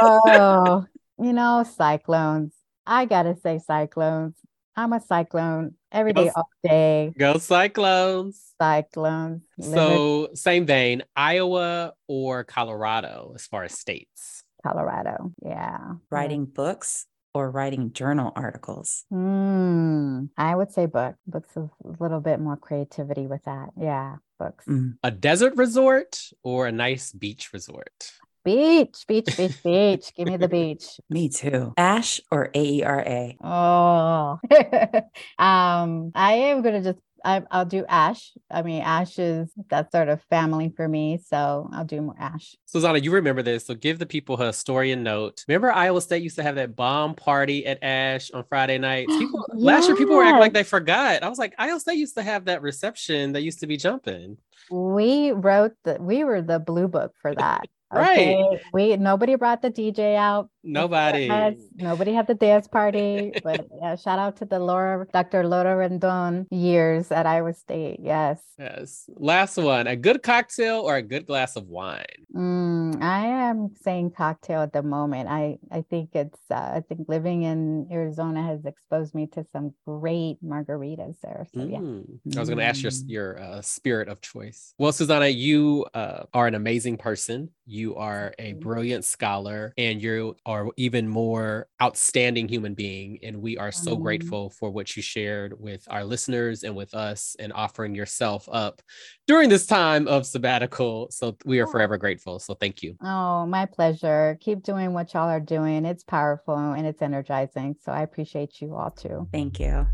Oh 0.00 0.84
you 1.18 1.32
know 1.32 1.64
cyclones. 1.76 2.54
I 2.86 3.06
gotta 3.06 3.34
say 3.42 3.58
cyclones. 3.58 4.36
I'm 4.76 4.92
a 4.92 5.00
cyclone 5.00 5.74
every 5.96 6.12
day, 6.12 6.30
all 6.34 6.48
day. 6.62 7.12
Go 7.18 7.38
Cyclones. 7.38 8.54
Cyclones. 8.60 9.42
So, 9.60 10.28
same 10.34 10.66
vein, 10.66 11.02
Iowa 11.16 11.94
or 12.06 12.44
Colorado 12.44 13.32
as 13.34 13.46
far 13.46 13.64
as 13.64 13.72
states? 13.72 14.42
Colorado. 14.62 15.32
Yeah. 15.44 15.94
Writing 16.10 16.44
books 16.44 17.06
or 17.34 17.50
writing 17.50 17.92
journal 17.92 18.32
articles? 18.36 19.04
Mm, 19.12 20.28
I 20.36 20.54
would 20.54 20.70
say 20.72 20.86
book. 20.86 21.16
Books 21.26 21.50
is 21.56 21.68
a 21.84 22.02
little 22.02 22.20
bit 22.20 22.40
more 22.40 22.56
creativity 22.56 23.26
with 23.26 23.44
that. 23.44 23.70
Yeah, 23.80 24.16
books. 24.38 24.66
Mm. 24.66 24.98
A 25.02 25.10
desert 25.10 25.56
resort 25.56 26.20
or 26.42 26.66
a 26.66 26.72
nice 26.72 27.12
beach 27.12 27.52
resort? 27.52 28.12
Beach, 28.46 29.04
beach, 29.08 29.36
beach, 29.36 29.60
beach. 29.64 30.12
Give 30.16 30.28
me 30.28 30.36
the 30.36 30.46
beach. 30.46 31.00
Me 31.10 31.28
too. 31.28 31.74
ASHE 31.76 32.20
or 32.30 32.48
AERA? 32.54 33.34
Oh, 33.42 34.38
um, 35.44 36.12
I 36.14 36.32
am 36.34 36.62
gonna 36.62 36.80
just 36.80 37.00
I, 37.24 37.42
I'll 37.50 37.64
do 37.64 37.84
ASHE. 37.88 38.36
I 38.48 38.62
mean, 38.62 38.84
ASHE 38.84 39.18
is 39.18 39.52
that 39.70 39.90
sort 39.90 40.08
of 40.08 40.22
family 40.30 40.72
for 40.76 40.86
me, 40.86 41.18
so 41.26 41.68
I'll 41.72 41.84
do 41.84 42.00
more 42.00 42.14
ASHE. 42.20 42.54
Susana, 42.66 43.00
you 43.00 43.10
remember 43.10 43.42
this, 43.42 43.66
so 43.66 43.74
give 43.74 43.98
the 43.98 44.06
people 44.06 44.40
a 44.40 44.52
story 44.52 44.92
and 44.92 45.02
note. 45.02 45.44
Remember, 45.48 45.72
Iowa 45.72 46.00
State 46.00 46.22
used 46.22 46.36
to 46.36 46.44
have 46.44 46.54
that 46.54 46.76
bomb 46.76 47.16
party 47.16 47.66
at 47.66 47.82
ASHE 47.82 48.30
on 48.32 48.44
Friday 48.48 48.78
nights. 48.78 49.12
People 49.18 49.44
last 49.54 49.88
year, 49.88 49.96
people 49.96 50.14
were 50.14 50.22
acting 50.22 50.38
like 50.38 50.52
they 50.52 50.62
forgot. 50.62 51.24
I 51.24 51.28
was 51.28 51.38
like, 51.38 51.52
Iowa 51.58 51.80
State 51.80 51.98
used 51.98 52.14
to 52.14 52.22
have 52.22 52.44
that 52.44 52.62
reception 52.62 53.32
that 53.32 53.42
used 53.42 53.58
to 53.58 53.66
be 53.66 53.76
jumping. 53.76 54.38
We 54.70 55.32
wrote 55.32 55.72
the 55.82 55.96
we 56.00 56.22
were 56.22 56.42
the 56.42 56.60
blue 56.60 56.86
book 56.86 57.12
for 57.20 57.34
that. 57.34 57.66
Right. 57.96 58.36
Okay? 58.36 58.62
We 58.72 58.96
nobody 58.96 59.34
brought 59.36 59.62
the 59.62 59.70
DJ 59.70 60.16
out. 60.16 60.50
Nobody. 60.62 61.26
Yes, 61.26 61.54
nobody 61.76 62.12
had 62.12 62.26
the 62.26 62.34
dance 62.34 62.66
party. 62.68 63.32
But 63.42 63.66
yeah, 63.80 63.96
shout 63.96 64.18
out 64.18 64.36
to 64.38 64.44
the 64.44 64.58
Laura, 64.58 65.06
Dr. 65.12 65.46
Laura 65.46 65.88
Rendon 65.88 66.46
years 66.50 67.12
at 67.12 67.26
Iowa 67.26 67.54
State. 67.54 68.00
Yes. 68.02 68.40
Yes. 68.58 69.08
Last 69.16 69.56
one: 69.56 69.86
a 69.86 69.96
good 69.96 70.22
cocktail 70.22 70.80
or 70.80 70.96
a 70.96 71.02
good 71.02 71.26
glass 71.26 71.56
of 71.56 71.68
wine. 71.68 72.04
Mm, 72.34 72.85
I 73.02 73.26
am 73.48 73.70
saying 73.82 74.12
cocktail 74.12 74.62
at 74.62 74.72
the 74.72 74.82
moment. 74.82 75.28
I 75.28 75.58
I 75.70 75.82
think 75.82 76.10
it's 76.14 76.40
uh, 76.50 76.54
I 76.76 76.82
think 76.88 77.08
living 77.08 77.42
in 77.42 77.88
Arizona 77.90 78.42
has 78.42 78.64
exposed 78.64 79.14
me 79.14 79.26
to 79.28 79.44
some 79.52 79.74
great 79.86 80.38
margaritas 80.44 81.16
there. 81.22 81.46
So 81.54 81.64
yeah. 81.64 81.78
Mm. 81.78 82.36
I 82.36 82.40
was 82.40 82.48
going 82.48 82.58
to 82.58 82.64
ask 82.64 82.82
your 82.82 82.92
Mm. 82.92 83.04
your 83.08 83.40
uh, 83.40 83.62
spirit 83.62 84.08
of 84.08 84.20
choice. 84.20 84.74
Well, 84.78 84.92
Susana, 84.92 85.28
you 85.28 85.86
uh, 85.94 86.24
are 86.32 86.46
an 86.46 86.54
amazing 86.54 86.96
person. 86.96 87.50
You 87.66 87.96
are 87.96 88.34
a 88.38 88.52
brilliant 88.54 89.04
scholar, 89.04 89.72
and 89.76 90.00
you 90.00 90.36
are 90.46 90.68
even 90.76 91.08
more 91.08 91.68
outstanding 91.82 92.48
human 92.48 92.74
being. 92.74 93.18
And 93.22 93.42
we 93.42 93.58
are 93.58 93.72
so 93.72 93.96
Mm. 93.96 94.02
grateful 94.02 94.50
for 94.50 94.70
what 94.70 94.96
you 94.96 95.02
shared 95.02 95.58
with 95.60 95.84
our 95.88 96.04
listeners 96.04 96.62
and 96.62 96.76
with 96.76 96.94
us, 96.94 97.36
and 97.38 97.52
offering 97.52 97.94
yourself 97.94 98.48
up 98.50 98.82
during 99.26 99.48
this 99.48 99.66
time 99.66 100.06
of 100.08 100.26
sabbatical. 100.26 101.10
So 101.10 101.36
we 101.44 101.60
are 101.60 101.66
forever 101.66 101.96
grateful. 101.98 102.38
So 102.38 102.54
thank 102.54 102.82
you. 102.82 102.85
Oh, 103.00 103.46
my 103.46 103.66
pleasure. 103.66 104.38
Keep 104.40 104.62
doing 104.62 104.92
what 104.92 105.14
y'all 105.14 105.28
are 105.28 105.40
doing. 105.40 105.84
It's 105.84 106.04
powerful 106.04 106.56
and 106.56 106.86
it's 106.86 107.02
energizing. 107.02 107.76
So 107.82 107.92
I 107.92 108.02
appreciate 108.02 108.60
you 108.60 108.74
all 108.74 108.90
too. 108.90 109.28
Thank 109.32 109.60
you. 109.60 109.86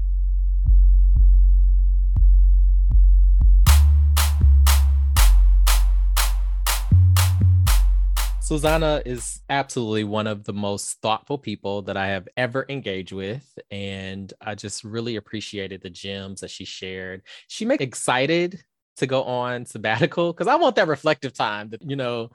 Susana 8.53 9.01
is 9.07 9.41
absolutely 9.49 10.05
one 10.05 10.27
of 10.27 10.45
the 10.45 10.53
most 10.53 11.01
thoughtful 11.01 11.39
people 11.39 11.81
that 11.83 11.97
I 11.97 12.09
have 12.09 12.29
ever 12.37 12.67
engaged 12.69 13.13
with. 13.13 13.59
And 13.71 14.31
I 14.43 14.55
just 14.55 14.85
really 14.85 15.17
appreciated 15.17 15.81
the 15.81 15.89
gems 15.89 16.41
that 16.41 16.51
she 16.51 16.67
shared. 16.67 17.23
She 17.49 17.65
made 17.65 17.81
me 17.81 17.87
excited 17.87 18.63
to 18.97 19.07
go 19.07 19.23
on 19.23 19.65
sabbatical 19.65 20.35
because 20.35 20.49
I 20.49 20.57
want 20.57 20.77
that 20.77 20.87
reflective 20.87 21.33
time 21.33 21.71
that, 21.71 21.81
you 21.89 21.97
know, 21.97 22.31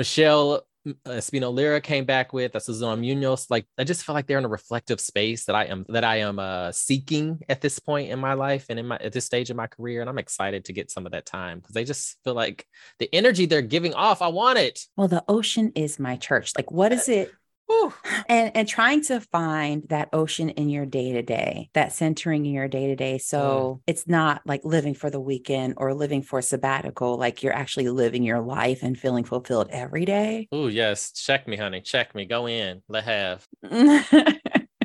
Michelle 0.00 0.62
uh, 0.88 1.10
Espino 1.10 1.52
Lira 1.52 1.78
came 1.78 2.06
back 2.06 2.32
with, 2.32 2.52
that's 2.52 2.64
Susana 2.64 3.02
Muñoz. 3.02 3.50
Like, 3.50 3.66
I 3.76 3.84
just 3.84 4.02
feel 4.02 4.14
like 4.14 4.26
they're 4.26 4.38
in 4.38 4.46
a 4.46 4.48
reflective 4.48 4.98
space 4.98 5.44
that 5.44 5.54
I 5.54 5.66
am 5.66 5.84
that 5.90 6.04
I 6.04 6.20
am 6.20 6.38
uh, 6.38 6.72
seeking 6.72 7.38
at 7.50 7.60
this 7.60 7.78
point 7.78 8.08
in 8.08 8.18
my 8.18 8.32
life 8.32 8.64
and 8.70 8.78
in 8.78 8.86
my 8.86 8.96
at 8.96 9.12
this 9.12 9.26
stage 9.26 9.50
of 9.50 9.58
my 9.58 9.66
career. 9.66 10.00
And 10.00 10.08
I'm 10.08 10.16
excited 10.16 10.64
to 10.64 10.72
get 10.72 10.90
some 10.90 11.04
of 11.04 11.12
that 11.12 11.26
time 11.26 11.58
because 11.58 11.74
they 11.74 11.84
just 11.84 12.16
feel 12.24 12.32
like 12.32 12.64
the 12.98 13.14
energy 13.14 13.44
they're 13.44 13.60
giving 13.60 13.92
off. 13.92 14.22
I 14.22 14.28
want 14.28 14.58
it. 14.58 14.80
Well, 14.96 15.06
the 15.06 15.22
ocean 15.28 15.70
is 15.74 15.98
my 15.98 16.16
church. 16.16 16.52
Like, 16.56 16.70
what 16.70 16.92
is 16.92 17.10
it? 17.10 17.30
Whew. 17.70 17.94
And 18.28 18.50
and 18.56 18.66
trying 18.66 19.04
to 19.04 19.20
find 19.20 19.84
that 19.90 20.08
ocean 20.12 20.48
in 20.48 20.68
your 20.68 20.86
day 20.86 21.12
to 21.12 21.22
day, 21.22 21.70
that 21.74 21.92
centering 21.92 22.44
in 22.44 22.52
your 22.52 22.66
day 22.66 22.88
to 22.88 22.96
day. 22.96 23.18
So 23.18 23.78
mm. 23.78 23.82
it's 23.86 24.08
not 24.08 24.42
like 24.44 24.62
living 24.64 24.92
for 24.92 25.08
the 25.08 25.20
weekend 25.20 25.74
or 25.76 25.94
living 25.94 26.22
for 26.22 26.42
sabbatical. 26.42 27.16
Like 27.16 27.44
you're 27.44 27.54
actually 27.54 27.88
living 27.88 28.24
your 28.24 28.40
life 28.40 28.82
and 28.82 28.98
feeling 28.98 29.22
fulfilled 29.22 29.68
every 29.70 30.04
day. 30.04 30.48
Oh 30.50 30.66
yes, 30.66 31.12
check 31.12 31.46
me, 31.46 31.56
honey. 31.56 31.80
Check 31.80 32.12
me. 32.12 32.24
Go 32.24 32.48
in. 32.48 32.82
Let 32.88 33.04
have. 33.04 33.46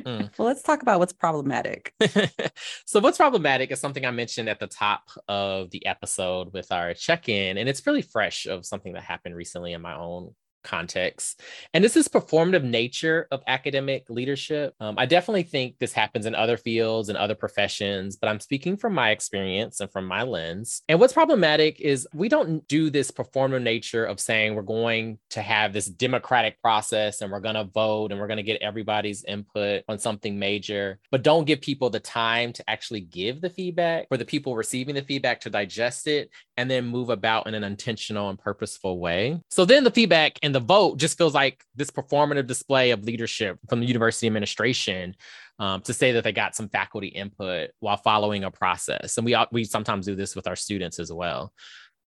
Mm. 0.05 0.29
Well, 0.37 0.47
let's 0.47 0.61
talk 0.61 0.83
about 0.83 0.99
what's 0.99 1.13
problematic. 1.13 1.91
so 2.85 2.99
what's 2.99 3.17
problematic 3.17 3.71
is 3.71 3.79
something 3.79 4.05
I 4.05 4.11
mentioned 4.11 4.47
at 4.47 4.59
the 4.59 4.67
top 4.67 5.09
of 5.27 5.71
the 5.71 5.83
episode 5.87 6.53
with 6.53 6.71
our 6.71 6.93
check-in, 6.93 7.57
and 7.57 7.67
it's 7.67 7.87
really 7.87 8.03
fresh 8.03 8.45
of 8.45 8.67
something 8.67 8.93
that 8.93 9.01
happened 9.01 9.35
recently 9.35 9.73
in 9.73 9.81
my 9.81 9.95
own 9.95 10.35
context. 10.65 11.41
And 11.73 11.83
this 11.83 11.95
is 11.95 12.07
performative 12.07 12.63
nature 12.63 13.27
of 13.31 13.41
academic 13.47 14.09
leadership. 14.09 14.73
Um, 14.79 14.95
I 14.97 15.05
definitely 15.05 15.43
think 15.43 15.77
this 15.77 15.93
happens 15.93 16.25
in 16.25 16.35
other 16.35 16.57
fields 16.57 17.07
and 17.09 17.17
other 17.17 17.35
professions, 17.35 18.17
but 18.17 18.27
I'm 18.27 18.39
speaking 18.39 18.75
from 18.75 18.93
my 18.93 19.11
experience 19.11 19.79
and 19.79 19.91
from 19.91 20.05
my 20.05 20.23
lens. 20.23 20.81
And 20.89 20.99
what's 20.99 21.13
problematic 21.13 21.79
is 21.79 22.07
we 22.13 22.27
don't 22.27 22.67
do 22.67 22.89
this 22.89 23.11
performative 23.11 23.61
nature 23.61 24.05
of 24.05 24.19
saying 24.19 24.55
we're 24.55 24.63
going 24.63 25.19
to 25.29 25.41
have 25.41 25.71
this 25.71 25.87
democratic 25.87 26.61
process 26.61 27.21
and 27.21 27.31
we're 27.31 27.39
going 27.39 27.55
to 27.55 27.65
vote 27.65 28.11
and 28.11 28.19
we're 28.19 28.27
going 28.27 28.37
to 28.37 28.43
get 28.43 28.61
everybody's 28.61 29.23
input 29.25 29.83
on 29.87 29.99
something 29.99 30.37
major, 30.37 30.99
but 31.11 31.23
don't 31.23 31.45
give 31.45 31.61
people 31.61 31.89
the 31.89 31.99
time 31.99 32.51
to 32.53 32.67
actually 32.69 33.01
give 33.01 33.41
the 33.41 33.49
feedback 33.49 34.07
for 34.09 34.17
the 34.17 34.25
people 34.25 34.55
receiving 34.55 34.95
the 34.95 35.01
feedback 35.03 35.41
to 35.41 35.49
digest 35.49 36.07
it 36.07 36.29
and 36.57 36.71
then 36.71 36.85
move 36.85 37.09
about 37.09 37.47
in 37.47 37.53
an 37.53 37.63
intentional 37.63 38.29
and 38.29 38.39
purposeful 38.39 38.99
way. 38.99 39.39
So 39.51 39.65
then 39.65 39.83
the 39.83 39.91
feedback 39.91 40.39
and 40.41 40.54
the 40.55 40.61
vote 40.61 40.97
just 40.97 41.17
feels 41.17 41.33
like 41.33 41.65
this 41.75 41.91
performative 41.91 42.47
display 42.47 42.91
of 42.91 43.03
leadership 43.03 43.59
from 43.67 43.81
the 43.81 43.85
university 43.85 44.25
administration 44.25 45.13
um, 45.59 45.81
to 45.81 45.93
say 45.93 46.13
that 46.13 46.23
they 46.23 46.31
got 46.31 46.55
some 46.55 46.69
faculty 46.69 47.07
input 47.09 47.71
while 47.81 47.97
following 47.97 48.45
a 48.45 48.51
process. 48.51 49.17
And 49.17 49.25
we 49.25 49.35
we 49.51 49.65
sometimes 49.65 50.05
do 50.05 50.15
this 50.15 50.33
with 50.33 50.47
our 50.47 50.55
students 50.55 50.97
as 50.97 51.11
well. 51.11 51.51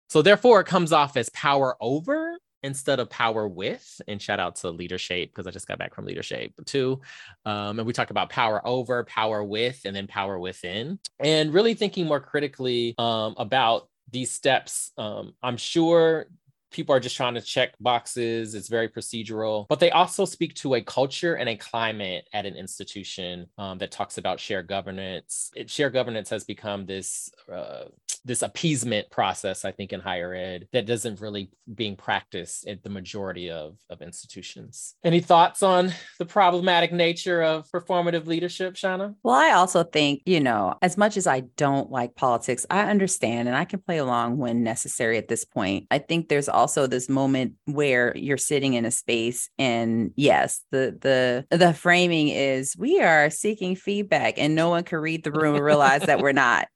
So 0.09 0.21
therefore, 0.21 0.61
it 0.61 0.67
comes 0.67 0.93
off 0.93 1.17
as 1.17 1.29
power 1.31 1.75
over 1.81 2.37
instead 2.63 3.01
of 3.01 3.09
power 3.09 3.45
with. 3.45 4.01
And 4.07 4.21
shout 4.21 4.39
out 4.39 4.55
to 4.57 4.69
Leadership 4.69 5.31
because 5.31 5.45
I 5.45 5.51
just 5.51 5.67
got 5.67 5.77
back 5.77 5.93
from 5.93 6.05
Leadership 6.05 6.53
too. 6.65 7.01
Um, 7.45 7.79
and 7.79 7.85
we 7.85 7.91
talk 7.91 8.09
about 8.09 8.29
power 8.29 8.65
over, 8.65 9.03
power 9.03 9.43
with, 9.43 9.81
and 9.83 9.93
then 9.93 10.07
power 10.07 10.39
within. 10.39 10.97
And 11.19 11.53
really 11.53 11.73
thinking 11.73 12.05
more 12.05 12.21
critically 12.21 12.95
um, 12.97 13.35
about 13.37 13.89
these 14.09 14.31
steps. 14.31 14.93
Um, 14.97 15.33
I'm 15.43 15.57
sure 15.57 16.27
people 16.71 16.93
are 16.95 16.99
just 16.99 17.15
trying 17.15 17.33
to 17.33 17.41
check 17.41 17.73
boxes. 17.79 18.55
It's 18.55 18.67
very 18.67 18.87
procedural, 18.87 19.67
but 19.67 19.79
they 19.79 19.91
also 19.91 20.25
speak 20.25 20.53
to 20.55 20.75
a 20.75 20.81
culture 20.81 21.35
and 21.35 21.49
a 21.49 21.55
climate 21.55 22.27
at 22.33 22.45
an 22.45 22.55
institution 22.55 23.47
um, 23.57 23.77
that 23.79 23.91
talks 23.91 24.17
about 24.17 24.39
shared 24.39 24.67
governance. 24.67 25.51
It, 25.55 25.69
shared 25.69 25.93
governance 25.93 26.29
has 26.29 26.43
become 26.43 26.85
this 26.85 27.31
uh, 27.51 27.85
this 28.25 28.41
appeasement 28.41 29.09
process, 29.09 29.65
I 29.65 29.71
think, 29.71 29.93
in 29.93 29.99
higher 29.99 30.33
ed 30.33 30.67
that 30.73 30.85
doesn't 30.85 31.21
really 31.21 31.51
being 31.73 31.95
practiced 31.95 32.67
at 32.67 32.83
the 32.83 32.89
majority 32.89 33.49
of, 33.49 33.77
of 33.89 34.01
institutions. 34.01 34.95
Any 35.03 35.19
thoughts 35.19 35.63
on 35.63 35.93
the 36.17 36.25
problematic 36.25 36.91
nature 36.91 37.41
of 37.41 37.67
performative 37.69 38.25
leadership, 38.25 38.75
Shawna? 38.75 39.15
Well, 39.23 39.35
I 39.35 39.51
also 39.51 39.83
think, 39.83 40.21
you 40.25 40.39
know, 40.39 40.75
as 40.81 40.97
much 40.97 41.17
as 41.17 41.27
I 41.27 41.41
don't 41.57 41.91
like 41.91 42.15
politics, 42.15 42.65
I 42.69 42.89
understand 42.89 43.47
and 43.47 43.57
I 43.57 43.65
can 43.65 43.79
play 43.79 43.97
along 43.97 44.37
when 44.37 44.63
necessary 44.63 45.17
at 45.17 45.27
this 45.27 45.45
point. 45.45 45.87
I 45.91 45.99
think 45.99 46.27
there's 46.27 46.49
also 46.49 46.87
this 46.87 47.09
moment 47.09 47.53
where 47.65 48.15
you're 48.15 48.37
sitting 48.37 48.73
in 48.73 48.85
a 48.85 48.91
space 48.91 49.49
and 49.57 50.11
yes, 50.15 50.63
the 50.71 50.97
the 50.99 51.57
the 51.57 51.73
framing 51.73 52.29
is 52.29 52.75
we 52.77 53.01
are 53.01 53.29
seeking 53.29 53.75
feedback 53.75 54.35
and 54.37 54.55
no 54.55 54.69
one 54.69 54.83
can 54.83 54.99
read 54.99 55.23
the 55.23 55.31
room 55.31 55.55
and 55.55 55.63
realize 55.63 56.01
that 56.03 56.19
we're 56.19 56.31
not. 56.31 56.67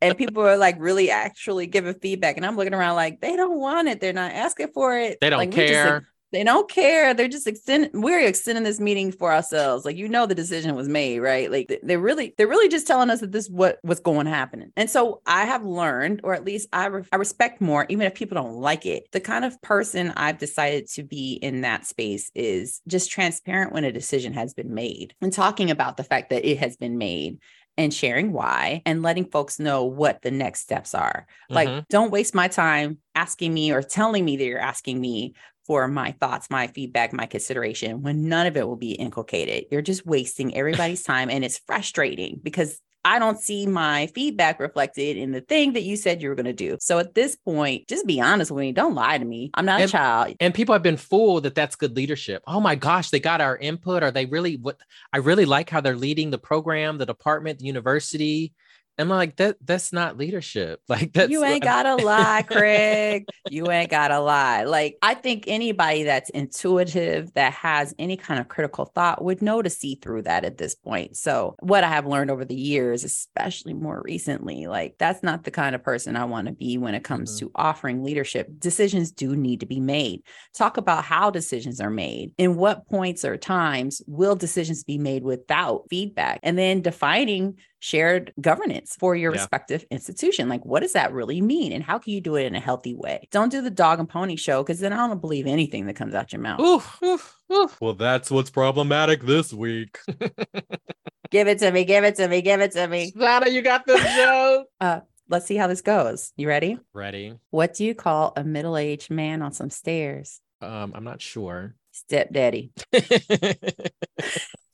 And 0.00 0.16
people 0.16 0.42
are 0.42 0.56
like 0.56 0.76
really 0.78 1.10
actually 1.10 1.66
giving 1.66 1.94
feedback. 1.94 2.36
And 2.36 2.46
I'm 2.46 2.56
looking 2.56 2.74
around 2.74 2.96
like 2.96 3.20
they 3.20 3.36
don't 3.36 3.58
want 3.58 3.88
it. 3.88 4.00
They're 4.00 4.12
not 4.12 4.32
asking 4.32 4.68
for 4.74 4.96
it. 4.98 5.18
They 5.20 5.30
don't 5.30 5.38
Like, 5.38 5.50
we 5.50 5.56
just- 5.56 5.72
care. 5.72 6.08
they 6.32 6.42
don't 6.44 6.68
care. 6.68 7.14
They're 7.14 7.28
just 7.28 7.46
extending. 7.46 7.90
We're 8.02 8.20
extending 8.20 8.64
this 8.64 8.80
meeting 8.80 9.12
for 9.12 9.32
ourselves. 9.32 9.84
Like 9.84 9.96
you 9.96 10.08
know, 10.08 10.26
the 10.26 10.34
decision 10.34 10.74
was 10.74 10.88
made, 10.88 11.20
right? 11.20 11.50
Like 11.50 11.80
they're 11.82 12.00
really, 12.00 12.34
they're 12.36 12.48
really 12.48 12.68
just 12.68 12.86
telling 12.86 13.08
us 13.10 13.20
that 13.20 13.32
this 13.32 13.44
is 13.46 13.50
what 13.50 13.78
what's 13.82 14.00
going 14.00 14.26
to 14.26 14.32
happen. 14.32 14.72
And 14.76 14.90
so 14.90 15.22
I 15.24 15.44
have 15.46 15.64
learned, 15.64 16.20
or 16.24 16.34
at 16.34 16.44
least 16.44 16.68
I 16.72 16.86
re- 16.86 17.04
I 17.12 17.16
respect 17.16 17.60
more, 17.60 17.86
even 17.88 18.06
if 18.06 18.14
people 18.14 18.34
don't 18.34 18.56
like 18.56 18.84
it. 18.84 19.04
The 19.12 19.20
kind 19.20 19.44
of 19.44 19.60
person 19.62 20.12
I've 20.16 20.36
decided 20.38 20.88
to 20.90 21.04
be 21.04 21.34
in 21.34 21.60
that 21.62 21.86
space 21.86 22.30
is 22.34 22.82
just 22.86 23.10
transparent 23.10 23.72
when 23.72 23.84
a 23.84 23.92
decision 23.92 24.32
has 24.34 24.52
been 24.52 24.74
made 24.74 25.14
and 25.22 25.32
talking 25.32 25.70
about 25.70 25.96
the 25.96 26.04
fact 26.04 26.30
that 26.30 26.44
it 26.44 26.58
has 26.58 26.76
been 26.76 26.98
made 26.98 27.38
and 27.76 27.92
sharing 27.92 28.32
why 28.32 28.82
and 28.86 29.02
letting 29.02 29.30
folks 29.30 29.58
know 29.58 29.84
what 29.84 30.22
the 30.22 30.30
next 30.30 30.60
steps 30.60 30.94
are. 30.94 31.26
Like, 31.54 31.78
Mhm. 31.78 31.86
don't 31.90 32.10
waste 32.10 32.34
my 32.34 32.48
time 32.48 32.98
asking 33.14 33.52
me 33.54 33.72
or 33.72 33.82
telling 33.82 34.24
me 34.24 34.36
that 34.36 34.44
you're 34.44 34.58
asking 34.58 35.00
me 35.00 35.34
for 35.66 35.88
my 35.88 36.12
thoughts, 36.12 36.48
my 36.48 36.68
feedback, 36.68 37.12
my 37.12 37.26
consideration 37.26 38.02
when 38.02 38.28
none 38.28 38.46
of 38.46 38.56
it 38.56 38.66
will 38.68 38.76
be 38.76 38.92
inculcated. 38.92 39.64
You're 39.70 39.82
just 39.82 40.06
wasting 40.06 40.54
everybody's 40.54 41.02
time 41.02 41.28
and 41.28 41.44
it's 41.44 41.58
frustrating 41.58 42.40
because 42.42 42.80
I 43.06 43.20
don't 43.20 43.38
see 43.38 43.68
my 43.68 44.08
feedback 44.08 44.58
reflected 44.58 45.16
in 45.16 45.30
the 45.30 45.40
thing 45.40 45.74
that 45.74 45.84
you 45.84 45.96
said 45.96 46.20
you 46.20 46.28
were 46.28 46.34
going 46.34 46.46
to 46.46 46.52
do. 46.52 46.76
So 46.80 46.98
at 46.98 47.14
this 47.14 47.36
point, 47.36 47.86
just 47.86 48.04
be 48.04 48.20
honest 48.20 48.50
with 48.50 48.62
me. 48.62 48.72
Don't 48.72 48.96
lie 48.96 49.16
to 49.16 49.24
me. 49.24 49.52
I'm 49.54 49.64
not 49.64 49.80
and, 49.80 49.88
a 49.88 49.92
child. 49.92 50.34
And 50.40 50.52
people 50.52 50.72
have 50.72 50.82
been 50.82 50.96
fooled 50.96 51.44
that 51.44 51.54
that's 51.54 51.76
good 51.76 51.94
leadership. 51.94 52.42
Oh 52.48 52.58
my 52.58 52.74
gosh, 52.74 53.10
they 53.10 53.20
got 53.20 53.40
our 53.40 53.56
input. 53.58 54.02
Are 54.02 54.10
they 54.10 54.26
really 54.26 54.56
what? 54.56 54.80
I 55.12 55.18
really 55.18 55.44
like 55.44 55.70
how 55.70 55.80
they're 55.80 55.94
leading 55.94 56.30
the 56.30 56.38
program, 56.38 56.98
the 56.98 57.06
department, 57.06 57.60
the 57.60 57.66
university. 57.66 58.52
I'm 58.98 59.08
like 59.08 59.36
that. 59.36 59.56
That's 59.64 59.92
not 59.92 60.16
leadership. 60.16 60.80
Like 60.88 61.12
that. 61.14 61.30
You 61.30 61.44
ain't 61.44 61.62
gotta 61.62 61.96
lie, 61.96 62.42
Craig. 62.42 63.26
You 63.50 63.70
ain't 63.70 63.90
gotta 63.90 64.18
lie. 64.18 64.64
Like 64.64 64.96
I 65.02 65.14
think 65.14 65.44
anybody 65.46 66.04
that's 66.04 66.30
intuitive, 66.30 67.32
that 67.34 67.52
has 67.52 67.94
any 67.98 68.16
kind 68.16 68.40
of 68.40 68.48
critical 68.48 68.86
thought, 68.86 69.22
would 69.22 69.42
know 69.42 69.62
to 69.62 69.68
see 69.68 69.96
through 69.96 70.22
that 70.22 70.44
at 70.44 70.58
this 70.58 70.74
point. 70.74 71.16
So 71.16 71.54
what 71.60 71.84
I 71.84 71.88
have 71.88 72.06
learned 72.06 72.30
over 72.30 72.44
the 72.44 72.56
years, 72.56 73.04
especially 73.04 73.74
more 73.74 74.00
recently, 74.04 74.66
like 74.66 74.96
that's 74.98 75.22
not 75.22 75.44
the 75.44 75.50
kind 75.50 75.74
of 75.74 75.82
person 75.82 76.16
I 76.16 76.24
want 76.24 76.46
to 76.46 76.54
be 76.54 76.78
when 76.78 76.94
it 76.94 77.04
comes 77.04 77.36
mm-hmm. 77.36 77.46
to 77.46 77.52
offering 77.54 78.02
leadership. 78.02 78.48
Decisions 78.58 79.10
do 79.10 79.36
need 79.36 79.60
to 79.60 79.66
be 79.66 79.80
made. 79.80 80.22
Talk 80.54 80.76
about 80.76 81.04
how 81.04 81.30
decisions 81.30 81.80
are 81.80 81.90
made. 81.90 82.32
In 82.38 82.56
what 82.56 82.88
points 82.88 83.24
or 83.24 83.36
times 83.36 84.02
will 84.06 84.36
decisions 84.36 84.82
be 84.84 84.98
made 84.98 85.24
without 85.24 85.84
feedback, 85.90 86.40
and 86.42 86.56
then 86.56 86.80
defining 86.80 87.58
shared 87.86 88.34
governance 88.40 88.96
for 88.98 89.14
your 89.14 89.32
yeah. 89.32 89.38
respective 89.40 89.84
institution. 89.92 90.48
Like, 90.48 90.64
what 90.64 90.80
does 90.80 90.94
that 90.94 91.12
really 91.12 91.40
mean? 91.40 91.72
And 91.72 91.84
how 91.84 91.98
can 91.98 92.12
you 92.12 92.20
do 92.20 92.34
it 92.34 92.44
in 92.44 92.56
a 92.56 92.60
healthy 92.60 92.94
way? 92.94 93.28
Don't 93.30 93.48
do 93.48 93.62
the 93.62 93.70
dog 93.70 94.00
and 94.00 94.08
pony 94.08 94.34
show 94.34 94.62
because 94.62 94.80
then 94.80 94.92
I 94.92 95.06
don't 95.06 95.20
believe 95.20 95.46
anything 95.46 95.86
that 95.86 95.94
comes 95.94 96.12
out 96.12 96.32
your 96.32 96.42
mouth. 96.42 96.60
Oof, 96.60 96.98
oof, 97.02 97.36
oof. 97.52 97.80
Well, 97.80 97.94
that's 97.94 98.28
what's 98.28 98.50
problematic 98.50 99.22
this 99.22 99.52
week. 99.52 99.98
give 101.30 101.46
it 101.46 101.60
to 101.60 101.70
me. 101.70 101.84
Give 101.84 102.02
it 102.02 102.16
to 102.16 102.26
me. 102.26 102.42
Give 102.42 102.60
it 102.60 102.72
to 102.72 102.88
me. 102.88 103.12
Lana, 103.14 103.50
you 103.50 103.62
got 103.62 103.86
this 103.86 104.02
joke. 104.16 104.66
uh, 104.80 105.00
let's 105.28 105.46
see 105.46 105.56
how 105.56 105.68
this 105.68 105.82
goes. 105.82 106.32
You 106.36 106.48
ready? 106.48 106.80
Ready. 106.92 107.38
What 107.50 107.74
do 107.74 107.84
you 107.84 107.94
call 107.94 108.32
a 108.36 108.42
middle 108.42 108.76
aged 108.76 109.12
man 109.12 109.42
on 109.42 109.52
some 109.52 109.70
stairs? 109.70 110.40
Um, 110.60 110.92
I'm 110.92 111.04
not 111.04 111.22
sure. 111.22 111.76
Stepdaddy. 111.92 112.72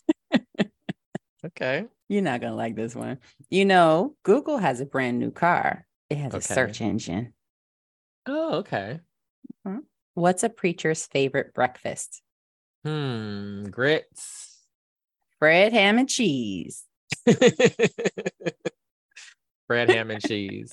okay. 1.46 1.86
You're 2.08 2.22
not 2.22 2.40
going 2.40 2.52
to 2.52 2.56
like 2.56 2.76
this 2.76 2.94
one. 2.94 3.18
You 3.50 3.64
know, 3.64 4.16
Google 4.22 4.58
has 4.58 4.80
a 4.80 4.86
brand 4.86 5.18
new 5.18 5.30
car, 5.30 5.86
it 6.10 6.18
has 6.18 6.34
okay. 6.34 6.38
a 6.38 6.42
search 6.42 6.80
engine. 6.80 7.32
Oh, 8.26 8.56
okay. 8.56 9.00
Mm-hmm. 9.66 9.78
What's 10.14 10.42
a 10.42 10.48
preacher's 10.48 11.06
favorite 11.06 11.54
breakfast? 11.54 12.22
Hmm, 12.84 13.64
grits. 13.64 14.58
Bread, 15.40 15.72
ham, 15.72 15.98
and 15.98 16.08
cheese. 16.08 16.84
Bread, 19.68 19.90
ham, 19.90 20.10
and 20.10 20.22
cheese. 20.22 20.72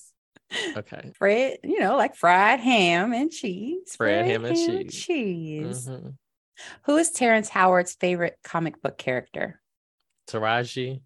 Okay. 0.76 1.12
Bread, 1.20 1.60
you 1.64 1.80
know, 1.80 1.96
like 1.96 2.16
fried 2.16 2.60
ham 2.60 3.14
and 3.14 3.32
cheese. 3.32 3.96
Bread, 3.98 4.26
ham, 4.26 4.46
and 4.46 4.58
ham 4.58 4.84
cheese. 4.88 5.06
cheese. 5.06 5.88
Mm-hmm. 5.88 6.10
Who 6.84 6.98
is 6.98 7.12
Terrence 7.12 7.50
Howard's 7.50 7.94
favorite 7.94 8.38
comic 8.44 8.82
book 8.82 8.98
character? 8.98 9.62
Taraji. 10.30 11.02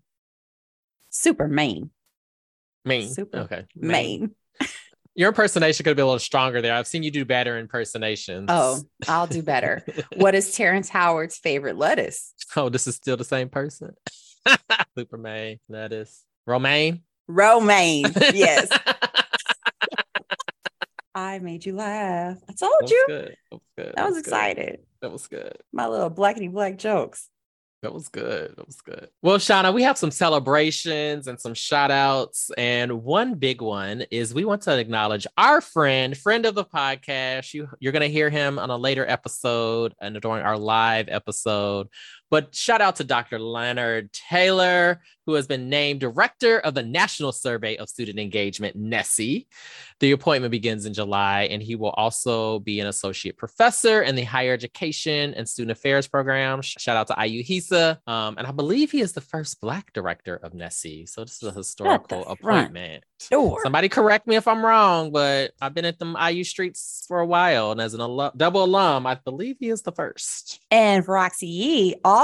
Superman. 1.09 1.89
Main. 2.85 3.09
Super. 3.09 3.37
Okay. 3.39 3.65
main. 3.75 4.31
Your 5.15 5.29
impersonation 5.29 5.83
could 5.83 5.95
be 5.95 6.01
a 6.01 6.05
little 6.05 6.17
stronger 6.17 6.59
there. 6.59 6.73
I've 6.73 6.87
seen 6.87 7.03
you 7.03 7.11
do 7.11 7.23
better 7.23 7.59
impersonations. 7.59 8.47
Oh, 8.49 8.81
I'll 9.07 9.27
do 9.27 9.43
better. 9.43 9.85
what 10.15 10.33
is 10.33 10.55
Terrence 10.55 10.89
Howard's 10.89 11.37
favorite 11.37 11.77
lettuce? 11.77 12.33
Oh, 12.55 12.69
this 12.69 12.87
is 12.87 12.95
still 12.95 13.15
the 13.15 13.23
same 13.23 13.49
person. 13.49 13.93
Super 14.97 15.17
main 15.17 15.59
lettuce. 15.69 16.23
Romaine. 16.47 17.03
Romaine. 17.27 18.05
Yes. 18.33 18.69
I 21.13 21.37
made 21.39 21.63
you 21.65 21.75
laugh. 21.75 22.37
I 22.49 22.53
told 22.53 22.73
that 22.81 22.89
you. 22.89 23.05
Good. 23.07 23.37
That 23.51 23.53
was 23.53 23.61
good. 23.77 23.93
I 23.95 24.05
was, 24.05 24.11
was 24.13 24.19
excited. 24.19 24.71
Good. 24.71 24.85
That 25.01 25.11
was 25.11 25.27
good. 25.27 25.57
My 25.71 25.87
little 25.87 26.09
blackety 26.09 26.51
black 26.51 26.77
jokes. 26.77 27.29
That 27.83 27.93
was 27.93 28.07
good. 28.07 28.55
That 28.55 28.65
was 28.65 28.79
good. 28.79 29.09
Well, 29.21 29.37
Shawna, 29.37 29.73
we 29.73 29.83
have 29.83 29.97
some 29.97 30.09
celebrations 30.09 31.27
and 31.27 31.37
some 31.37 31.53
shout 31.53 31.91
outs. 31.91 32.49
And 32.57 33.03
one 33.03 33.35
big 33.35 33.61
one 33.61 34.05
is 34.09 34.33
we 34.33 34.45
want 34.45 34.61
to 34.61 34.79
acknowledge 34.79 35.27
our 35.37 35.59
friend, 35.59 36.17
friend 36.17 36.45
of 36.45 36.55
the 36.55 36.63
podcast. 36.63 37.53
You, 37.53 37.67
you're 37.81 37.91
going 37.91 38.01
to 38.01 38.07
hear 38.07 38.29
him 38.29 38.57
on 38.57 38.69
a 38.69 38.77
later 38.77 39.05
episode 39.05 39.93
and 39.99 40.19
during 40.21 40.43
our 40.43 40.57
live 40.57 41.09
episode. 41.09 41.89
But 42.33 42.55
shout 42.55 42.81
out 42.81 42.95
to 42.95 43.03
Dr. 43.03 43.37
Leonard 43.37 44.11
Taylor, 44.11 45.03
who 45.27 45.35
has 45.35 45.45
been 45.45 45.69
named 45.69 45.99
director 45.99 46.57
of 46.61 46.73
the 46.73 46.81
National 46.81 47.31
Survey 47.31 47.75
of 47.75 47.89
Student 47.89 48.17
Engagement, 48.17 48.75
NSSE. 48.75 49.45
The 49.99 50.11
appointment 50.11 50.51
begins 50.51 50.87
in 50.87 50.95
July, 50.95 51.43
and 51.43 51.61
he 51.61 51.75
will 51.75 51.91
also 51.91 52.59
be 52.59 52.79
an 52.79 52.87
associate 52.87 53.37
professor 53.37 54.01
in 54.01 54.15
the 54.15 54.23
higher 54.23 54.51
education 54.51 55.35
and 55.35 55.47
student 55.47 55.77
affairs 55.77 56.07
program. 56.07 56.63
Shout 56.63 56.97
out 56.97 57.07
to 57.07 57.25
IU 57.25 57.43
HESA. 57.43 57.99
Um, 58.07 58.35
and 58.39 58.47
I 58.47 58.51
believe 58.51 58.91
he 58.91 59.01
is 59.01 59.13
the 59.13 59.21
first 59.21 59.61
Black 59.61 59.93
director 59.93 60.35
of 60.37 60.53
NSSE. 60.53 61.07
So 61.07 61.23
this 61.23 61.41
is 61.41 61.43
a 61.43 61.51
historical 61.51 62.25
appointment. 62.25 63.03
Sure. 63.19 63.61
Somebody 63.63 63.87
correct 63.87 64.27
me 64.27 64.35
if 64.35 64.47
I'm 64.47 64.65
wrong, 64.65 65.11
but 65.11 65.51
I've 65.61 65.73
been 65.73 65.85
at 65.85 65.99
the 65.99 66.13
IU 66.29 66.43
streets 66.43 67.05
for 67.07 67.19
a 67.19 67.25
while. 67.25 67.71
And 67.71 67.79
as 67.79 67.93
an 67.93 68.01
alum, 68.01 68.31
double 68.35 68.65
alum, 68.65 69.05
I 69.05 69.15
believe 69.15 69.57
he 69.59 69.69
is 69.69 69.83
the 69.83 69.93
first. 69.93 70.59
And 70.71 71.07
Roxy 71.07 71.47
Yee 71.47 71.95
also 72.03 72.22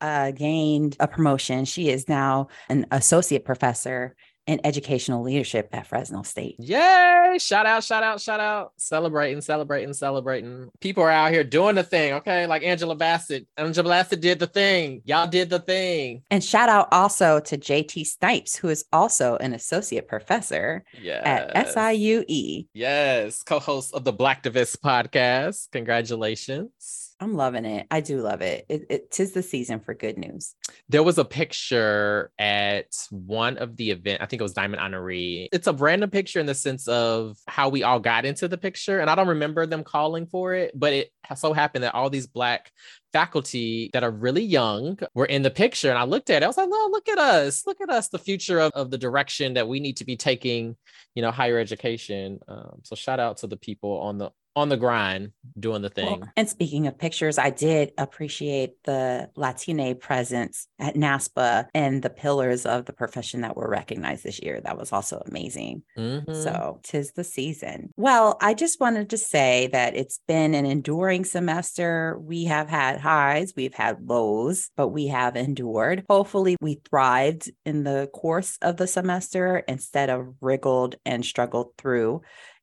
uh, 0.00 0.30
gained 0.32 0.96
a 1.00 1.08
promotion. 1.08 1.64
She 1.64 1.88
is 1.88 2.08
now 2.08 2.48
an 2.68 2.86
associate 2.90 3.44
professor 3.44 4.14
in 4.46 4.60
educational 4.64 5.22
leadership 5.22 5.68
at 5.72 5.86
Fresno 5.86 6.22
State. 6.22 6.56
Yay! 6.58 7.36
Shout 7.38 7.66
out, 7.66 7.82
shout 7.82 8.02
out, 8.02 8.20
shout 8.20 8.40
out. 8.40 8.72
Celebrating, 8.76 9.40
celebrating, 9.40 9.92
celebrating. 9.92 10.68
People 10.80 11.02
are 11.02 11.10
out 11.10 11.32
here 11.32 11.42
doing 11.44 11.74
the 11.74 11.82
thing, 11.82 12.12
okay? 12.14 12.46
Like 12.46 12.62
Angela 12.62 12.94
Bassett. 12.94 13.46
Angela 13.56 13.88
Bassett 13.88 14.20
did 14.20 14.38
the 14.38 14.46
thing. 14.46 15.02
Y'all 15.04 15.26
did 15.26 15.50
the 15.50 15.58
thing. 15.58 16.22
And 16.30 16.42
shout 16.42 16.68
out 16.68 16.88
also 16.92 17.40
to 17.40 17.58
JT 17.58 18.06
Snipes, 18.06 18.56
who 18.56 18.68
is 18.68 18.84
also 18.92 19.36
an 19.36 19.52
associate 19.52 20.06
professor 20.06 20.84
yes. 21.00 21.22
at 21.24 21.66
SIUE. 21.74 22.68
Yes, 22.72 23.42
co-host 23.42 23.94
of 23.94 24.04
the 24.04 24.12
Blacktivist 24.12 24.78
podcast. 24.78 25.70
Congratulations. 25.72 27.05
I'm 27.18 27.34
loving 27.34 27.64
it. 27.64 27.86
I 27.90 28.02
do 28.02 28.20
love 28.20 28.42
it. 28.42 28.66
it. 28.68 28.86
It 28.90 29.10
tis 29.10 29.32
the 29.32 29.42
season 29.42 29.80
for 29.80 29.94
good 29.94 30.18
news. 30.18 30.54
There 30.90 31.02
was 31.02 31.16
a 31.16 31.24
picture 31.24 32.30
at 32.38 32.94
one 33.10 33.56
of 33.56 33.76
the 33.76 33.90
event. 33.90 34.20
I 34.20 34.26
think 34.26 34.40
it 34.40 34.42
was 34.42 34.52
Diamond 34.52 34.82
Honoree. 34.82 35.48
It's 35.50 35.66
a 35.66 35.72
random 35.72 36.10
picture 36.10 36.40
in 36.40 36.46
the 36.46 36.54
sense 36.54 36.86
of 36.88 37.38
how 37.48 37.70
we 37.70 37.82
all 37.82 38.00
got 38.00 38.26
into 38.26 38.48
the 38.48 38.58
picture, 38.58 39.00
and 39.00 39.08
I 39.08 39.14
don't 39.14 39.28
remember 39.28 39.64
them 39.64 39.82
calling 39.82 40.26
for 40.26 40.52
it, 40.52 40.72
but 40.74 40.92
it 40.92 41.10
so 41.34 41.54
happened 41.54 41.84
that 41.84 41.94
all 41.94 42.10
these 42.10 42.26
black 42.26 42.70
faculty 43.14 43.88
that 43.94 44.04
are 44.04 44.10
really 44.10 44.44
young 44.44 44.98
were 45.14 45.24
in 45.24 45.40
the 45.40 45.50
picture, 45.50 45.88
and 45.88 45.98
I 45.98 46.04
looked 46.04 46.28
at 46.28 46.42
it. 46.42 46.44
I 46.44 46.48
was 46.48 46.58
like, 46.58 46.68
"Oh, 46.70 46.88
look 46.92 47.08
at 47.08 47.18
us! 47.18 47.66
Look 47.66 47.80
at 47.80 47.88
us! 47.88 48.08
The 48.08 48.18
future 48.18 48.60
of, 48.60 48.72
of 48.72 48.90
the 48.90 48.98
direction 48.98 49.54
that 49.54 49.68
we 49.68 49.80
need 49.80 49.96
to 49.98 50.04
be 50.04 50.16
taking, 50.16 50.76
you 51.14 51.22
know, 51.22 51.30
higher 51.30 51.58
education." 51.58 52.40
Um, 52.46 52.80
so 52.82 52.94
shout 52.94 53.20
out 53.20 53.38
to 53.38 53.46
the 53.46 53.56
people 53.56 54.00
on 54.00 54.18
the 54.18 54.30
on 54.56 54.70
the 54.70 54.76
grind 54.76 55.32
doing 55.60 55.82
the 55.82 55.90
thing. 55.90 56.20
Well, 56.20 56.32
and 56.34 56.48
speaking 56.48 56.86
of 56.86 56.98
pictures, 56.98 57.38
I 57.38 57.50
did 57.50 57.92
appreciate 57.98 58.82
the 58.84 59.30
Latine 59.36 59.94
presence 59.98 60.66
at 60.78 60.94
NASPA 60.94 61.66
and 61.74 62.02
the 62.02 62.10
pillars 62.10 62.64
of 62.64 62.86
the 62.86 62.94
profession 62.94 63.42
that 63.42 63.54
were 63.54 63.68
recognized 63.68 64.24
this 64.24 64.40
year. 64.40 64.60
That 64.62 64.78
was 64.78 64.92
also 64.92 65.22
amazing. 65.26 65.82
Mm-hmm. 65.98 66.32
So 66.32 66.80
tis 66.82 67.12
the 67.12 67.22
season. 67.22 67.92
Well, 67.96 68.38
I 68.40 68.54
just 68.54 68.80
wanted 68.80 69.10
to 69.10 69.18
say 69.18 69.68
that 69.72 69.94
it's 69.94 70.20
been 70.26 70.54
an 70.54 70.64
enduring 70.64 71.26
semester. 71.26 72.18
We 72.18 72.44
have 72.44 72.68
had 72.68 72.98
highs, 72.98 73.52
we've 73.54 73.74
had 73.74 74.08
lows, 74.08 74.70
but 74.74 74.88
we 74.88 75.08
have 75.08 75.36
endured. 75.36 76.04
Hopefully, 76.08 76.56
we 76.62 76.80
thrived 76.88 77.50
in 77.66 77.84
the 77.84 78.08
course 78.14 78.56
of 78.62 78.78
the 78.78 78.86
semester 78.86 79.58
instead 79.68 80.08
of 80.08 80.34
wriggled 80.40 80.96
and 81.04 81.24
struggled 81.24 81.76
through. 81.76 82.22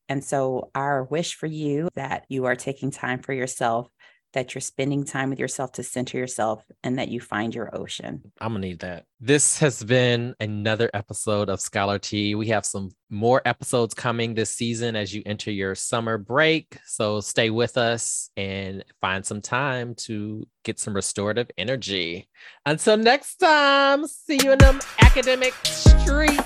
And 0.09 0.23
so, 0.23 0.69
our 0.75 1.03
wish 1.03 1.35
for 1.35 1.47
you 1.47 1.89
that 1.95 2.25
you 2.29 2.45
are 2.45 2.55
taking 2.55 2.91
time 2.91 3.19
for 3.19 3.33
yourself, 3.33 3.89
that 4.33 4.53
you're 4.53 4.61
spending 4.61 5.05
time 5.05 5.29
with 5.29 5.39
yourself 5.39 5.71
to 5.73 5.83
center 5.83 6.17
yourself, 6.17 6.65
and 6.83 6.99
that 6.99 7.07
you 7.07 7.21
find 7.21 7.55
your 7.55 7.75
ocean. 7.75 8.31
I'm 8.41 8.53
gonna 8.53 8.67
need 8.67 8.79
that. 8.79 9.05
This 9.19 9.59
has 9.59 9.83
been 9.83 10.35
another 10.39 10.89
episode 10.93 11.49
of 11.49 11.61
Scholar 11.61 11.99
Tea. 11.99 12.35
We 12.35 12.47
have 12.47 12.65
some 12.65 12.91
more 13.09 13.41
episodes 13.45 13.93
coming 13.93 14.33
this 14.33 14.49
season 14.49 14.95
as 14.95 15.13
you 15.13 15.21
enter 15.25 15.51
your 15.51 15.75
summer 15.75 16.17
break. 16.17 16.77
So 16.85 17.21
stay 17.21 17.49
with 17.49 17.77
us 17.77 18.29
and 18.35 18.83
find 19.01 19.25
some 19.25 19.41
time 19.41 19.95
to 19.95 20.45
get 20.63 20.79
some 20.79 20.95
restorative 20.95 21.49
energy. 21.57 22.27
Until 22.65 22.97
next 22.97 23.37
time, 23.37 24.07
see 24.07 24.39
you 24.43 24.51
in 24.51 24.57
the 24.57 24.85
academic 24.99 25.53
streets. 25.63 26.43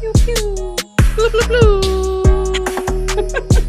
Pew, 0.00 0.12
pew. 0.24 0.76
Blue, 1.16 1.30
blue, 1.30 1.46
blue. 1.46 2.25
Ha 3.16 3.22
ha 3.22 3.40
ha! 3.54 3.65